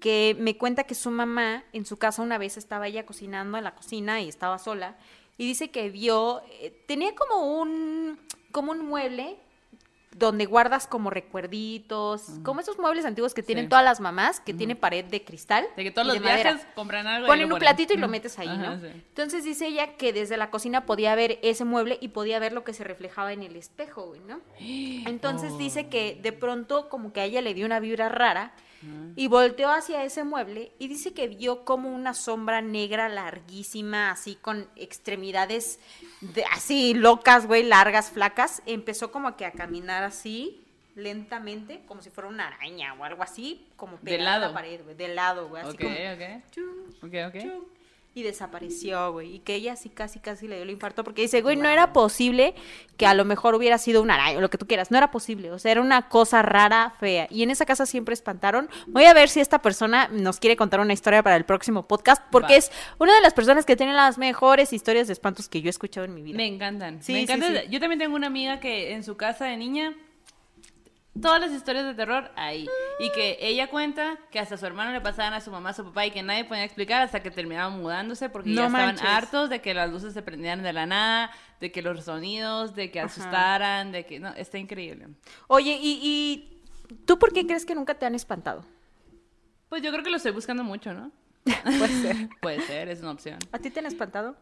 que 0.00 0.34
me 0.38 0.56
cuenta 0.56 0.84
que 0.84 0.94
su 0.94 1.10
mamá 1.10 1.64
en 1.72 1.84
su 1.84 1.98
casa 1.98 2.22
una 2.22 2.38
vez 2.38 2.56
estaba 2.56 2.88
ella 2.88 3.04
cocinando 3.04 3.58
en 3.58 3.64
la 3.64 3.74
cocina 3.74 4.20
y 4.20 4.28
estaba 4.28 4.58
sola. 4.58 4.96
Y 5.36 5.46
dice 5.46 5.70
que 5.70 5.90
vio, 5.90 6.42
eh, 6.60 6.84
tenía 6.86 7.14
como 7.14 7.60
un, 7.60 8.18
como 8.52 8.72
un 8.72 8.86
mueble 8.86 9.36
donde 10.20 10.44
guardas 10.44 10.86
como 10.86 11.08
recuerditos, 11.08 12.26
como 12.44 12.60
esos 12.60 12.78
muebles 12.78 13.06
antiguos 13.06 13.32
que 13.32 13.42
tienen 13.42 13.70
todas 13.70 13.84
las 13.84 14.00
mamás, 14.00 14.38
que 14.38 14.52
tiene 14.52 14.76
pared 14.76 15.04
de 15.04 15.24
cristal. 15.24 15.66
De 15.76 15.82
que 15.82 15.90
todos 15.90 16.06
los 16.06 16.20
viajes 16.20 16.60
compran 16.74 17.06
algo. 17.06 17.26
Ponen 17.26 17.50
un 17.50 17.58
platito 17.58 17.94
y 17.94 17.96
lo 17.96 18.06
metes 18.06 18.38
ahí, 18.38 18.56
¿no? 18.56 18.74
Entonces 18.74 19.42
dice 19.42 19.66
ella 19.66 19.96
que 19.96 20.12
desde 20.12 20.36
la 20.36 20.50
cocina 20.50 20.84
podía 20.84 21.14
ver 21.14 21.38
ese 21.42 21.64
mueble 21.64 21.98
y 22.00 22.08
podía 22.08 22.38
ver 22.38 22.52
lo 22.52 22.64
que 22.64 22.74
se 22.74 22.84
reflejaba 22.84 23.32
en 23.32 23.42
el 23.42 23.56
espejo, 23.56 24.14
¿no? 24.28 24.40
Entonces 24.60 25.56
dice 25.56 25.88
que 25.88 26.18
de 26.22 26.32
pronto 26.32 26.90
como 26.90 27.12
que 27.12 27.20
a 27.20 27.24
ella 27.24 27.40
le 27.40 27.54
dio 27.54 27.64
una 27.64 27.80
vibra 27.80 28.10
rara 28.10 28.52
y 29.16 29.28
volteó 29.28 29.70
hacia 29.70 30.04
ese 30.04 30.24
mueble 30.24 30.72
y 30.78 30.88
dice 30.88 31.12
que 31.12 31.28
vio 31.28 31.64
como 31.64 31.94
una 31.94 32.14
sombra 32.14 32.62
negra 32.62 33.08
larguísima, 33.08 34.10
así 34.10 34.36
con 34.36 34.66
extremidades 34.76 35.78
de, 36.20 36.44
así 36.46 36.94
locas, 36.94 37.46
güey, 37.46 37.62
largas, 37.62 38.10
flacas. 38.10 38.62
Empezó 38.66 39.12
como 39.12 39.36
que 39.36 39.44
a 39.44 39.52
caminar 39.52 40.02
así, 40.02 40.62
lentamente, 40.94 41.82
como 41.86 42.00
si 42.00 42.10
fuera 42.10 42.28
una 42.28 42.46
araña 42.46 42.94
o 42.94 43.04
algo 43.04 43.22
así, 43.22 43.66
como 43.76 43.98
pegada 43.98 44.36
a 44.36 44.38
la 44.48 44.52
pared, 44.54 44.82
güey, 44.82 44.96
de 44.96 45.08
lado, 45.08 45.48
güey, 45.48 45.62
así 45.62 45.76
como... 45.76 45.90
ok, 45.90 47.14
ok 47.28 47.70
y 48.12 48.22
desapareció, 48.22 49.12
güey. 49.12 49.36
Y 49.36 49.38
que 49.40 49.54
ella 49.54 49.76
sí 49.76 49.88
casi, 49.88 50.18
casi 50.18 50.48
le 50.48 50.56
dio 50.56 50.64
el 50.64 50.70
infarto 50.70 51.04
porque 51.04 51.22
dice, 51.22 51.42
güey, 51.42 51.56
no 51.56 51.68
era 51.68 51.92
posible 51.92 52.54
que 52.96 53.06
a 53.06 53.14
lo 53.14 53.24
mejor 53.24 53.54
hubiera 53.54 53.78
sido 53.78 54.02
una 54.02 54.14
araña 54.14 54.38
o 54.38 54.40
lo 54.40 54.50
que 54.50 54.58
tú 54.58 54.66
quieras. 54.66 54.90
No 54.90 54.98
era 54.98 55.10
posible. 55.10 55.52
O 55.52 55.58
sea, 55.58 55.72
era 55.72 55.80
una 55.80 56.08
cosa 56.08 56.42
rara, 56.42 56.92
fea. 56.98 57.28
Y 57.30 57.42
en 57.42 57.50
esa 57.50 57.64
casa 57.64 57.86
siempre 57.86 58.12
espantaron. 58.12 58.68
Voy 58.88 59.04
a 59.04 59.14
ver 59.14 59.28
si 59.28 59.40
esta 59.40 59.62
persona 59.62 60.08
nos 60.08 60.40
quiere 60.40 60.56
contar 60.56 60.80
una 60.80 60.92
historia 60.92 61.22
para 61.22 61.36
el 61.36 61.44
próximo 61.44 61.86
podcast 61.86 62.22
porque 62.30 62.56
es 62.56 62.72
una 62.98 63.14
de 63.14 63.20
las 63.20 63.32
personas 63.32 63.64
que 63.64 63.76
tiene 63.76 63.92
las 63.92 64.18
mejores 64.18 64.72
historias 64.72 65.06
de 65.06 65.12
espantos 65.12 65.48
que 65.48 65.62
yo 65.62 65.68
he 65.68 65.70
escuchado 65.70 66.04
en 66.04 66.14
mi 66.14 66.22
vida. 66.22 66.36
Me 66.36 66.46
encantan. 66.46 67.02
Sí, 67.02 67.12
Me 67.12 67.20
encantan. 67.22 67.70
Yo 67.70 67.78
también 67.78 68.00
tengo 68.00 68.16
una 68.16 68.26
amiga 68.26 68.60
que 68.60 68.92
en 68.92 69.04
su 69.04 69.16
casa 69.16 69.44
de 69.44 69.56
niña 69.56 69.94
todas 71.20 71.40
las 71.40 71.52
historias 71.52 71.84
de 71.84 71.94
terror 71.94 72.30
ahí. 72.36 72.68
Y 72.98 73.10
que 73.12 73.38
ella 73.40 73.68
cuenta 73.68 74.18
que 74.30 74.38
hasta 74.38 74.56
su 74.56 74.66
hermano 74.66 74.92
le 74.92 75.00
pasaban 75.00 75.32
a 75.32 75.40
su 75.40 75.50
mamá, 75.50 75.70
a 75.70 75.72
su 75.74 75.84
papá 75.84 76.06
y 76.06 76.10
que 76.10 76.22
nadie 76.22 76.44
podía 76.44 76.64
explicar 76.64 77.02
hasta 77.02 77.22
que 77.22 77.30
terminaban 77.30 77.80
mudándose 77.80 78.28
porque 78.28 78.54
ya 78.54 78.66
estaban 78.66 78.98
hartos 79.00 79.50
de 79.50 79.60
que 79.60 79.74
las 79.74 79.90
luces 79.90 80.12
se 80.12 80.22
prendieran 80.22 80.62
de 80.62 80.72
la 80.72 80.86
nada, 80.86 81.30
de 81.60 81.72
que 81.72 81.82
los 81.82 82.04
sonidos, 82.04 82.74
de 82.74 82.90
que 82.90 83.00
asustaran, 83.00 83.92
de 83.92 84.06
que... 84.06 84.20
No, 84.20 84.28
está 84.34 84.58
increíble. 84.58 85.08
Oye, 85.48 85.78
¿y, 85.80 86.00
¿y 86.02 86.96
tú 87.06 87.18
por 87.18 87.32
qué 87.32 87.46
crees 87.46 87.64
que 87.64 87.74
nunca 87.74 87.94
te 87.94 88.06
han 88.06 88.14
espantado? 88.14 88.64
Pues 89.68 89.82
yo 89.82 89.92
creo 89.92 90.02
que 90.02 90.10
lo 90.10 90.16
estoy 90.16 90.32
buscando 90.32 90.64
mucho, 90.64 90.92
¿no? 90.92 91.12
Puede 91.64 92.02
ser. 92.02 92.28
Puede 92.40 92.60
ser, 92.62 92.88
es 92.88 93.00
una 93.00 93.12
opción. 93.12 93.38
¿A 93.52 93.58
ti 93.58 93.70
te 93.70 93.80
han 93.80 93.86
espantado? 93.86 94.36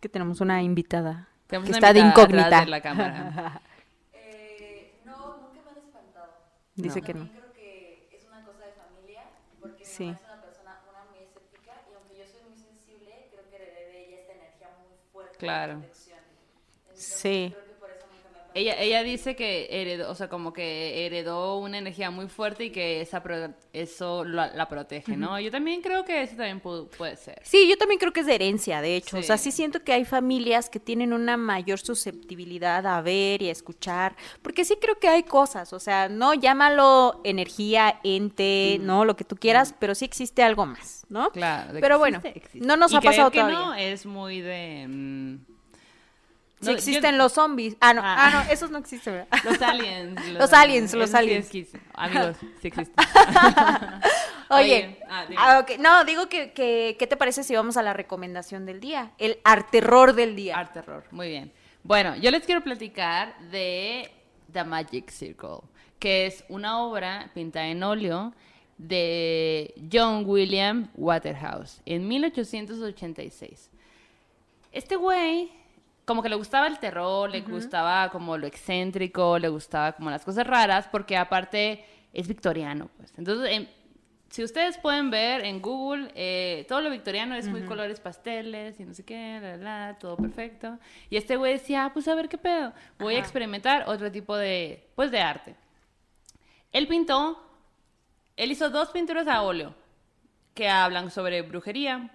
Que 0.00 0.08
tenemos 0.08 0.40
una 0.40 0.62
invitada. 0.62 1.28
Tenemos 1.48 1.68
que 1.68 1.74
está 1.74 1.92
de 1.92 2.00
incógnita. 2.00 2.60
De 2.60 2.66
la 2.66 2.80
cámara. 2.80 3.60
Dice 6.78 7.02
que 7.02 7.12
no. 7.12 7.28
creo 7.28 7.52
que 7.54 8.08
es 8.12 8.24
una 8.24 8.44
cosa 8.44 8.64
de 8.66 8.72
familia, 8.72 9.24
porque 9.60 9.84
mi 9.84 10.06
mamá 10.06 10.18
es 10.18 10.24
una 10.24 10.42
persona 10.42 10.80
una 10.88 11.04
muy 11.10 11.18
escéptica 11.18 11.72
y 11.90 11.94
aunque 11.94 12.16
yo 12.18 12.24
soy 12.26 12.42
muy 12.48 12.56
sensible, 12.56 13.28
creo 13.32 13.50
que 13.50 13.56
heredé 13.56 13.92
de 13.92 14.06
ella 14.06 14.20
esta 14.20 14.32
energía 14.34 14.68
muy 14.78 14.96
fuerte 15.12 15.36
claro. 15.38 15.74
de 15.74 15.78
protección. 15.80 16.18
Entonces, 16.82 17.04
sí. 17.04 17.52
Creo 17.52 17.67
ella, 18.54 18.80
ella 18.80 19.02
dice 19.02 19.36
que 19.36 19.68
heredó, 19.70 20.10
o 20.10 20.14
sea, 20.14 20.28
como 20.28 20.52
que 20.52 21.06
heredó 21.06 21.58
una 21.58 21.78
energía 21.78 22.10
muy 22.10 22.28
fuerte 22.28 22.64
y 22.64 22.70
que 22.70 23.00
esa 23.00 23.22
eso 23.72 24.24
la, 24.24 24.48
la 24.54 24.68
protege, 24.68 25.16
¿no? 25.16 25.38
Yo 25.38 25.50
también 25.50 25.82
creo 25.82 26.04
que 26.04 26.22
eso 26.22 26.36
también 26.36 26.60
puede, 26.60 27.16
ser. 27.16 27.40
Sí, 27.42 27.68
yo 27.68 27.76
también 27.76 27.98
creo 27.98 28.12
que 28.12 28.20
es 28.20 28.26
de 28.26 28.34
herencia, 28.34 28.80
de 28.80 28.96
hecho. 28.96 29.18
O 29.18 29.22
sea, 29.22 29.36
sí 29.36 29.52
siento 29.52 29.82
que 29.84 29.92
hay 29.92 30.04
familias 30.04 30.70
que 30.70 30.80
tienen 30.80 31.12
una 31.12 31.36
mayor 31.36 31.78
susceptibilidad 31.78 32.86
a 32.86 33.00
ver 33.02 33.42
y 33.42 33.48
a 33.48 33.52
escuchar, 33.52 34.16
porque 34.42 34.64
sí 34.64 34.76
creo 34.80 34.98
que 34.98 35.08
hay 35.08 35.22
cosas, 35.22 35.72
o 35.72 35.80
sea, 35.80 36.08
no 36.08 36.34
llámalo 36.34 37.20
energía, 37.24 38.00
ente, 38.02 38.78
no, 38.80 39.04
lo 39.04 39.16
que 39.16 39.24
tú 39.24 39.36
quieras, 39.36 39.74
pero 39.78 39.94
sí 39.94 40.04
existe 40.04 40.42
algo 40.42 40.66
más, 40.66 41.04
¿no? 41.08 41.30
Claro. 41.30 41.78
pero 41.80 41.98
bueno, 41.98 42.20
no 42.54 42.76
nos 42.76 42.94
ha 42.94 43.00
pasado 43.00 43.30
que 43.30 43.40
todavía. 43.40 43.58
no 43.58 43.74
es 43.74 44.06
muy 44.06 44.40
de... 44.40 44.86
Mm, 44.88 45.57
si 46.60 46.70
existen 46.70 47.18
los 47.18 47.32
zombies. 47.32 47.76
Ah, 47.80 47.94
no, 47.94 48.00
ah. 48.02 48.16
ah. 48.18 48.30
no, 48.30 48.52
esos 48.52 48.70
no 48.70 48.78
existen, 48.78 49.14
¿verdad? 49.14 49.28
Los 49.44 49.62
aliens. 49.62 50.28
Los, 50.32 50.52
aliens, 50.52 50.94
los 50.94 51.14
aliens. 51.14 51.50
amigos, 51.94 52.36
sí 52.60 52.68
existen. 52.68 52.94
Oye, 54.50 54.98
ah, 55.08 55.26
ah 55.36 55.66
no, 55.78 56.04
digo 56.04 56.28
que, 56.28 56.52
que, 56.52 56.96
¿qué 56.98 57.06
te 57.06 57.16
parece 57.16 57.44
si 57.44 57.54
vamos 57.54 57.76
a 57.76 57.82
la 57.82 57.92
recomendación 57.92 58.66
del 58.66 58.80
día? 58.80 59.12
El 59.18 59.38
art-terror 59.44 60.14
del 60.14 60.34
día. 60.34 60.58
Art-terror, 60.58 61.04
muy 61.10 61.28
bien. 61.28 61.52
Bueno, 61.82 62.16
yo 62.16 62.30
les 62.30 62.44
quiero 62.44 62.62
platicar 62.62 63.38
de 63.50 64.10
The 64.52 64.64
Magic 64.64 65.10
Circle, 65.10 65.60
que 65.98 66.26
es 66.26 66.44
una 66.48 66.80
obra 66.82 67.30
pintada 67.34 67.66
en 67.66 67.82
óleo 67.82 68.32
de 68.78 69.74
John 69.92 70.24
William 70.26 70.88
Waterhouse 70.94 71.80
en 71.84 72.08
1886. 72.08 73.70
Este 74.72 74.96
güey 74.96 75.50
como 76.08 76.22
que 76.22 76.30
le 76.30 76.36
gustaba 76.36 76.66
el 76.66 76.78
terror, 76.78 77.28
le 77.28 77.42
gustaba 77.42 78.08
como 78.08 78.38
lo 78.38 78.46
excéntrico, 78.46 79.38
le 79.38 79.50
gustaba 79.50 79.92
como 79.92 80.08
las 80.08 80.24
cosas 80.24 80.46
raras, 80.46 80.88
porque 80.90 81.18
aparte 81.18 81.84
es 82.14 82.26
victoriano, 82.26 82.88
pues. 82.96 83.12
Entonces, 83.18 83.50
em, 83.50 83.66
si 84.30 84.42
ustedes 84.42 84.78
pueden 84.78 85.10
ver 85.10 85.44
en 85.44 85.60
Google, 85.60 86.10
eh, 86.14 86.64
todo 86.66 86.80
lo 86.80 86.88
victoriano 86.88 87.34
es 87.34 87.46
muy 87.46 87.60
colores 87.60 88.00
pasteles 88.00 88.80
y 88.80 88.86
no 88.86 88.94
sé 88.94 89.04
qué, 89.04 89.38
la, 89.42 89.56
la, 89.58 89.98
todo 89.98 90.16
perfecto. 90.16 90.78
Y 91.10 91.18
este 91.18 91.36
güey 91.36 91.52
decía, 91.52 91.84
ah, 91.84 91.92
pues 91.92 92.08
a 92.08 92.14
ver 92.14 92.30
qué 92.30 92.38
pedo, 92.38 92.72
voy 92.98 93.16
a 93.16 93.18
experimentar 93.18 93.84
otro 93.86 94.10
tipo 94.10 94.34
de, 94.34 94.88
pues, 94.94 95.10
de 95.10 95.20
arte. 95.20 95.56
Él 96.72 96.88
pintó, 96.88 97.38
él 98.34 98.50
hizo 98.50 98.70
dos 98.70 98.88
pinturas 98.92 99.26
a 99.28 99.42
óleo 99.42 99.74
que 100.54 100.70
hablan 100.70 101.10
sobre 101.10 101.42
brujería, 101.42 102.10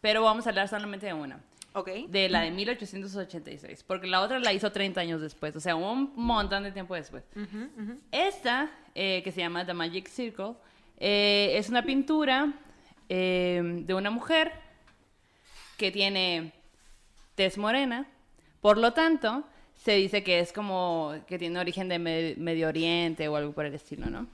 pero 0.00 0.22
vamos 0.22 0.46
a 0.46 0.48
hablar 0.48 0.68
solamente 0.68 1.04
de 1.04 1.12
una. 1.12 1.40
Ok. 1.74 1.88
De 2.08 2.28
la 2.28 2.42
de 2.42 2.52
1886, 2.52 3.82
porque 3.84 4.06
la 4.06 4.20
otra 4.20 4.38
la 4.38 4.52
hizo 4.52 4.70
30 4.70 5.00
años 5.00 5.20
después, 5.20 5.56
o 5.56 5.60
sea, 5.60 5.74
un 5.74 6.12
montón 6.14 6.62
de 6.62 6.70
tiempo 6.70 6.94
después. 6.94 7.24
Esta, 8.12 8.70
eh, 8.94 9.22
que 9.24 9.32
se 9.32 9.40
llama 9.40 9.66
The 9.66 9.74
Magic 9.74 10.08
Circle, 10.08 10.54
eh, 10.98 11.52
es 11.56 11.68
una 11.68 11.82
pintura 11.82 12.54
eh, 13.08 13.60
de 13.84 13.92
una 13.92 14.10
mujer 14.10 14.52
que 15.76 15.90
tiene 15.90 16.52
tez 17.34 17.58
morena, 17.58 18.06
por 18.60 18.78
lo 18.78 18.92
tanto, 18.92 19.42
se 19.74 19.96
dice 19.96 20.22
que 20.22 20.38
es 20.38 20.52
como 20.52 21.12
que 21.26 21.40
tiene 21.40 21.58
origen 21.58 21.88
de 21.88 21.98
Medio 21.98 22.68
Oriente 22.68 23.26
o 23.26 23.34
algo 23.34 23.52
por 23.52 23.66
el 23.66 23.74
estilo, 23.74 24.06
¿no? 24.06 24.28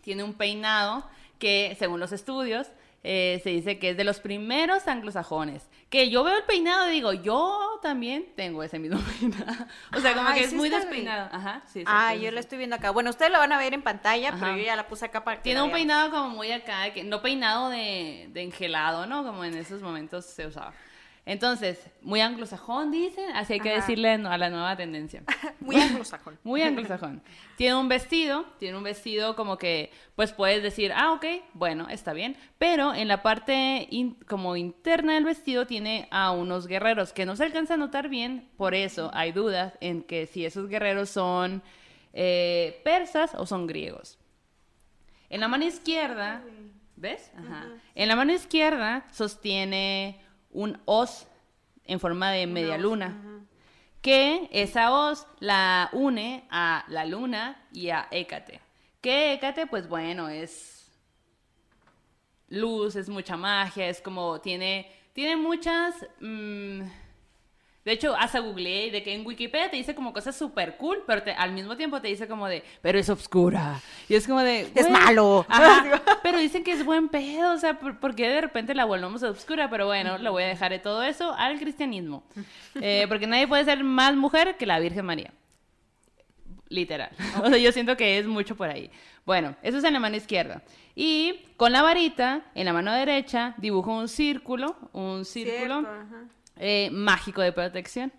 Tiene 0.00 0.24
un 0.24 0.34
peinado 0.34 1.08
que, 1.38 1.76
según 1.78 2.00
los 2.00 2.10
estudios, 2.10 2.66
eh, 3.02 3.40
se 3.42 3.50
dice 3.50 3.78
que 3.78 3.90
es 3.90 3.96
de 3.96 4.04
los 4.04 4.20
primeros 4.20 4.88
anglosajones. 4.88 5.68
Que 5.90 6.10
yo 6.10 6.24
veo 6.24 6.36
el 6.36 6.44
peinado 6.44 6.88
y 6.88 6.94
digo, 6.94 7.12
yo 7.12 7.78
también 7.82 8.26
tengo 8.34 8.62
ese 8.62 8.78
mismo 8.78 8.98
peinado. 9.20 9.66
O 9.96 10.00
sea, 10.00 10.14
como 10.14 10.32
que 10.34 10.40
es 10.40 10.52
muy 10.52 10.68
despeinado. 10.68 11.28
Ajá, 11.32 11.62
sí. 11.72 11.84
Ah, 11.86 12.14
yo 12.14 12.30
la 12.30 12.40
estoy 12.40 12.58
viendo 12.58 12.76
acá. 12.76 12.90
Bueno, 12.90 13.10
ustedes 13.10 13.30
lo 13.30 13.38
van 13.38 13.52
a 13.52 13.58
ver 13.58 13.74
en 13.74 13.82
pantalla, 13.82 14.34
pero 14.38 14.56
yo 14.56 14.64
ya 14.64 14.76
la 14.76 14.88
puse 14.88 15.04
acá 15.04 15.22
para 15.22 15.36
que 15.36 15.42
Tiene 15.44 15.62
un 15.62 15.70
peinado 15.70 16.10
como 16.10 16.30
muy 16.30 16.50
acá, 16.50 16.92
que 16.92 17.04
no 17.04 17.22
peinado 17.22 17.70
de, 17.70 18.28
de 18.32 18.42
engelado, 18.42 19.06
¿no? 19.06 19.24
Como 19.24 19.44
en 19.44 19.56
esos 19.56 19.82
momentos 19.82 20.24
se 20.24 20.46
usaba. 20.46 20.72
Entonces, 21.26 21.90
muy 22.02 22.20
anglosajón, 22.20 22.92
dicen, 22.92 23.34
así 23.34 23.54
hay 23.54 23.60
que 23.60 23.70
decirle 23.70 24.12
a 24.12 24.38
la 24.38 24.48
nueva 24.48 24.76
tendencia. 24.76 25.24
muy 25.60 25.74
anglosajón. 25.74 26.38
muy 26.44 26.62
anglosajón. 26.62 27.20
Tiene 27.56 27.74
un 27.74 27.88
vestido, 27.88 28.44
tiene 28.60 28.78
un 28.78 28.84
vestido 28.84 29.34
como 29.34 29.58
que, 29.58 29.90
pues 30.14 30.32
puedes 30.32 30.62
decir, 30.62 30.92
ah, 30.94 31.12
ok, 31.14 31.26
bueno, 31.52 31.88
está 31.88 32.12
bien, 32.12 32.36
pero 32.58 32.94
en 32.94 33.08
la 33.08 33.22
parte 33.22 33.88
como 34.28 34.54
interna 34.54 35.14
del 35.14 35.24
vestido 35.24 35.66
tiene 35.66 36.06
a 36.12 36.30
unos 36.30 36.68
guerreros 36.68 37.12
que 37.12 37.26
no 37.26 37.34
se 37.34 37.42
alcanza 37.42 37.74
a 37.74 37.76
notar 37.76 38.08
bien, 38.08 38.48
por 38.56 38.76
eso 38.76 39.10
hay 39.12 39.32
dudas 39.32 39.76
en 39.80 40.04
que 40.04 40.26
si 40.26 40.44
esos 40.44 40.68
guerreros 40.68 41.10
son 41.10 41.60
eh, 42.12 42.80
persas 42.84 43.34
o 43.34 43.46
son 43.46 43.66
griegos. 43.66 44.16
En 45.28 45.40
la 45.40 45.48
mano 45.48 45.64
izquierda, 45.64 46.44
¿ves? 46.94 47.32
Ajá. 47.36 47.66
En 47.96 48.06
la 48.06 48.14
mano 48.14 48.32
izquierda 48.32 49.08
sostiene 49.10 50.20
un 50.56 50.80
os 50.86 51.26
en 51.84 52.00
forma 52.00 52.32
de 52.32 52.46
media 52.46 52.78
luna. 52.78 53.14
Que 54.00 54.48
esa 54.52 54.92
os 54.92 55.26
la 55.40 55.90
une 55.92 56.44
a 56.50 56.84
la 56.88 57.04
luna 57.04 57.56
y 57.72 57.90
a 57.90 58.08
Hécate. 58.10 58.60
Que 59.00 59.34
Hécate, 59.34 59.66
pues 59.66 59.88
bueno, 59.88 60.28
es 60.28 60.90
luz, 62.48 62.96
es 62.96 63.08
mucha 63.08 63.36
magia, 63.36 63.88
es 63.88 64.00
como 64.00 64.40
tiene, 64.40 64.90
tiene 65.12 65.36
muchas... 65.36 65.94
Mm, 66.20 66.82
de 67.86 67.92
hecho, 67.92 68.16
hasta 68.16 68.40
googleé 68.40 68.90
de 68.90 69.04
que 69.04 69.14
en 69.14 69.24
Wikipedia 69.24 69.70
te 69.70 69.76
dice 69.76 69.94
como 69.94 70.12
cosas 70.12 70.34
súper 70.34 70.76
cool, 70.76 71.04
pero 71.06 71.22
al 71.38 71.52
mismo 71.52 71.76
tiempo 71.76 72.00
te 72.00 72.08
dice 72.08 72.26
como 72.26 72.48
de, 72.48 72.64
pero 72.82 72.98
es 72.98 73.08
oscura. 73.08 73.80
Y 74.08 74.16
es 74.16 74.26
como 74.26 74.40
de... 74.40 74.68
Es 74.74 74.90
malo. 74.90 75.46
pero 76.24 76.36
dicen 76.38 76.64
que 76.64 76.72
es 76.72 76.84
buen 76.84 77.08
pedo, 77.08 77.52
o 77.52 77.58
sea, 77.58 77.78
¿por, 77.78 78.16
qué 78.16 78.28
de 78.28 78.40
repente 78.40 78.74
la 78.74 78.86
volvemos 78.86 79.22
a 79.22 79.30
oscura? 79.30 79.70
Pero 79.70 79.86
bueno, 79.86 80.18
lo 80.18 80.32
voy 80.32 80.42
a 80.42 80.48
dejar 80.48 80.72
de 80.72 80.80
todo 80.80 81.04
eso 81.04 81.32
al 81.34 81.60
cristianismo. 81.60 82.24
Eh, 82.78 83.06
porque 83.08 83.26
nadie 83.26 83.48
puede 83.48 83.64
ser 83.64 83.82
más 83.82 84.14
mujer 84.14 84.56
que 84.58 84.66
la 84.66 84.78
Virgen 84.80 85.06
María. 85.06 85.32
Literal. 86.68 87.10
O 87.42 87.48
sea, 87.48 87.56
yo 87.56 87.70
siento 87.70 87.96
que 87.96 88.18
es 88.18 88.26
mucho 88.26 88.56
por 88.56 88.68
ahí. 88.68 88.90
Bueno, 89.24 89.56
eso 89.62 89.78
es 89.78 89.84
en 89.84 89.92
la 89.92 90.00
mano 90.00 90.16
izquierda. 90.16 90.60
Y 90.96 91.44
con 91.56 91.70
la 91.70 91.82
varita, 91.82 92.42
en 92.56 92.64
la 92.64 92.72
mano 92.72 92.92
derecha, 92.92 93.54
dibujo 93.58 93.96
un 93.96 94.08
círculo, 94.08 94.76
un 94.92 95.24
círculo. 95.24 95.86
Eh, 96.58 96.88
mágico 96.90 97.42
de 97.42 97.52
protección. 97.52 98.12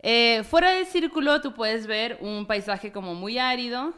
Eh, 0.00 0.44
fuera 0.44 0.72
del 0.72 0.86
círculo 0.86 1.40
tú 1.40 1.54
puedes 1.54 1.86
ver 1.86 2.18
un 2.20 2.46
paisaje 2.46 2.92
como 2.92 3.14
muy 3.14 3.38
árido 3.38 3.94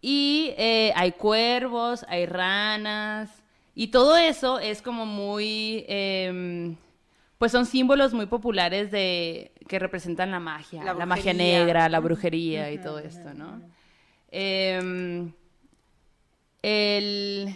y 0.00 0.52
eh, 0.56 0.92
hay 0.96 1.12
cuervos, 1.12 2.04
hay 2.08 2.26
ranas 2.26 3.30
y 3.74 3.88
todo 3.88 4.16
eso 4.16 4.58
es 4.58 4.82
como 4.82 5.06
muy, 5.06 5.84
em, 5.86 6.76
pues 7.38 7.52
son 7.52 7.66
símbolos 7.66 8.14
muy 8.14 8.26
populares 8.26 8.90
de 8.90 9.52
que 9.68 9.78
representan 9.78 10.30
la 10.30 10.40
magia, 10.40 10.82
la, 10.82 11.06
magia 11.06 11.34
negra, 11.34 11.88
la 11.88 12.00
brujería 12.00 12.72
y 12.72 12.78
todo 12.78 12.98
esto, 12.98 13.32
¿no? 13.34 13.62
Em, 14.30 15.32
el 16.62 17.54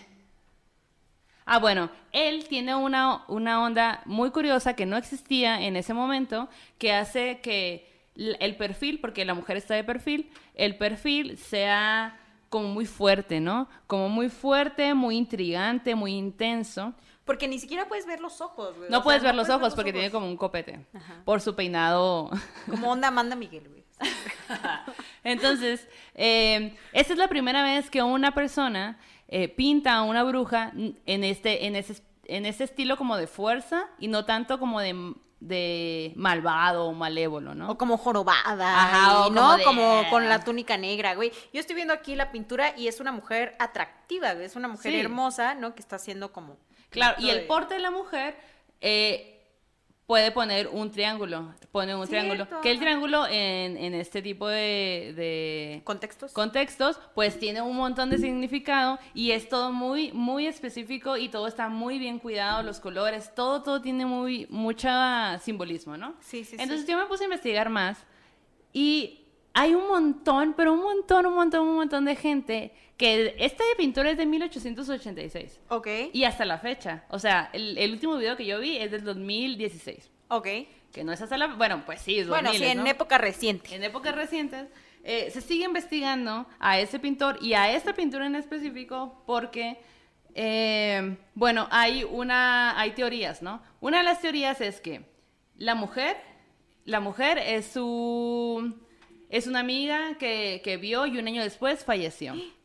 Ah, 1.47 1.59
bueno, 1.59 1.91
él 2.13 2.47
tiene 2.49 2.75
una, 2.75 3.25
una 3.29 3.63
onda 3.63 4.03
muy 4.05 4.31
curiosa 4.31 4.75
que 4.75 4.85
no 4.85 4.97
existía 4.97 5.63
en 5.63 5.77
ese 5.77 5.95
momento, 5.95 6.49
que 6.77 6.93
hace 6.93 7.41
que 7.41 7.89
el 8.17 8.57
perfil, 8.57 9.01
porque 9.01 9.25
la 9.25 9.35
mujer 9.35 9.57
está 9.57 9.75
de 9.75 9.85
perfil, 9.85 10.31
el 10.55 10.77
perfil 10.77 11.39
sea 11.39 12.19
como 12.49 12.69
muy 12.69 12.87
fuerte, 12.87 13.41
¿no? 13.41 13.69
Como 13.87 14.09
muy 14.09 14.29
fuerte, 14.29 14.95
muy 14.95 15.17
intrigante, 15.17 15.95
muy 15.95 16.15
intenso. 16.15 16.95
Porque 17.25 17.49
ni 17.49 17.59
siquiera 17.59 17.89
puedes 17.89 18.07
ver 18.07 18.21
los 18.21 18.41
ojos, 18.41 18.77
güey. 18.77 18.91
No 18.91 19.03
puedes 19.03 19.23
ver 19.23 19.35
los 19.35 19.49
ojos 19.49 19.75
porque 19.75 19.93
tiene 19.93 20.11
como 20.11 20.27
un 20.27 20.37
copete. 20.37 20.87
Por 21.25 21.41
su 21.41 21.55
peinado. 21.55 22.31
Como 22.71 22.91
onda 22.91 23.09
Amanda 23.09 23.35
Miguel, 23.35 23.69
güey. 23.69 23.85
Entonces, 25.25 25.89
eh, 26.15 26.77
esta 26.93 27.13
es 27.13 27.19
la 27.19 27.29
primera 27.29 27.65
vez 27.65 27.91
que 27.91 28.03
una 28.03 28.33
persona 28.33 28.99
eh, 29.29 29.49
pinta 29.49 29.95
a 29.95 30.03
una 30.03 30.23
bruja 30.23 30.73
en 30.75 31.25
este, 31.25 31.67
en 31.67 31.77
ese, 31.77 32.03
en 32.25 32.47
ese 32.47 32.65
estilo 32.65 32.97
como 32.97 33.17
de 33.17 33.27
fuerza 33.27 33.89
y 33.99 34.09
no 34.09 34.25
tanto 34.25 34.59
como 34.59 34.81
de, 34.81 35.15
de 35.41 36.13
malvado 36.17 36.87
o 36.87 36.93
malévolo, 36.93 37.55
¿no? 37.55 37.71
O 37.71 37.79
como 37.79 37.99
jorobada, 37.99 39.29
¿no? 39.31 39.57
Como, 39.65 40.05
con 40.11 40.29
la 40.29 40.45
túnica 40.45 40.77
negra, 40.77 41.15
güey. 41.15 41.33
Yo 41.53 41.61
estoy 41.61 41.75
viendo 41.77 41.93
aquí 41.93 42.15
la 42.15 42.31
pintura 42.31 42.75
y 42.77 42.89
es 42.89 43.01
una 43.01 43.13
mujer 43.13 43.57
atractiva, 43.59 44.33
es 44.33 44.57
una 44.57 44.69
mujer 44.69 44.95
hermosa, 44.95 45.55
¿no? 45.55 45.75
Que 45.75 45.81
está 45.81 45.97
haciendo 45.97 46.33
como... 46.33 46.57
Claro, 46.91 47.17
y 47.19 47.31
el 47.31 47.47
porte 47.47 47.75
de 47.75 47.81
la 47.81 47.91
mujer... 47.91 48.37
Eh, 48.81 49.36
puede 50.07 50.31
poner 50.31 50.69
un 50.69 50.91
triángulo, 50.93 51.53
pone 51.73 51.95
un 51.95 52.07
triángulo, 52.07 52.47
que 52.63 52.71
el 52.71 52.79
triángulo 52.79 53.27
en, 53.27 53.77
en 53.77 53.95
este 53.95 54.23
tipo 54.23 54.47
de, 54.47 55.83
contextos. 55.85 56.33
contextos, 56.33 57.01
pues 57.15 57.39
tiene 57.39 57.61
un 57.61 57.77
montón 57.77 58.09
de 58.11 58.19
significado 58.19 58.99
y 59.15 59.33
es 59.33 59.49
todo 59.49 59.73
muy, 59.73 60.13
muy 60.13 60.47
específico 60.47 61.17
y 61.17 61.29
todo 61.29 61.49
está 61.49 61.69
muy 61.69 61.99
bien 61.99 62.21
cuidado, 62.21 62.63
los 62.63 62.79
colores, 62.79 63.35
todo, 63.35 63.63
todo 63.63 63.83
tiene 63.83 64.07
muy, 64.07 64.47
mucho 64.49 64.89
simbolismo, 65.41 65.97
¿no? 65.97 66.15
Sí, 66.21 66.45
sí, 66.45 66.57
Entonces 66.59 66.87
yo 66.87 66.97
me 66.97 67.07
puse 67.07 67.25
a 67.25 67.27
investigar 67.27 67.69
más 67.69 67.99
y 68.73 69.27
hay 69.55 69.75
un 69.75 69.89
montón, 69.89 70.55
pero 70.57 70.73
un 70.73 70.83
montón, 70.83 71.27
un 71.27 71.35
montón, 71.35 71.67
un 71.67 71.77
montón 71.77 72.05
de 72.05 72.15
gente 72.15 72.73
que 72.97 73.37
esta 73.39 73.65
de 73.65 73.77
pintura 73.77 74.11
es 74.11 74.17
de 74.17 74.25
1886. 74.25 75.61
Ok. 75.69 75.89
Y 76.13 76.25
hasta 76.25 76.45
la 76.45 76.59
fecha. 76.59 77.05
O 77.11 77.19
sea, 77.19 77.51
el, 77.53 77.91
último 77.93 78.17
video 78.17 78.37
que 78.37 78.47
yo 78.47 78.59
vi 78.59 78.79
es 78.79 78.91
del 78.91 79.05
2016. 79.05 80.11
Ok. 80.29 80.49
Que 80.93 81.05
no 81.05 81.13
es 81.13 81.21
hasta 81.21 81.37
la... 81.37 81.49
Bueno, 81.49 81.83
pues 81.85 82.01
sí, 82.01 82.19
es 82.19 82.29
Bueno, 82.29 82.53
sí, 82.55 82.65
en 82.65 82.87
época 82.87 83.19
reciente. 83.19 83.75
En 83.75 83.85
épocas 83.85 84.15
recientes. 84.15 84.69
Eh, 85.05 85.31
se 85.31 85.43
sigue 85.43 85.67
investigando 85.67 86.47
a 86.59 86.81
ese 86.81 86.99
pintor 86.99 87.39
y 87.43 87.53
a 87.53 87.71
esta 87.71 87.95
pintura 87.95 88.27
en 88.27 88.35
específico 88.35 89.23
porque, 89.27 89.77
eh, 90.35 91.19
bueno, 91.35 91.69
hay 91.71 92.03
una... 92.03 92.81
Hay 92.81 92.93
teorías, 92.93 93.43
¿no? 93.43 93.63
Una 93.81 93.99
de 93.99 94.05
las 94.05 94.23
teorías 94.23 94.61
es 94.63 94.81
que 94.81 95.05
la 95.57 95.75
mujer... 95.75 96.17
La 96.87 97.01
mujer 97.01 97.37
es 97.39 97.67
su... 97.67 98.75
Es 99.29 99.49
una 99.49 99.61
amiga 99.61 100.17
que, 100.19 100.63
que 100.65 100.79
vio 100.79 101.05
y 101.05 101.19
un 101.19 101.27
año 101.27 101.43
después 101.43 101.85
falleció. 101.85 102.35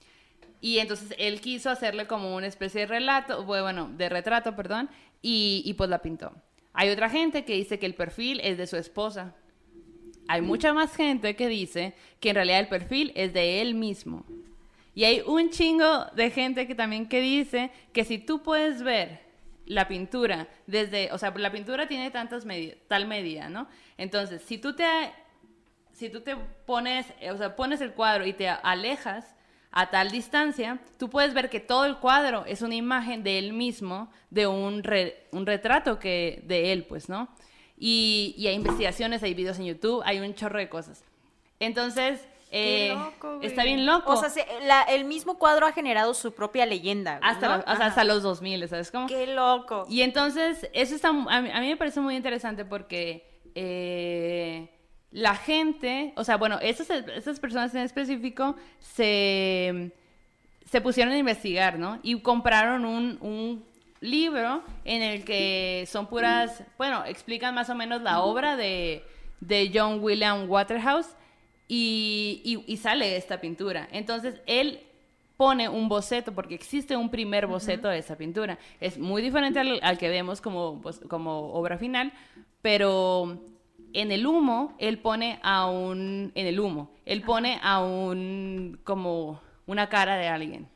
Y 0.62 0.78
entonces 0.78 1.14
él 1.18 1.42
quiso 1.42 1.70
hacerle 1.70 2.08
como 2.08 2.36
una 2.36 2.48
especie 2.48 2.82
de 2.82 2.88
relato, 2.88 3.44
bueno, 3.44 3.90
de 3.98 4.10
retrato, 4.10 4.56
perdón, 4.56 4.90
y, 5.22 5.64
y 5.66 5.74
pues 5.74 5.90
la 5.90 6.02
pintó. 6.02 6.32
Hay 6.74 6.90
otra 6.90 7.10
gente 7.10 7.44
que 7.44 7.56
dice 7.56 7.80
que 7.80 7.88
el 7.88 7.96
perfil 7.96 8.40
es 8.44 8.58
de 8.58 8.68
su 8.68 8.78
esposa. 8.78 9.36
Hay 10.28 10.42
mucha 10.42 10.72
más 10.72 10.96
gente 10.96 11.36
que 11.36 11.48
dice 11.48 11.94
que 12.20 12.30
en 12.30 12.36
realidad 12.36 12.60
el 12.60 12.68
perfil 12.68 13.12
es 13.16 13.34
de 13.34 13.62
él 13.62 13.74
mismo. 13.74 14.26
Y 14.94 15.04
hay 15.06 15.22
un 15.26 15.50
chingo 15.50 16.06
de 16.16 16.30
gente 16.30 16.68
que 16.68 16.76
también 16.76 17.10
que 17.10 17.22
dice 17.22 17.72
que 17.92 18.04
si 18.04 18.18
tú 18.20 18.44
puedes 18.44 18.84
ver 18.84 19.20
la 19.66 19.88
pintura 19.88 20.48
desde, 20.68 21.12
o 21.12 21.18
sea, 21.18 21.32
la 21.38 21.52
pintura 21.52 21.88
tiene 21.88 22.12
tantas 22.12 22.46
medidas, 22.46 22.78
tal 22.88 23.08
medida, 23.08 23.50
¿no? 23.50 23.68
Entonces, 23.98 24.42
si 24.42 24.58
tú 24.58 24.76
te 24.76 24.86
si 25.94 26.10
tú 26.10 26.22
te 26.22 26.36
pones, 26.66 27.06
o 27.32 27.38
sea, 27.38 27.56
pones 27.56 27.80
el 27.82 27.94
cuadro 27.94 28.26
y 28.26 28.34
te 28.34 28.50
alejas, 28.50 29.36
a 29.72 29.90
tal 29.90 30.12
distancia, 30.12 30.80
tú 30.98 31.10
puedes 31.10 31.34
ver 31.34 31.50
que 31.50 31.60
todo 31.60 31.86
el 31.86 31.98
cuadro 31.98 32.46
es 32.46 32.62
una 32.62 32.76
imagen 32.76 33.24
de 33.24 33.40
él 33.40 33.54
mismo, 33.54 34.12
de 34.30 34.48
un, 34.48 34.84
un 35.32 35.46
retrato 35.46 35.98
que, 35.98 36.44
de 36.46 36.74
él, 36.74 36.86
pues, 36.86 37.08
¿no? 37.08 37.30
Y, 37.78 38.36
y, 38.38 38.48
hay 38.48 38.56
investigaciones, 38.56 39.24
hay 39.24 39.34
videos 39.34 39.58
en 39.58 39.66
YouTube, 39.66 40.04
hay 40.06 40.20
un 40.20 40.36
chorro 40.36 40.60
de 40.60 40.70
cosas. 40.70 41.04
Entonces, 41.60 42.28
eh, 42.52 42.96
está 43.42 43.64
bien 43.64 43.86
loco. 43.86 44.12
O 44.12 44.18
sea, 44.18 44.84
el 44.90 45.06
mismo 45.06 45.40
cuadro 45.40 45.66
ha 45.66 45.72
generado 45.72 46.14
su 46.14 46.34
propia 46.34 46.66
leyenda. 46.66 47.20
Hasta, 47.24 47.58
los, 47.58 47.66
hasta 47.66 48.04
los 48.04 48.22
2000, 48.22 48.68
¿sabes 48.68 48.92
cómo? 48.92 49.08
Qué 49.08 49.26
loco. 49.26 49.88
Y 49.90 50.02
entonces, 50.02 50.70
eso 50.74 50.94
está, 50.94 51.10
a 51.10 51.14
mí, 51.14 51.50
a 51.50 51.60
mí 51.60 51.70
me 51.70 51.78
parece 51.78 52.02
muy 52.02 52.16
interesante 52.16 52.66
porque... 52.66 53.30
Eh, 53.56 54.70
la 55.12 55.36
gente, 55.36 56.14
o 56.16 56.24
sea, 56.24 56.38
bueno, 56.38 56.58
esas, 56.62 56.90
esas 56.90 57.40
personas 57.40 57.76
en 57.76 57.82
específico 57.82 58.56
se, 58.80 59.92
se 60.70 60.82
pusieron 60.82 61.14
a 61.14 61.18
investigar, 61.18 61.78
¿no? 61.78 62.00
Y 62.02 62.20
compraron 62.22 62.86
un, 62.86 63.18
un 63.22 63.66
libro 64.00 64.64
en 64.86 65.02
el 65.02 65.26
que 65.26 65.86
son 65.88 66.08
puras, 66.08 66.64
bueno, 66.78 67.04
explican 67.06 67.54
más 67.54 67.70
o 67.70 67.76
menos 67.76 68.02
la 68.02 68.22
obra 68.22 68.56
de, 68.56 69.04
de 69.42 69.72
John 69.74 70.00
William 70.02 70.50
Waterhouse 70.50 71.08
y, 71.68 72.64
y, 72.68 72.78
sale 72.78 73.16
esta 73.16 73.40
pintura. 73.40 73.88
Entonces, 73.92 74.42
él 74.46 74.82
pone 75.38 75.70
un 75.70 75.88
boceto, 75.88 76.34
porque 76.34 76.56
existe 76.56 76.98
un 76.98 77.10
primer 77.10 77.48
boceto 77.48 77.88
de 77.88 78.00
esa 78.00 78.18
pintura. 78.18 78.60
Es 78.82 78.98
muy 78.98 79.22
diferente 79.22 79.60
al, 79.60 79.80
al 79.82 79.98
que 79.98 80.10
vemos 80.10 80.42
como, 80.42 80.82
pues, 80.82 81.00
como 81.08 81.54
obra 81.54 81.78
final, 81.78 82.12
pero 82.62 83.40
en 83.94 84.12
el 84.12 84.26
humo, 84.26 84.76
él 84.80 85.00
pone 85.00 85.40
a 85.44 85.68
un, 85.68 86.32
en 86.36 86.48
el 86.48 86.60
humo, 86.60 86.92
él 87.06 87.22
pone 87.22 87.60
a 87.62 87.84
un, 87.84 88.80
como 88.84 89.42
una 89.66 89.90
cara 89.90 90.18
de 90.18 90.28
alguien. 90.28 90.68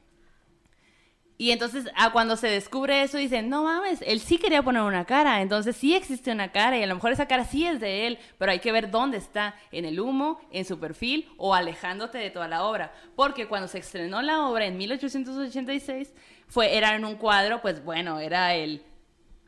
Y 1.38 1.52
entonces, 1.52 1.90
a 1.96 2.14
cuando 2.14 2.38
se 2.38 2.48
descubre 2.48 3.04
eso, 3.04 3.18
dicen, 3.18 3.50
no 3.50 3.64
mames, 3.64 4.02
él 4.08 4.22
sí 4.22 4.38
quería 4.38 4.64
poner 4.64 4.84
una 4.84 5.04
cara, 5.04 5.42
entonces 5.42 5.76
sí 5.76 5.94
existe 5.94 6.32
una 6.32 6.54
cara 6.54 6.78
y 6.78 6.84
a 6.84 6.88
lo 6.88 6.96
mejor 6.96 7.12
esa 7.12 7.28
cara 7.28 7.44
sí 7.44 7.68
es 7.68 7.82
de 7.82 8.08
él, 8.08 8.20
pero 8.38 8.54
hay 8.54 8.60
que 8.60 8.72
ver 8.72 8.90
dónde 8.90 9.18
está, 9.18 9.56
en 9.74 9.84
el 9.84 10.00
humo, 10.00 10.40
en 10.52 10.64
su 10.64 10.80
perfil 10.80 11.28
o 11.38 11.54
alejándote 11.54 12.20
de 12.20 12.30
toda 12.30 12.48
la 12.48 12.64
obra. 12.64 12.94
Porque 13.18 13.48
cuando 13.48 13.68
se 13.68 13.80
estrenó 13.80 14.22
la 14.22 14.48
obra 14.48 14.66
en 14.66 14.78
1886, 14.78 16.14
fue, 16.48 16.78
era 16.78 16.96
en 16.96 17.04
un 17.04 17.16
cuadro, 17.16 17.62
pues 17.62 17.84
bueno, 17.84 18.22
era 18.22 18.56
el, 18.56 18.82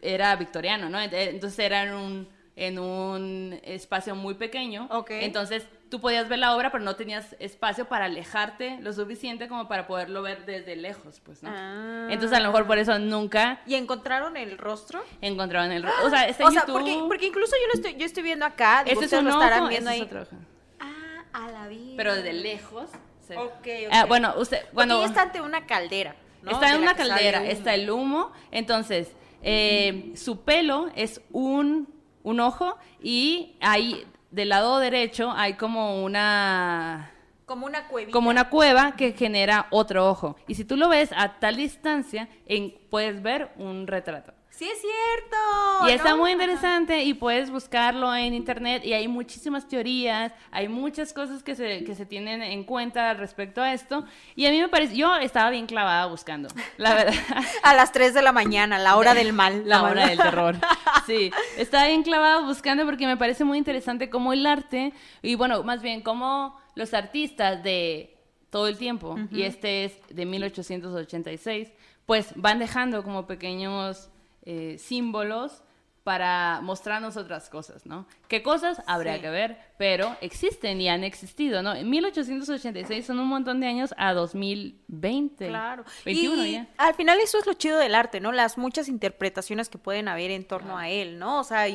era 0.01 0.35
victoriano, 0.35 0.89
¿no? 0.89 0.99
Entonces 0.99 1.59
era 1.59 1.83
en 1.83 1.93
un 1.93 2.36
en 2.57 2.79
un 2.79 3.59
espacio 3.63 4.15
muy 4.15 4.33
pequeño. 4.33 4.89
Entonces 5.09 5.67
tú 5.89 6.01
podías 6.01 6.27
ver 6.27 6.39
la 6.39 6.55
obra, 6.55 6.71
pero 6.71 6.83
no 6.83 6.95
tenías 6.95 7.35
espacio 7.39 7.87
para 7.87 8.05
alejarte 8.05 8.79
lo 8.81 8.91
suficiente 8.93 9.47
como 9.47 9.67
para 9.67 9.85
poderlo 9.85 10.23
ver 10.23 10.43
desde 10.45 10.75
lejos, 10.75 11.21
pues, 11.23 11.43
¿no? 11.43 11.51
Ah. 11.53 12.07
Entonces 12.09 12.35
a 12.35 12.41
lo 12.41 12.47
mejor 12.47 12.65
por 12.65 12.79
eso 12.79 12.97
nunca... 12.97 13.61
¿Y 13.67 13.75
encontraron 13.75 14.37
el 14.37 14.57
rostro? 14.57 15.03
Encontraron 15.21 15.71
el 15.71 15.83
rostro. 15.83 16.07
O 16.07 16.09
sea, 16.09 16.27
está 16.27 16.45
en 16.45 16.53
YouTube. 16.53 16.73
Porque, 16.73 16.99
porque, 17.07 17.25
incluso 17.27 17.55
yo 17.55 17.67
lo 17.67 17.73
estoy, 17.75 17.99
yo 17.99 18.05
estoy 18.07 18.23
viendo 18.23 18.45
acá. 18.45 18.83
Digo, 18.83 19.01
este 19.01 19.15
es 19.15 19.21
un 19.21 19.27
ojo, 19.29 19.67
viendo 19.67 19.91
ahí. 19.91 20.01
otro 20.01 20.23
ojo. 20.23 20.35
Ah, 20.79 21.25
a 21.33 21.51
la 21.51 21.67
vida. 21.67 21.93
Pero 21.95 22.15
desde 22.15 22.33
lejos. 22.33 22.89
Ok, 23.35 23.37
ok. 23.37 23.67
Ah, 23.91 24.05
bueno, 24.05 24.33
usted... 24.35 24.65
Cuando... 24.73 25.03
está 25.05 25.21
ante 25.21 25.41
una 25.41 25.67
caldera, 25.67 26.15
¿no? 26.41 26.51
Está 26.51 26.73
en 26.73 26.81
una 26.81 26.95
caldera, 26.95 27.45
está 27.45 27.75
el 27.75 27.91
humo. 27.91 28.31
Entonces, 28.49 29.11
eh, 29.43 30.11
su 30.15 30.41
pelo 30.41 30.89
es 30.95 31.21
un 31.31 31.96
un 32.27 32.41
ojo 32.41 32.77
y 33.01 33.55
ahí 33.61 34.05
del 34.31 34.49
lado 34.49 34.79
derecho 34.79 35.31
hay 35.31 35.53
como 35.53 36.03
una 36.03 37.11
como 37.45 37.65
una 37.65 37.87
cueva 37.87 38.11
como 38.11 38.29
una 38.29 38.49
cueva 38.49 38.97
que 38.97 39.13
genera 39.13 39.67
otro 39.69 40.09
ojo. 40.09 40.35
Y 40.45 40.55
si 40.55 40.65
tú 40.65 40.75
lo 40.75 40.89
ves 40.89 41.11
a 41.15 41.39
tal 41.39 41.55
distancia 41.55 42.27
en, 42.45 42.73
puedes 42.89 43.21
ver 43.21 43.51
un 43.55 43.87
retrato 43.87 44.33
Sí, 44.57 44.67
es 44.67 44.81
cierto. 44.81 45.87
Y 45.87 45.91
está 45.91 46.15
muy 46.15 46.31
interesante 46.31 47.03
y 47.03 47.13
puedes 47.13 47.51
buscarlo 47.51 48.15
en 48.15 48.33
internet 48.33 48.83
y 48.83 48.93
hay 48.93 49.07
muchísimas 49.07 49.67
teorías, 49.67 50.33
hay 50.49 50.67
muchas 50.67 51.13
cosas 51.13 51.43
que 51.43 51.53
se, 51.53 51.83
que 51.83 51.93
se 51.93 52.07
tienen 52.07 52.41
en 52.41 52.63
cuenta 52.63 53.13
respecto 53.13 53.61
a 53.61 53.71
esto. 53.71 54.03
Y 54.35 54.47
a 54.47 54.49
mí 54.49 54.59
me 54.59 54.67
parece, 54.67 54.97
yo 54.97 55.15
estaba 55.17 55.51
bien 55.51 55.67
clavada 55.67 56.07
buscando, 56.07 56.49
la 56.77 56.95
verdad. 56.95 57.13
a 57.63 57.75
las 57.75 57.91
3 57.91 58.15
de 58.15 58.23
la 58.23 58.31
mañana, 58.31 58.79
la 58.79 58.95
hora 58.95 59.13
del 59.13 59.31
mal. 59.31 59.61
La, 59.67 59.83
hora 59.83 60.07
del 60.07 60.17
terror. 60.17 60.55
Sí, 61.05 61.31
estaba 61.57 61.87
bien 61.87 62.03
clavada 62.03 62.41
buscando 62.41 62.83
porque 62.83 63.05
me 63.05 63.15
parece 63.15 63.43
muy 63.43 63.59
interesante 63.59 64.09
cómo 64.09 64.33
el 64.33 64.45
arte, 64.45 64.91
y 65.21 65.35
bueno, 65.35 65.63
más 65.63 65.81
bien 65.81 66.01
cómo 66.01 66.59
los 66.75 66.93
artistas 66.93 67.63
de 67.63 68.17
todo 68.49 68.67
el 68.67 68.77
tiempo, 68.77 69.15
y 69.31 69.43
este 69.43 69.85
es 69.85 69.93
de 70.09 70.25
1886, 70.25 71.71
pues 72.05 72.33
van 72.35 72.59
dejando 72.59 73.03
como 73.03 73.25
pequeños 73.25 74.09
eh, 74.49 74.77
símbolos 74.77 75.61
para 76.05 76.61
mostrarnos 76.61 77.17
otras 77.17 77.49
cosas, 77.49 77.85
¿no? 77.85 78.07
¿Qué 78.27 78.43
cosas? 78.43 78.81
Habría 78.87 79.21
que 79.21 79.29
ver, 79.29 79.57
pero 79.77 80.17
existen 80.21 80.81
y 80.81 80.89
han 80.89 81.03
existido, 81.03 81.61
¿no? 81.61 81.73
En 81.73 81.89
1886 81.89 83.05
son 83.05 83.19
un 83.19 83.27
montón 83.27 83.61
de 83.61 83.67
años 83.67 83.93
a 83.97 84.13
2020. 84.13 85.47
Claro. 85.47 85.85
21 86.03 86.45
y 86.45 86.67
Al 86.77 86.93
final 86.95 87.19
eso 87.21 87.37
es 87.37 87.45
lo 87.45 87.53
chido 87.53 87.77
del 87.77 87.95
arte, 87.95 88.19
¿no? 88.19 88.31
Las 88.31 88.57
muchas 88.57 88.89
interpretaciones 88.89 89.69
que 89.69 89.77
pueden 89.77 90.09
haber 90.09 90.31
en 90.31 90.45
torno 90.45 90.77
a 90.77 90.89
él, 90.89 91.19
¿no? 91.19 91.39
O 91.39 91.43
sea, 91.43 91.67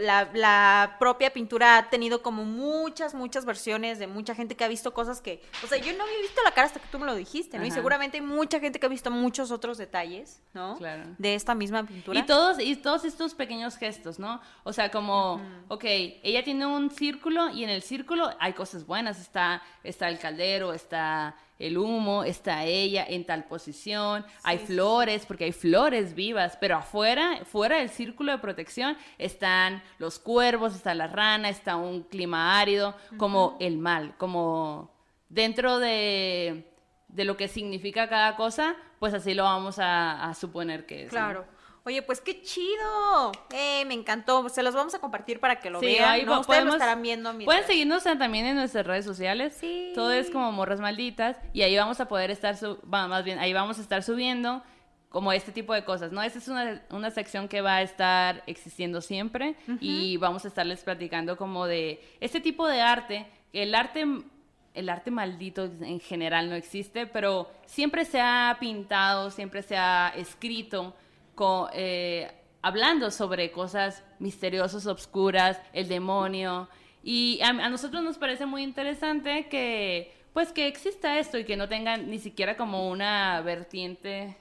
la, 0.00 0.96
propia 0.98 1.32
pintura 1.32 1.78
ha 1.78 1.90
tenido 1.90 2.22
como 2.22 2.44
muchas, 2.44 3.14
muchas 3.14 3.44
versiones 3.44 3.98
de 3.98 4.06
mucha 4.06 4.34
gente 4.34 4.56
que 4.56 4.64
ha 4.64 4.68
visto 4.68 4.92
cosas 4.92 5.20
que, 5.20 5.42
o 5.62 5.66
sea, 5.66 5.78
yo 5.78 5.92
no 5.96 6.02
había 6.02 6.18
visto 6.20 6.42
la 6.44 6.52
cara 6.52 6.66
hasta 6.66 6.80
que 6.80 6.88
tú 6.88 6.98
me 6.98 7.06
lo 7.06 7.14
dijiste, 7.14 7.58
¿no? 7.58 7.66
Y 7.66 7.70
seguramente 7.70 8.18
hay 8.18 8.24
mucha 8.24 8.58
gente 8.58 8.80
que 8.80 8.86
ha 8.86 8.88
visto 8.88 9.10
muchos 9.10 9.50
otros 9.50 9.78
detalles, 9.78 10.42
¿no? 10.54 10.76
Claro. 10.76 11.04
De 11.18 11.34
esta 11.34 11.54
misma 11.54 11.84
pintura. 11.84 12.18
Y 12.18 12.24
todos, 12.24 12.58
y 12.58 12.74
todos 12.76 13.04
estos 13.04 13.34
pequeños 13.34 13.76
gestos, 13.76 14.18
¿no? 14.18 14.40
O 14.64 14.72
sea, 14.72 14.90
como, 14.90 15.40
ok, 15.68 15.84
ella 16.22 16.42
tiene 16.44 16.66
un 16.66 16.90
círculo 16.90 17.50
y 17.50 17.64
en 17.64 17.70
el 17.70 17.82
círculo 17.82 18.30
hay 18.38 18.52
cosas 18.52 18.86
buenas. 18.86 19.20
Está, 19.20 19.62
está 19.82 20.08
el 20.08 20.18
caldero, 20.18 20.72
está 20.72 21.36
el 21.60 21.76
humo, 21.76 22.24
está 22.24 22.64
ella 22.64 23.04
en 23.06 23.24
tal 23.24 23.44
posición, 23.44 24.24
hay 24.42 24.58
flores, 24.58 25.26
porque 25.26 25.44
hay 25.44 25.52
flores 25.52 26.14
vivas, 26.14 26.56
pero 26.58 26.76
afuera, 26.76 27.40
fuera 27.44 27.76
del 27.76 27.90
círculo 27.90 28.32
de 28.32 28.38
protección, 28.38 28.96
están 29.18 29.82
los 29.98 30.18
cuervos, 30.18 30.74
está 30.74 30.94
la 30.94 31.06
rana, 31.06 31.50
está 31.50 31.76
un 31.76 32.02
clima 32.02 32.58
árido, 32.58 32.96
como 33.18 33.58
el 33.60 33.76
mal, 33.76 34.16
como 34.16 34.90
dentro 35.28 35.78
de, 35.78 36.66
de, 37.08 37.24
lo 37.24 37.36
que 37.36 37.46
significa 37.46 38.08
cada 38.08 38.36
cosa, 38.36 38.74
pues 38.98 39.12
así 39.12 39.34
lo 39.34 39.44
vamos 39.44 39.76
a, 39.78 40.32
suponer 40.34 40.86
que 40.86 41.04
es. 41.04 41.10
Claro. 41.10 41.44
Oye, 41.84 42.02
pues 42.02 42.20
qué 42.20 42.42
chido. 42.42 43.32
Eh, 43.52 43.84
me 43.86 43.94
encantó. 43.94 44.48
Se 44.48 44.62
los 44.62 44.74
vamos 44.74 44.94
a 44.94 44.98
compartir 44.98 45.40
para 45.40 45.60
que 45.60 45.70
lo 45.70 45.80
vean. 45.80 46.10
Ahí 46.10 46.24
¿no? 46.24 46.40
Ustedes 46.40 46.64
lo 46.64 46.72
estarán 46.72 47.02
viendo. 47.02 47.32
Pueden 47.44 47.66
seguirnos 47.66 48.04
también 48.04 48.46
en 48.46 48.56
nuestras 48.56 48.86
redes 48.86 49.04
sociales. 49.04 49.56
Sí. 49.58 49.92
Todo 49.94 50.12
es 50.12 50.30
como 50.30 50.52
Morras 50.52 50.80
Malditas. 50.80 51.36
Y 51.52 51.62
ahí 51.62 51.76
vamos 51.76 52.00
a 52.00 52.08
poder 52.08 52.30
estar, 52.30 52.56
más 52.84 53.24
bien, 53.24 53.38
ahí 53.38 53.52
vamos 53.52 53.78
a 53.78 53.82
estar 53.82 54.02
subiendo 54.02 54.62
como 55.08 55.32
este 55.32 55.50
tipo 55.50 55.74
de 55.74 55.84
cosas, 55.84 56.12
¿no? 56.12 56.22
Esta 56.22 56.38
es 56.38 56.48
una, 56.48 56.82
una 56.90 57.10
sección 57.10 57.48
que 57.48 57.62
va 57.62 57.76
a 57.76 57.82
estar 57.82 58.44
existiendo 58.46 59.00
siempre 59.00 59.56
y 59.80 60.16
vamos 60.18 60.44
a 60.44 60.48
estarles 60.48 60.84
platicando 60.84 61.36
como 61.36 61.66
de 61.66 62.00
este 62.20 62.40
tipo 62.40 62.68
de 62.68 62.80
arte, 62.80 63.26
el 63.52 63.74
arte 63.74 64.06
el 64.72 64.88
arte 64.88 65.10
maldito 65.10 65.64
en 65.80 65.98
general 65.98 66.48
no 66.48 66.54
existe, 66.54 67.06
pero 67.06 67.50
siempre 67.66 68.04
se 68.04 68.20
ha 68.20 68.56
pintado, 68.60 69.32
siempre 69.32 69.62
se 69.62 69.76
ha 69.76 70.12
escrito 70.16 70.94
eh, 71.72 72.30
hablando 72.62 73.10
sobre 73.10 73.50
cosas 73.50 74.02
misteriosas, 74.18 74.86
obscuras, 74.86 75.60
el 75.72 75.88
demonio. 75.88 76.68
Y 77.02 77.40
a, 77.42 77.52
nosotros 77.68 78.02
nos 78.02 78.18
parece 78.18 78.46
muy 78.46 78.62
interesante 78.62 79.48
que, 79.48 80.14
pues, 80.32 80.52
que 80.52 80.66
exista 80.66 81.18
esto 81.18 81.38
y 81.38 81.44
que 81.44 81.56
no 81.56 81.68
tengan 81.68 82.10
ni 82.10 82.18
siquiera 82.18 82.56
como 82.56 82.88
una 82.88 83.40
vertiente 83.42 84.36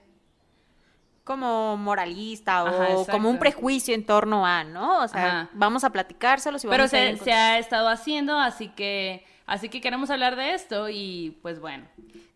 como 1.23 1.77
moralista 1.77 2.63
o 2.63 3.05
como 3.05 3.29
un 3.29 3.37
prejuicio 3.37 3.93
en 3.93 4.03
torno 4.03 4.47
a, 4.47 4.63
¿no? 4.63 5.03
O 5.03 5.07
sea, 5.07 5.47
vamos 5.53 5.83
a 5.83 5.91
platicárselos 5.91 6.63
y 6.63 6.67
vamos 6.67 6.89
Pero 6.89 7.17
se, 7.17 7.23
se 7.23 7.31
ha 7.31 7.59
estado 7.59 7.87
haciendo, 7.87 8.35
así 8.35 8.69
que 8.69 9.23
así 9.45 9.69
que 9.69 9.79
queremos 9.79 10.09
hablar 10.09 10.35
de 10.35 10.55
esto 10.55 10.89
y 10.89 11.37
pues 11.43 11.59
bueno. 11.59 11.85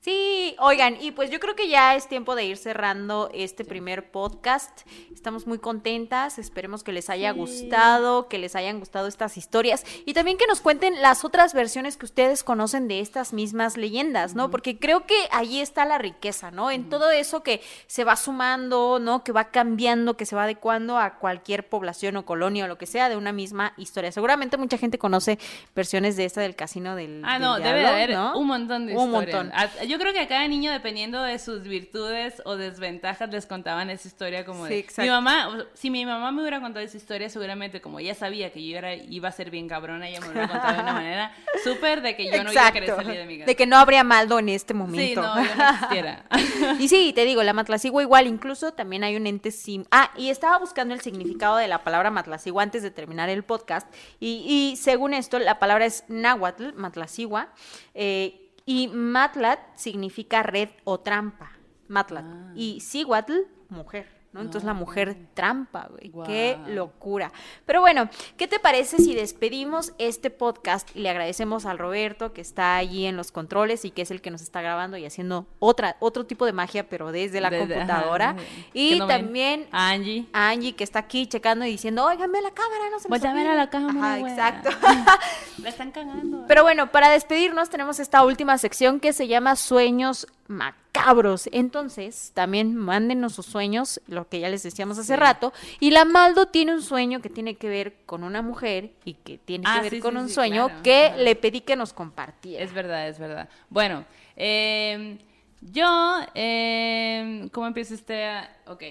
Sí, 0.04 0.54
oigan, 0.60 0.98
y 1.00 1.12
pues 1.12 1.32
yo 1.32 1.40
creo 1.40 1.56
que 1.56 1.70
ya 1.70 1.96
es 1.96 2.10
tiempo 2.10 2.36
de 2.36 2.44
ir 2.44 2.58
cerrando 2.58 3.30
este 3.34 3.64
primer 3.64 4.12
podcast. 4.12 4.82
Estamos 5.14 5.48
muy 5.48 5.60
contentas, 5.60 6.40
esperemos 6.40 6.84
que 6.84 6.92
les 6.92 7.10
haya 7.10 7.32
gustado, 7.32 8.28
que 8.28 8.38
les 8.38 8.58
hayan 8.58 8.80
gustado 8.80 9.08
estas 9.08 9.38
historias 9.38 9.86
y 10.06 10.12
también 10.12 10.36
que 10.38 10.46
nos 10.46 10.60
cuenten 10.60 11.02
las 11.02 11.24
otras 11.24 11.54
versiones 11.54 11.96
que 11.96 12.06
ustedes 12.06 12.44
conocen 12.44 12.90
de 12.90 13.00
estas 13.00 13.32
mismas 13.32 13.78
leyendas, 13.78 14.36
¿no? 14.36 14.52
Porque 14.52 14.78
creo 14.78 15.06
que 15.06 15.16
ahí 15.32 15.62
está 15.62 15.86
la 15.86 16.00
riqueza, 16.00 16.52
¿no? 16.52 16.70
En 16.70 16.90
todo 16.90 17.10
eso 17.10 17.42
que 17.42 17.62
se 17.88 18.04
va 18.04 18.18
sumando, 18.18 19.00
¿no? 19.00 19.24
Que 19.24 19.32
va 19.32 19.52
cambiando, 19.52 20.18
que 20.18 20.26
se 20.26 20.36
va 20.36 20.44
adecuando 20.44 20.98
a 20.98 21.18
cualquier 21.18 21.70
población 21.70 22.18
o 22.18 22.26
colonia 22.26 22.66
o 22.66 22.68
lo 22.68 22.78
que 22.78 22.88
sea 22.88 23.08
de 23.08 23.16
una 23.16 23.32
misma 23.32 23.72
historia. 23.78 24.12
Seguramente 24.12 24.58
mucha 24.58 24.78
gente 24.78 24.98
conoce 24.98 25.40
versiones 25.74 26.18
de 26.18 26.26
esta 26.26 26.42
del 26.42 26.58
casino 26.58 26.98
del 26.98 27.24
Ah, 27.24 27.40
no, 27.40 27.58
debe 27.58 27.88
haber 27.88 28.18
un 28.36 28.48
montón 28.48 28.88
de 28.88 28.92
historias. 28.92 29.06
Un 29.06 29.12
montón. 29.12 29.54
Yo 29.94 30.00
creo 30.00 30.12
que 30.12 30.22
a 30.22 30.28
cada 30.28 30.48
niño, 30.48 30.72
dependiendo 30.72 31.22
de 31.22 31.38
sus 31.38 31.62
virtudes 31.62 32.42
o 32.46 32.58
desventajas, 32.58 33.30
les 33.30 33.46
contaban 33.46 33.92
esa 33.92 34.08
historia 34.08 34.44
como 34.44 34.66
de... 34.66 34.88
Mi 34.98 35.08
mamá, 35.08 35.68
si 35.76 35.92
mi 35.92 36.04
mamá 36.04 36.32
me 36.32 36.42
hubiera 36.42 36.60
contado 36.60 36.84
esa 36.84 36.98
historia, 36.98 37.30
seguramente 37.30 37.80
como 37.80 38.00
ella 38.00 38.16
sabía 38.16 38.52
que 38.52 38.68
yo 38.68 38.76
era, 38.76 38.96
iba 38.96 39.30
a 39.30 39.32
ser 39.32 39.52
bien 39.52 39.70
cabrona, 39.70 40.10
ella 40.10 40.20
me 40.22 40.30
hubiera 40.30 40.48
contado 40.48 40.74
de 40.74 40.82
una 40.82 40.94
manera 40.94 41.32
súper 41.64 42.02
de 42.02 42.16
que 42.16 42.26
yo 42.26 42.44
no 42.44 42.52
iba 42.52 42.66
a 42.66 42.72
querer 42.72 42.90
salir 42.90 43.18
de 43.18 43.26
mi 43.28 43.38
casa. 43.38 43.46
De 43.46 43.56
que 43.56 43.68
no 43.68 43.78
habría 43.78 44.04
maldo 44.04 44.40
en 44.40 44.50
este 44.50 44.74
momento. 44.74 45.22
Sí, 45.22 45.28
no, 45.28 45.46
yo 45.46 45.56
no 45.56 45.70
existiera. 45.70 46.26
y 46.80 46.88
sí, 46.88 47.14
te 47.14 47.24
digo, 47.24 47.44
la 47.44 47.54
matlacigua 47.54 48.02
igual, 48.02 48.26
incluso 48.26 48.74
también 48.74 49.04
hay 49.04 49.16
un 49.16 49.28
ente 49.28 49.52
sim... 49.52 49.86
Ah, 49.92 50.10
y 50.18 50.30
estaba 50.30 50.58
buscando 50.58 50.96
el 50.96 51.02
significado 51.02 51.58
de 51.58 51.68
la 51.68 51.84
palabra 51.84 52.10
matlacigua 52.10 52.64
antes 52.64 52.82
de 52.82 52.90
terminar 52.90 53.30
el 53.30 53.44
podcast, 53.44 53.88
y, 54.20 54.44
y 54.48 54.76
según 54.76 55.14
esto, 55.14 55.38
la 55.38 55.60
palabra 55.60 55.86
es 55.86 56.04
náhuatl, 56.08 56.74
matlacigua, 56.74 57.50
eh, 57.94 58.40
y 58.66 58.88
matlat 58.88 59.60
significa 59.76 60.44
red 60.44 60.70
o 60.84 61.00
trampa. 61.00 61.52
Matlat. 61.88 62.26
Ah. 62.26 62.52
Y 62.56 62.80
siguatl, 62.80 63.48
mujer. 63.70 64.23
¿No? 64.34 64.42
Entonces 64.42 64.64
la 64.64 64.74
mujer 64.74 65.16
trampa, 65.34 65.90
güey. 65.90 66.12
Qué 66.26 66.58
locura. 66.68 67.32
Pero 67.66 67.82
bueno, 67.82 68.10
¿qué 68.38 68.48
te 68.48 68.60
parece 68.60 68.98
si 68.98 69.14
despedimos 69.16 69.94
este 69.98 70.30
podcast 70.30 70.90
y 70.96 71.00
le 71.00 71.10
agradecemos 71.10 71.66
al 71.66 71.78
Roberto 71.78 72.34
que 72.34 72.42
está 72.42 72.76
allí 72.76 73.06
en 73.06 73.16
los 73.16 73.32
controles 73.32 73.86
y 73.86 73.92
que 73.92 74.02
es 74.02 74.12
el 74.12 74.22
que 74.22 74.32
nos 74.32 74.42
está 74.42 74.62
grabando 74.62 74.98
y 74.98 75.06
haciendo 75.06 75.46
otra, 75.60 75.96
otro 76.00 76.26
tipo 76.26 76.46
de 76.46 76.54
magia, 76.54 76.90
pero 76.90 77.12
desde 77.12 77.42
la 77.42 77.50
computadora? 77.50 78.36
y 78.74 79.00
también 79.00 79.68
a 79.72 79.90
Angie. 79.90 80.26
Angie 80.34 80.74
que 80.74 80.84
está 80.84 81.00
aquí 81.00 81.28
checando 81.28 81.66
y 81.66 81.70
diciendo, 81.70 82.06
óigame 82.06 82.42
la 82.42 82.52
cámara, 82.52 82.90
no 82.92 83.00
se 83.00 83.08
Voy 83.08 83.20
a 83.24 83.34
ver 83.34 83.48
a 83.48 83.56
la 83.56 83.70
cámara. 83.70 84.16
Ajá, 84.16 84.20
exacto. 84.20 84.70
la 85.62 85.70
están 85.70 85.92
cagando. 85.92 86.46
Pero 86.48 86.64
bueno, 86.64 86.92
para 86.92 87.10
despedirnos 87.10 87.70
tenemos 87.70 88.00
esta 88.00 88.24
última 88.24 88.58
sección 88.58 89.00
que 89.00 89.14
se 89.14 89.28
llama 89.28 89.56
Sueños 89.56 90.28
macabros. 90.48 91.50
Entonces, 91.52 92.32
también 92.34 92.76
mándenos 92.76 93.34
sus 93.34 93.46
sueños, 93.46 94.02
lo 94.08 94.28
que 94.28 94.40
ya 94.40 94.50
les 94.50 94.64
decíamos 94.64 94.98
hace 94.98 95.16
rato. 95.16 95.54
Y 95.80 95.92
la 95.92 96.06
Maldo 96.06 96.48
tiene 96.48 96.74
un 96.74 96.82
sueño 96.82 97.22
que 97.22 97.30
tiene 97.30 97.56
que 97.56 97.70
ver 97.70 98.06
con 98.06 98.24
una 98.24 98.42
mujer 98.42 98.92
y 99.06 99.16
que 99.16 99.38
tiene 99.38 99.64
que 99.64 99.70
ah, 99.70 99.82
ver 99.82 100.00
con 100.00 100.18
un 100.18 100.30
sueño 100.30 100.70
que 100.84 101.14
le 101.18 101.36
pedí 101.36 101.62
que 101.62 101.76
nos 101.76 101.94
compartiera. 101.94 102.64
Es 102.64 102.74
verdad, 102.74 103.08
es 103.08 103.20
verdad. 103.20 103.50
Bueno, 103.70 104.06
em, 104.36 105.18
yo, 105.62 106.20
eh, 106.34 107.48
¿cómo 107.52 107.68
empieza 107.68 107.94
este? 107.94 108.30
Ok. 108.68 108.84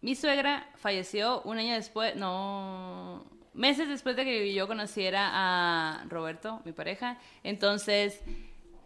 Mi 0.00 0.14
suegra 0.14 0.68
falleció 0.76 1.40
un 1.42 1.56
año 1.56 1.74
después, 1.74 2.14
no, 2.14 3.24
meses 3.54 3.88
después 3.88 4.16
de 4.16 4.24
que 4.24 4.52
yo 4.52 4.66
conociera 4.66 5.30
a 5.32 6.04
Roberto, 6.08 6.60
mi 6.64 6.72
pareja. 6.72 7.16
Entonces, 7.42 8.20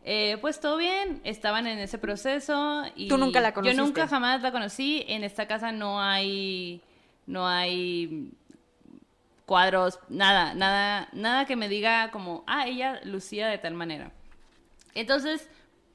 eh, 0.05 0.39
pues 0.41 0.61
todo 0.61 0.77
bien, 0.77 1.21
estaban 1.25 1.67
en 1.67 1.79
ese 1.79 1.99
proceso 1.99 2.85
y 2.97 3.09
tú 3.09 3.19
nunca 3.19 3.41
la 3.41 3.53
conociste. 3.53 3.77
Yo 3.77 3.85
nunca 3.85 4.09
jamás 4.09 4.43
la 4.43 4.53
conocí. 4.53 5.05
En 5.09 5.25
esta 5.25 5.47
casa 5.47 5.73
no 5.73 6.01
hay, 6.01 6.83
no 7.27 7.47
hay 7.47 8.31
cuadros, 9.47 9.99
nada, 10.09 10.55
nada, 10.55 11.09
nada 11.13 11.47
que 11.47 11.57
me 11.57 11.69
diga 11.69 12.11
como, 12.11 12.45
ah, 12.47 12.67
ella 12.67 13.01
lucía 13.05 13.49
de 13.49 13.59
tal 13.59 13.75
manera. 13.75 14.13
Entonces, 14.95 15.49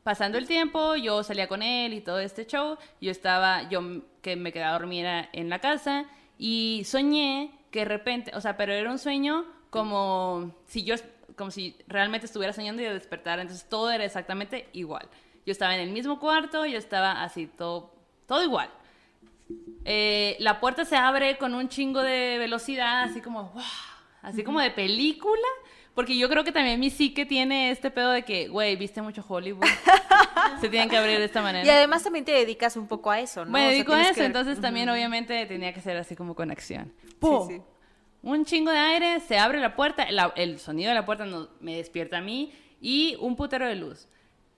pasando 0.03 0.37
el 0.37 0.47
tiempo, 0.47 0.95
yo 0.95 1.23
salía 1.23 1.47
con 1.47 1.61
él 1.61 1.93
y 1.93 2.01
todo 2.01 2.19
este 2.19 2.45
show. 2.45 2.77
Yo 3.01 3.11
estaba, 3.11 3.69
yo 3.69 3.81
que 4.21 4.35
me 4.35 4.51
quedaba 4.51 4.77
dormida 4.77 5.29
en 5.33 5.49
la 5.49 5.59
casa 5.59 6.05
y 6.37 6.83
soñé 6.85 7.51
que 7.71 7.79
de 7.79 7.85
repente, 7.85 8.31
o 8.35 8.41
sea, 8.41 8.57
pero 8.57 8.73
era 8.73 8.91
un 8.91 8.99
sueño 8.99 9.45
como 9.69 10.55
si 10.65 10.83
yo 10.83 10.95
como 11.35 11.51
si 11.51 11.75
realmente 11.87 12.25
estuviera 12.25 12.53
soñando 12.53 12.81
y 12.81 12.85
de 12.85 12.93
despertar. 12.93 13.39
Entonces 13.39 13.67
todo 13.67 13.91
era 13.91 14.05
exactamente 14.05 14.67
igual. 14.73 15.07
Yo 15.45 15.51
estaba 15.51 15.75
en 15.75 15.81
el 15.81 15.91
mismo 15.91 16.19
cuarto, 16.19 16.65
yo 16.65 16.77
estaba 16.77 17.23
así, 17.23 17.47
todo, 17.47 17.93
todo 18.27 18.43
igual. 18.43 18.69
Eh, 19.85 20.37
la 20.39 20.59
puerta 20.59 20.85
se 20.85 20.95
abre 20.95 21.37
con 21.37 21.53
un 21.53 21.67
chingo 21.67 22.01
de 22.01 22.37
velocidad, 22.37 23.03
así 23.03 23.19
como, 23.19 23.49
wow, 23.49 23.63
así 24.21 24.43
como 24.43 24.59
de 24.61 24.71
película. 24.71 25.47
Porque 25.93 26.17
yo 26.17 26.27
creo 26.27 26.43
que 26.43 26.51
también 26.51 26.79
mi 26.79 26.89
psique 26.89 27.23
tiene 27.25 27.69
este 27.69 27.91
pedo 27.91 28.09
de 28.09 28.23
que, 28.23 28.47
güey, 28.47 28.75
viste 28.75 29.01
mucho 29.01 29.23
Hollywood. 29.27 29.63
se 30.61 30.69
tienen 30.69 30.89
que 30.89 30.97
abrir 30.97 31.19
de 31.19 31.25
esta 31.25 31.41
manera. 31.41 31.65
Y 31.65 31.69
además 31.69 32.03
también 32.03 32.25
te 32.25 32.31
dedicas 32.31 32.75
un 32.77 32.87
poco 32.87 33.11
a 33.11 33.19
eso, 33.19 33.45
¿no? 33.45 33.51
Me 33.51 33.69
dedico 33.69 33.93
a 33.93 34.09
eso, 34.09 34.23
entonces 34.23 34.59
también 34.59 34.89
obviamente 34.89 35.45
tenía 35.45 35.71
que 35.71 35.81
ser 35.81 35.97
así 35.97 36.15
como 36.15 36.33
con 36.33 36.49
acción. 36.49 36.91
¡Pum! 37.19 37.47
Sí, 37.47 37.57
sí 37.57 37.72
un 38.23 38.45
chingo 38.45 38.71
de 38.71 38.77
aire, 38.77 39.19
se 39.19 39.37
abre 39.37 39.59
la 39.59 39.75
puerta, 39.75 40.07
el 40.35 40.59
sonido 40.59 40.89
de 40.89 40.95
la 40.95 41.05
puerta 41.05 41.25
me 41.59 41.75
despierta 41.75 42.17
a 42.17 42.21
mí 42.21 42.53
y 42.81 43.17
un 43.19 43.35
putero 43.35 43.67
de 43.67 43.75
luz. 43.75 44.07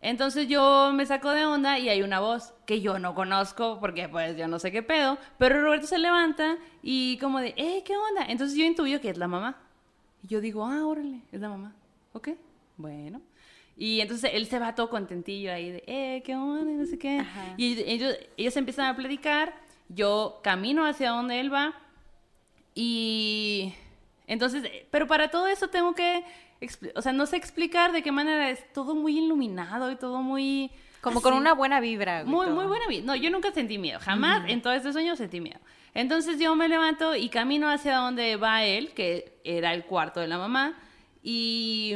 Entonces 0.02 0.48
yo 0.48 0.92
me 0.94 1.06
saco 1.08 1.32
de 1.32 1.46
onda 1.46 1.80
y 1.80 1.90
hay 1.90 2.04
una 2.04 2.20
voz 2.20 2.54
que 2.68 2.80
yo 2.80 3.00
no 3.00 3.16
conozco 3.16 3.80
porque 3.80 4.08
pues 4.08 4.38
yo 4.38 4.48
no 4.48 4.60
sé 4.60 4.72
qué 4.72 4.84
pedo, 4.84 5.18
pero 5.40 5.62
Roberto 5.62 5.88
se 5.88 5.98
levanta 5.98 6.58
y 6.84 7.18
como 7.18 7.40
de, 7.40 7.56
eh, 7.58 7.82
¿qué 7.84 7.98
onda? 7.98 8.26
Entonces 8.28 8.56
yo 8.56 8.64
intuyo 8.64 9.02
que 9.02 9.10
es 9.10 9.18
la 9.18 9.28
mamá. 9.28 9.58
Y 10.22 10.28
yo 10.28 10.42
digo, 10.42 10.64
ah, 10.64 10.86
órale, 10.86 11.22
es 11.32 11.42
la 11.42 11.50
mamá. 11.50 11.74
Ok, 12.14 12.30
bueno. 12.78 13.20
Y 13.78 14.00
entonces 14.00 14.30
él 14.34 14.46
se 14.46 14.60
va 14.60 14.76
todo 14.76 14.92
contentillo 14.92 15.52
ahí 15.52 15.72
de, 15.72 15.84
eh, 15.88 16.22
¿qué 16.24 16.36
onda? 16.36 16.72
no 16.72 16.86
sé 16.86 17.00
qué. 17.00 17.26
Y 17.58 17.82
ellos, 17.82 18.16
ellos 18.38 18.56
empiezan 18.58 18.86
a 18.86 18.96
platicar, 18.96 19.56
yo 19.90 20.40
camino 20.44 20.86
hacia 20.86 21.10
donde 21.10 21.40
él 21.40 21.52
va 21.52 21.74
y 22.76 23.74
entonces, 24.28 24.70
pero 24.92 25.08
para 25.08 25.30
todo 25.30 25.48
eso 25.48 25.70
tengo 25.70 25.96
que, 25.96 26.24
o 26.96 27.02
sea, 27.02 27.14
no 27.14 27.26
sé 27.26 27.38
explicar 27.38 27.92
de 27.92 28.04
qué 28.04 28.12
manera 28.12 28.50
es 28.50 28.72
todo 28.74 28.96
muy 28.96 29.18
iluminado 29.20 29.92
y 29.92 29.96
todo 29.96 30.22
muy... 30.22 30.72
Como 31.02 31.22
con 31.22 31.34
una 31.36 31.54
buena 31.54 31.80
vibra. 31.80 32.24
Muy, 32.26 32.48
muy 32.48 32.66
buena 32.66 32.88
vibra. 32.88 33.06
No, 33.06 33.16
yo 33.16 33.30
nunca 33.30 33.52
sentí 33.52 33.78
miedo. 33.78 34.00
Jamás 34.00 34.50
en 34.50 34.64
todo 34.64 34.74
este 34.74 34.92
sueño 34.92 35.16
sentí 35.16 35.40
miedo. 35.40 35.60
Entonces 35.94 36.40
yo 36.40 36.56
me 36.56 36.68
levanto 36.68 37.16
y 37.16 37.30
camino 37.30 37.70
hacia 37.70 37.98
donde 37.98 38.36
va 38.38 38.64
él, 38.64 38.92
que 38.94 39.40
era 39.44 39.74
el 39.74 39.86
cuarto 39.86 40.20
de 40.20 40.28
la 40.28 40.40
mamá. 40.40 40.76
Y, 41.22 41.94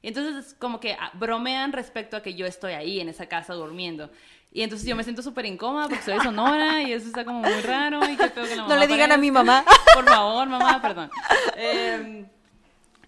y 0.00 0.08
entonces 0.08 0.56
como 0.58 0.80
que 0.80 0.96
bromean 1.14 1.72
respecto 1.72 2.16
a 2.16 2.22
que 2.22 2.34
yo 2.34 2.46
estoy 2.46 2.72
ahí 2.72 2.98
en 2.98 3.10
esa 3.10 3.26
casa 3.26 3.52
durmiendo. 3.52 4.10
Y 4.52 4.62
entonces 4.62 4.86
yo 4.86 4.96
me 4.96 5.04
siento 5.04 5.22
súper 5.22 5.46
incómoda 5.46 5.88
porque 5.88 6.02
soy 6.02 6.18
sonora 6.20 6.82
y 6.82 6.92
eso 6.92 7.06
está 7.06 7.24
como 7.24 7.40
muy 7.40 7.60
raro. 7.62 8.00
Y 8.08 8.16
qué 8.16 8.32
que 8.32 8.56
la 8.56 8.62
mamá 8.62 8.74
no 8.74 8.80
le 8.80 8.86
digan 8.88 9.12
a 9.12 9.16
mi 9.16 9.30
mamá. 9.30 9.64
Por 9.94 10.04
favor, 10.04 10.48
mamá, 10.48 10.82
perdón. 10.82 11.10
Em, 11.56 12.26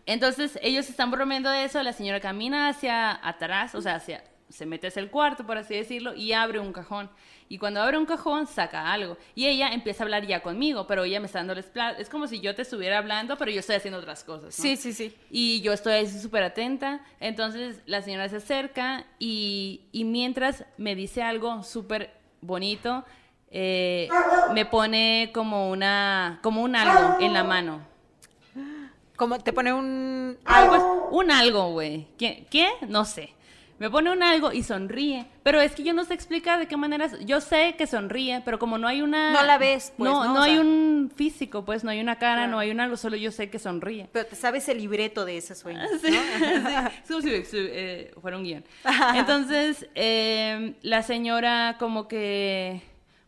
entonces 0.07 0.59
ellos 0.63 0.89
están 0.89 1.11
bromeando 1.11 1.51
de 1.51 1.65
eso. 1.65 1.83
La 1.83 1.93
señora 1.93 2.21
camina 2.21 2.69
hacia 2.69 3.19
atrás, 3.27 3.75
o 3.75 3.83
sea, 3.83 3.97
hacia, 3.97 4.23
se 4.49 4.67
mete 4.67 4.87
hacia 4.87 5.01
el 5.01 5.11
cuarto, 5.11 5.45
por 5.45 5.59
así 5.59 5.75
decirlo, 5.75 6.15
y 6.15 6.33
abre 6.33 6.61
un 6.61 6.73
cajón. 6.73 7.11
Y 7.53 7.59
cuando 7.59 7.83
abre 7.83 7.99
un 7.99 8.07
cajón, 8.07 8.47
saca 8.47 8.91
algo. 8.91 9.19
Y 9.35 9.47
ella 9.47 9.75
empieza 9.75 10.03
a 10.03 10.05
hablar 10.07 10.27
ya 10.27 10.43
conmigo, 10.43 10.87
pero 10.87 11.05
ella 11.05 11.21
me 11.21 11.27
está 11.27 11.41
dando 11.41 11.53
el 11.53 11.63
Es 11.99 12.09
como 12.09 12.27
si 12.27 12.41
yo 12.41 12.55
te 12.55 12.63
estuviera 12.63 12.97
hablando, 12.97 13.37
pero 13.37 13.51
yo 13.51 13.61
estoy 13.61 13.77
haciendo 13.77 13.99
otras 13.99 14.25
cosas. 14.25 14.55
Sí, 14.55 14.75
sí, 14.75 14.95
sí. 14.95 15.15
Y 15.31 15.61
yo 15.61 15.75
estoy 15.75 15.93
ahí 15.93 16.09
súper 16.09 16.45
atenta. 16.45 17.05
Entonces 17.21 17.83
la 17.85 18.01
señora 18.01 18.27
se 18.31 18.37
acerca 18.37 19.05
y, 19.19 19.83
mientras 19.93 20.65
me 20.79 20.95
dice 20.95 21.23
algo 21.23 21.63
súper 21.63 22.15
bonito, 22.41 23.05
eh, 23.51 24.09
me 24.55 24.65
pone 24.65 25.31
como 25.35 25.71
una 25.71 26.41
como 26.43 26.63
un 26.63 26.75
algo 26.75 27.21
en 27.21 27.35
la 27.35 27.45
mano. 27.45 27.83
Como 29.15 29.39
te 29.41 29.53
pone 29.53 29.75
un 29.75 30.39
algo, 30.47 31.11
un 31.11 31.31
algo, 31.31 31.73
güey. 31.73 32.07
¿Qué? 32.17 32.47
¿Qué? 32.51 32.71
No 32.89 33.05
sé 33.05 33.35
me 33.83 33.91
pone 33.91 34.13
un 34.13 34.23
algo 34.23 34.53
y 34.53 34.63
sonríe. 34.63 35.27
Pero 35.43 35.61
es 35.61 35.75
que 35.75 35.83
yo 35.83 35.93
no 35.93 36.05
sé 36.05 36.15
explicar 36.15 36.61
de 36.61 36.69
qué 36.69 36.77
manera. 36.77 37.11
Yo 37.25 37.41
sé 37.41 37.75
que 37.77 37.89
sonríe, 37.89 38.41
pero 38.45 38.61
como 38.61 38.79
no 38.79 38.87
hay 38.87 39.03
una. 39.03 39.33
No 39.33 39.43
la 39.43 39.59
ves, 39.59 39.93
pues. 39.97 40.09
No, 40.09 40.33
no, 40.33 40.41
hay 40.41 40.57
un 40.57 41.11
físico, 41.13 41.65
pues, 41.65 41.83
no 41.83 41.91
hay 41.91 42.01
una 42.01 42.17
cara, 42.17 42.47
no 42.47 42.61
hay 42.61 42.71
un 42.71 42.79
algo, 42.79 42.97
solo 42.97 43.17
yo 43.17 43.33
sé 43.33 43.51
que 43.51 43.59
sonríe. 43.59 44.09
Pero 44.13 44.27
te 44.27 44.37
sabes 44.37 44.69
el 44.69 44.79
libreto 44.79 45.25
de 45.25 45.39
ese 45.39 45.57
sueño. 45.57 45.81
Sí, 46.01 46.13
¿no? 46.13 47.21
sí, 47.21 47.45
sí, 47.45 47.57
eh, 47.59 48.15
fuera 48.21 48.37
un 48.37 48.45
guion. 48.45 48.65
Entonces, 49.17 49.89
em, 49.97 50.75
la 50.83 51.03
señora, 51.03 51.75
como 51.81 52.07
que. 52.07 52.83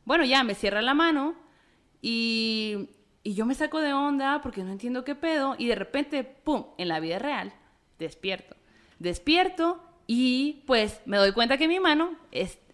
Bueno, 0.05 0.24
ya 0.24 0.44
me 0.44 0.55
cierra 0.55 0.82
la 0.82 0.94
mano 0.94 1.34
y, 2.00 2.90
y 3.24 3.34
yo 3.34 3.44
me 3.44 3.57
saco 3.57 3.80
de 3.80 3.92
onda 3.92 4.40
porque 4.40 4.62
no 4.62 4.70
entiendo 4.70 5.02
qué 5.02 5.16
pedo. 5.16 5.57
Y 5.59 5.66
de 5.66 5.74
repente, 5.74 6.22
pum, 6.22 6.66
en 6.78 6.86
la 6.86 7.00
vida 7.00 7.18
real, 7.18 7.52
despierto. 7.98 8.55
Despierto 9.00 9.82
y 10.07 10.62
pues 10.66 11.00
me 11.07 11.16
doy 11.16 11.32
cuenta 11.32 11.57
que 11.57 11.68
mi 11.68 11.80
mano 11.80 12.16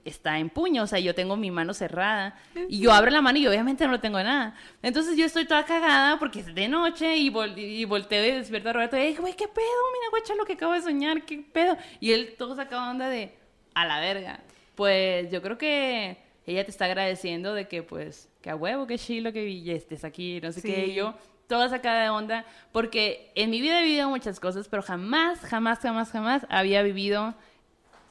está 0.04 0.38
en 0.38 0.50
puño, 0.50 0.82
o 0.82 0.86
sea, 0.86 0.98
yo 0.98 1.14
tengo 1.14 1.36
mi 1.36 1.50
mano 1.50 1.74
cerrada 1.74 2.38
y 2.68 2.80
yo 2.80 2.92
abro 2.92 3.10
la 3.10 3.20
mano 3.20 3.38
y 3.38 3.46
obviamente 3.46 3.86
no 3.86 4.00
tengo 4.00 4.22
nada. 4.22 4.56
Entonces 4.82 5.16
yo 5.16 5.24
estoy 5.24 5.46
toda 5.46 5.64
cagada 5.64 6.18
porque 6.18 6.40
es 6.40 6.54
de 6.54 6.68
noche 6.68 7.16
y, 7.16 7.32
y 7.56 7.84
volteo 7.84 8.24
y 8.24 8.30
despierto 8.32 8.70
a 8.70 8.72
Roberto 8.72 8.96
y 8.96 9.08
dije, 9.08 9.20
güey, 9.20 9.34
¿qué 9.34 9.46
pedo? 9.46 9.64
Mira, 9.92 10.10
guacha, 10.10 10.34
lo 10.34 10.44
que 10.44 10.54
acabo 10.54 10.72
de 10.72 10.82
soñar, 10.82 11.24
¿qué 11.24 11.44
pedo? 11.52 11.76
Y 12.00 12.12
él 12.12 12.34
todo 12.38 12.56
sacaba 12.56 12.90
onda 12.90 13.08
de, 13.08 13.34
a 13.74 13.86
la 13.86 14.00
verga. 14.00 14.40
Pues 14.74 15.30
yo 15.30 15.42
creo 15.42 15.58
que 15.58 16.16
ella 16.46 16.64
te 16.64 16.70
está 16.70 16.86
agradeciendo 16.86 17.54
de 17.54 17.68
que 17.68 17.82
pues, 17.82 18.28
que 18.40 18.50
a 18.50 18.56
huevo, 18.56 18.86
que 18.86 18.98
chilo 18.98 19.32
que 19.32 19.74
estés 19.74 20.04
aquí, 20.04 20.40
no 20.40 20.52
sé 20.52 20.62
qué, 20.62 20.86
y 20.86 20.94
yo 20.94 21.14
toda 21.50 21.68
sacada 21.68 22.04
de 22.04 22.08
onda, 22.10 22.46
porque 22.70 23.32
en 23.34 23.50
mi 23.50 23.60
vida 23.60 23.80
he 23.80 23.84
vivido 23.84 24.08
muchas 24.08 24.38
cosas, 24.38 24.68
pero 24.68 24.82
jamás, 24.82 25.40
jamás, 25.40 25.80
jamás, 25.80 26.10
jamás 26.10 26.46
había 26.48 26.80
vivido 26.82 27.34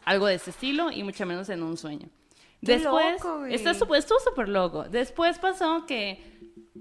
algo 0.04 0.28
de 0.28 0.36
ese 0.36 0.50
estilo 0.52 0.92
y 0.92 1.04
mucho 1.04 1.26
menos 1.26 1.48
en 1.50 1.64
un 1.64 1.78
sueño. 1.78 2.10
Después, 2.60 3.24
loco, 3.24 3.46
está 3.46 3.72
estuvo 3.72 4.20
súper 4.20 4.50
loco. 4.50 4.84
Después 4.84 5.40
pasó 5.40 5.86
que 5.86 6.22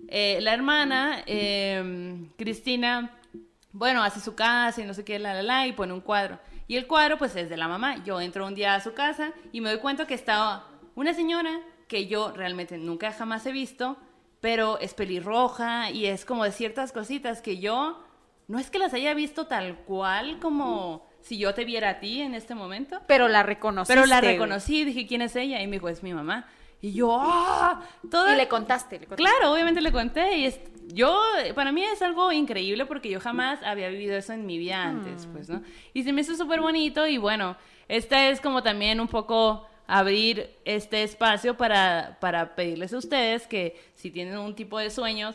eh, 0.09 0.41
la 0.43 0.53
hermana, 0.53 1.23
em, 1.27 2.29
Cristina, 2.37 3.17
bueno, 3.71 4.03
hace 4.03 4.19
su 4.19 4.35
casa 4.35 4.83
y 4.83 4.85
no 4.85 4.95
sé 4.95 5.05
qué, 5.05 5.21
la, 5.21 5.35
la, 5.35 5.43
la, 5.45 5.67
y 5.69 5.73
pone 5.73 5.93
un 5.93 6.01
cuadro. 6.01 6.41
Y 6.67 6.77
el 6.77 6.89
cuadro, 6.89 7.19
pues, 7.19 7.37
es 7.37 7.49
de 7.49 7.57
la 7.57 7.69
mamá. 7.69 8.03
Yo 8.05 8.21
entro 8.21 8.45
un 8.45 8.57
día 8.57 8.75
a 8.75 8.81
su 8.81 8.95
casa 8.95 9.33
y 9.53 9.61
me 9.61 9.71
doy 9.71 9.79
cuenta 9.79 10.09
que 10.09 10.15
estaba 10.15 10.67
una 10.97 11.15
señora 11.15 11.61
que 11.87 12.09
yo 12.09 12.33
realmente 12.33 12.77
nunca 12.79 13.13
jamás 13.13 13.47
he 13.47 13.53
visto, 13.53 13.97
pero 14.41 14.79
es 14.79 14.95
pelirroja 14.95 15.91
y 15.91 16.07
es 16.07 16.25
como 16.25 16.45
de 16.45 16.53
ciertas 16.53 16.93
cositas 16.93 17.43
que 17.43 17.59
yo 17.59 18.03
no 18.49 18.59
es 18.59 18.71
que 18.71 18.79
las 18.79 18.95
haya 18.95 19.13
visto 19.15 19.47
tal 19.47 19.77
cual 19.81 20.39
como 20.41 21.07
si 21.21 21.39
yo 21.39 21.53
te 21.55 21.65
viera 21.65 21.91
a 21.91 22.01
ti 22.01 22.23
en 22.23 22.35
este 22.35 22.55
momento. 22.55 23.01
Pero 23.07 23.29
la 23.29 23.43
reconocí. 23.43 23.93
Pero 23.93 24.07
la 24.07 24.23
reconocí, 24.23 24.85
dije, 24.85 25.07
¿quién 25.07 25.21
es 25.21 25.37
ella? 25.37 25.61
Y 25.61 25.67
me 25.67 25.77
dijo, 25.77 25.89
es 25.91 26.03
mi 26.03 26.15
mamá. 26.15 26.47
Y 26.81 26.93
yo, 26.93 27.19
¡ah! 27.21 27.83
Y 28.03 28.37
le 28.37 28.49
contaste, 28.49 29.01
Claro, 29.01 29.53
obviamente 29.53 29.81
le 29.81 29.93
conté. 29.93 30.39
Y 30.39 30.47
es... 30.47 30.61
yo, 30.87 31.21
para 31.55 31.73
mí 31.73 31.83
es 31.85 32.01
algo 32.01 32.33
increíble 32.33 32.87
porque 32.87 33.11
yo 33.11 33.21
jamás 33.21 33.63
había 33.63 33.89
vivido 33.89 34.17
eso 34.17 34.33
en 34.33 34.47
mi 34.47 34.57
vida 34.57 34.83
antes, 34.83 35.27
mm. 35.27 35.33
pues, 35.33 35.49
¿no? 35.51 35.63
Y 35.93 36.05
se 36.05 36.13
me 36.13 36.23
hizo 36.23 36.35
súper 36.35 36.61
bonito 36.61 37.07
y 37.07 37.19
bueno, 37.19 37.57
esta 37.89 38.29
es 38.29 38.41
como 38.41 38.63
también 38.63 39.01
un 39.01 39.09
poco 39.09 39.67
abrir 39.89 40.51
este 40.67 41.03
espacio 41.03 41.57
para, 41.57 42.19
para 42.21 42.55
pedirles 42.55 42.93
a 42.93 42.99
ustedes 42.99 43.47
que 43.47 43.75
si 43.95 44.11
tienen 44.11 44.39
un 44.39 44.55
tipo 44.55 44.79
de 44.79 44.91
sueños 44.91 45.35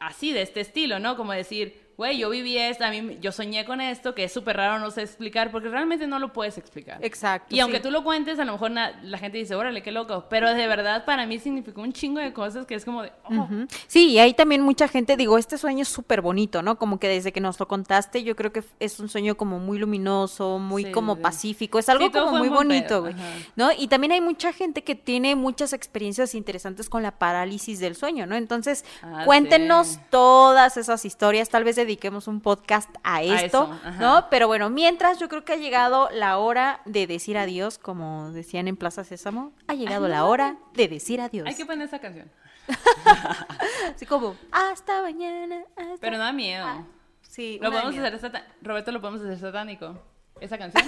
así, 0.00 0.32
de 0.32 0.42
este 0.42 0.60
estilo, 0.60 0.98
¿no? 0.98 1.16
Como 1.16 1.32
decir, 1.32 1.80
güey, 2.02 2.18
yo 2.18 2.30
viví 2.30 2.58
esto, 2.58 2.84
a 2.84 2.90
mí, 2.90 3.16
yo 3.20 3.30
soñé 3.30 3.64
con 3.64 3.80
esto, 3.80 4.12
que 4.12 4.24
es 4.24 4.32
súper 4.32 4.56
raro, 4.56 4.80
no 4.80 4.90
sé 4.90 5.02
explicar, 5.02 5.52
porque 5.52 5.68
realmente 5.68 6.08
no 6.08 6.18
lo 6.18 6.32
puedes 6.32 6.58
explicar. 6.58 6.98
Exacto. 7.00 7.54
Y 7.54 7.60
aunque 7.60 7.78
tú 7.78 7.92
lo 7.92 8.02
cuentes, 8.02 8.40
a 8.40 8.44
lo 8.44 8.50
mejor 8.50 8.72
la 8.72 9.18
gente 9.18 9.38
dice, 9.38 9.54
órale, 9.54 9.84
qué 9.84 9.92
loco, 9.92 10.26
pero 10.28 10.52
de 10.52 10.66
verdad 10.66 11.04
para 11.04 11.26
mí 11.26 11.38
significó 11.38 11.80
un 11.80 11.92
chingo 11.92 12.18
de 12.18 12.32
cosas 12.32 12.66
que 12.66 12.74
es 12.74 12.84
como 12.84 13.04
de... 13.04 13.12
Oh". 13.30 13.46
Sí, 13.86 14.10
y 14.10 14.18
hay 14.18 14.34
también 14.34 14.62
mucha 14.62 14.88
gente, 14.88 15.16
digo, 15.16 15.38
este 15.38 15.58
sueño 15.58 15.82
es 15.82 15.88
súper 15.88 16.22
bonito, 16.22 16.60
¿no? 16.60 16.76
Como 16.76 16.98
que 16.98 17.06
desde 17.06 17.30
que 17.30 17.40
nos 17.40 17.60
lo 17.60 17.68
contaste, 17.68 18.24
yo 18.24 18.34
creo 18.34 18.52
que 18.52 18.64
es 18.80 18.98
un 18.98 19.08
sueño 19.08 19.36
como 19.36 19.60
muy 19.60 19.78
luminoso, 19.78 20.58
muy 20.58 20.90
como 20.90 21.20
pacífico, 21.20 21.78
es 21.78 21.88
algo 21.88 22.10
como 22.10 22.32
muy 22.32 22.48
bonito, 22.48 23.02
güey, 23.02 23.14
¿no? 23.54 23.70
Y 23.78 23.86
también 23.86 24.10
hay 24.10 24.20
mucha 24.20 24.52
gente 24.52 24.82
que 24.82 24.96
tiene 24.96 25.36
muchas 25.36 25.72
experiencias 25.72 26.34
interesantes 26.34 26.88
con 26.88 27.04
la 27.04 27.12
parálisis 27.12 27.78
del 27.78 27.94
sueño, 27.94 28.26
¿no? 28.26 28.34
Entonces, 28.34 28.84
ah, 29.02 29.22
cuéntenos 29.24 30.00
todas 30.10 30.76
esas 30.76 31.04
historias, 31.04 31.48
tal 31.48 31.62
vez 31.62 31.76
de 31.76 31.91
dediquemos 31.92 32.26
un 32.26 32.40
podcast 32.40 32.88
a 33.02 33.22
esto, 33.22 33.78
¿no? 34.00 34.26
Pero 34.30 34.46
bueno, 34.46 34.70
mientras 34.70 35.18
yo 35.18 35.28
creo 35.28 35.44
que 35.44 35.52
ha 35.52 35.56
llegado 35.56 36.08
la 36.10 36.38
hora 36.38 36.80
de 36.86 37.06
decir 37.06 37.36
adiós, 37.36 37.78
como 37.78 38.32
decían 38.32 38.66
en 38.66 38.76
Plaza 38.76 39.04
Sésamo, 39.04 39.52
ha 39.68 39.74
llegado 39.74 40.08
la 40.08 40.24
hora 40.24 40.56
de 40.72 40.88
decir 40.88 41.20
adiós. 41.20 41.46
Hay 41.46 41.54
que 41.54 41.66
poner 41.66 41.86
esa 41.86 41.98
canción. 41.98 42.30
Así 43.94 44.06
como, 44.06 44.36
hasta 44.50 45.02
mañana. 45.02 45.64
Pero 46.00 46.16
no 46.16 46.24
da 46.24 46.32
miedo. 46.32 46.64
Ah, 46.66 46.84
sí. 47.20 47.58
Lo 47.60 47.70
podemos 47.70 47.94
hacer, 47.96 48.44
Roberto, 48.62 48.90
lo 48.90 49.00
podemos 49.00 49.20
hacer 49.20 49.38
satánico 49.38 50.00
esa 50.42 50.58
canción. 50.58 50.84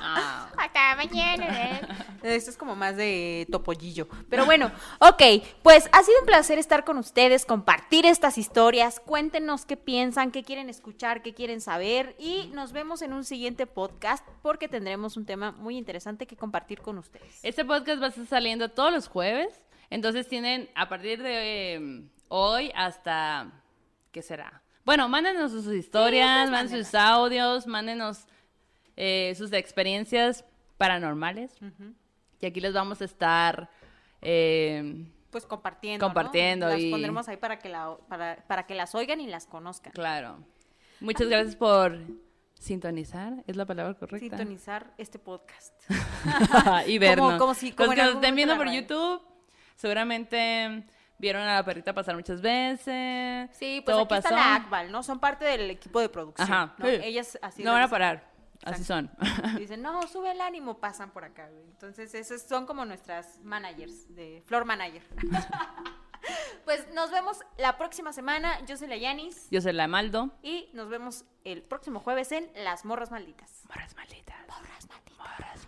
Ah. 0.00 0.50
Hasta 0.56 0.96
mañana. 0.96 1.80
Esto 2.22 2.50
es 2.50 2.56
como 2.56 2.74
más 2.74 2.96
de 2.96 3.46
topollillo. 3.50 4.08
Pero 4.28 4.44
bueno, 4.44 4.72
ok, 5.00 5.22
pues 5.62 5.88
ha 5.92 6.02
sido 6.02 6.20
un 6.20 6.26
placer 6.26 6.58
estar 6.58 6.84
con 6.84 6.98
ustedes, 6.98 7.44
compartir 7.44 8.06
estas 8.06 8.38
historias. 8.38 9.00
Cuéntenos 9.00 9.64
qué 9.64 9.76
piensan, 9.76 10.30
qué 10.30 10.42
quieren 10.42 10.68
escuchar, 10.68 11.22
qué 11.22 11.34
quieren 11.34 11.60
saber. 11.60 12.16
Y 12.18 12.50
nos 12.54 12.72
vemos 12.72 13.02
en 13.02 13.12
un 13.12 13.24
siguiente 13.24 13.66
podcast 13.66 14.26
porque 14.42 14.68
tendremos 14.68 15.16
un 15.16 15.26
tema 15.26 15.52
muy 15.52 15.76
interesante 15.76 16.26
que 16.26 16.36
compartir 16.36 16.80
con 16.80 16.98
ustedes. 16.98 17.38
Este 17.42 17.64
podcast 17.64 18.00
va 18.00 18.06
a 18.06 18.10
estar 18.10 18.26
saliendo 18.26 18.70
todos 18.70 18.92
los 18.92 19.08
jueves. 19.08 19.48
Entonces 19.90 20.28
tienen 20.28 20.68
a 20.74 20.88
partir 20.88 21.22
de 21.22 21.74
em, 21.74 22.08
hoy 22.28 22.72
hasta. 22.74 23.52
¿Qué 24.12 24.22
será? 24.22 24.62
Bueno, 24.84 25.06
mándenos 25.08 25.52
sus 25.52 25.66
historias, 25.66 26.50
mándenos 26.50 26.86
sus 26.86 26.94
audios, 26.94 27.66
mándenos 27.66 28.26
eh, 29.00 29.32
sus 29.36 29.52
experiencias 29.52 30.44
paranormales. 30.76 31.52
Y 32.40 32.46
aquí 32.46 32.60
les 32.60 32.74
vamos 32.74 33.00
a 33.00 33.04
estar... 33.04 33.70
Eh, 34.20 35.06
pues 35.30 35.46
compartiendo. 35.46 36.04
Compartiendo. 36.04 36.68
Las 36.68 36.82
pondremos 36.90 37.28
ahí 37.28 37.36
para 37.36 37.60
que, 37.60 37.68
la, 37.68 37.96
para, 38.08 38.66
que 38.66 38.74
las 38.74 38.96
oigan 38.96 39.20
y 39.20 39.28
las 39.28 39.46
conozcan. 39.46 39.92
Claro. 39.92 40.38
Muchas 40.98 41.28
gracias 41.28 41.54
por 41.54 41.96
sintonizar, 42.54 43.44
es 43.46 43.54
la 43.54 43.66
palabra 43.66 43.94
correcta. 43.94 44.36
Sintonizar 44.36 44.92
este 44.98 45.20
podcast. 45.20 45.74
y 46.88 46.98
vernos. 46.98 47.38
Como, 47.38 47.54
si, 47.54 47.70
como 47.70 47.88
Los 47.88 47.94
que 47.94 48.02
nos 48.02 48.14
estén 48.16 48.34
viendo 48.34 48.56
por 48.56 48.68
YouTube, 48.68 49.22
seguramente 49.76 50.82
vieron 51.18 51.42
a 51.42 51.54
la 51.54 51.64
perrita 51.64 51.94
pasar 51.94 52.16
muchas 52.16 52.40
veces. 52.40 53.48
Sí, 53.52 53.80
pues 53.84 53.96
aquí 53.96 54.14
está 54.14 54.32
la 54.32 54.54
Akbal, 54.56 54.90
¿no? 54.90 55.04
Son 55.04 55.20
parte 55.20 55.44
del 55.44 55.70
equipo 55.70 56.00
de 56.00 56.08
producción. 56.08 56.50
Ajá. 56.50 56.74
Ellas 56.82 57.38
así. 57.42 57.62
No 57.62 57.72
van 57.74 57.82
a 57.82 57.88
parar. 57.88 58.37
Así 58.64 58.84
son. 58.84 59.10
Dicen, 59.58 59.82
no, 59.82 60.06
sube 60.08 60.32
el 60.32 60.40
ánimo, 60.40 60.78
pasan 60.78 61.10
por 61.10 61.24
acá. 61.24 61.48
Entonces, 61.50 62.14
esas 62.14 62.42
son 62.42 62.66
como 62.66 62.84
nuestras 62.84 63.40
managers, 63.42 64.14
de 64.14 64.42
floor 64.46 64.64
manager. 64.64 65.02
pues 66.64 66.86
nos 66.92 67.10
vemos 67.10 67.38
la 67.56 67.78
próxima 67.78 68.12
semana. 68.12 68.64
Yo 68.66 68.76
soy 68.76 68.88
la 68.88 68.96
Yanis. 68.96 69.48
Yo 69.50 69.60
soy 69.60 69.72
la 69.72 69.88
Maldo. 69.88 70.30
Y 70.42 70.70
nos 70.72 70.88
vemos 70.88 71.24
el 71.44 71.62
próximo 71.62 72.00
jueves 72.00 72.32
en 72.32 72.50
Las 72.56 72.84
Morras 72.84 73.10
Malditas. 73.10 73.64
Morras 73.68 73.94
Malditas. 73.94 74.36
Morras 74.48 74.88
Malditas. 74.88 75.18
Morras 75.18 75.38
Malditas. 75.38 75.67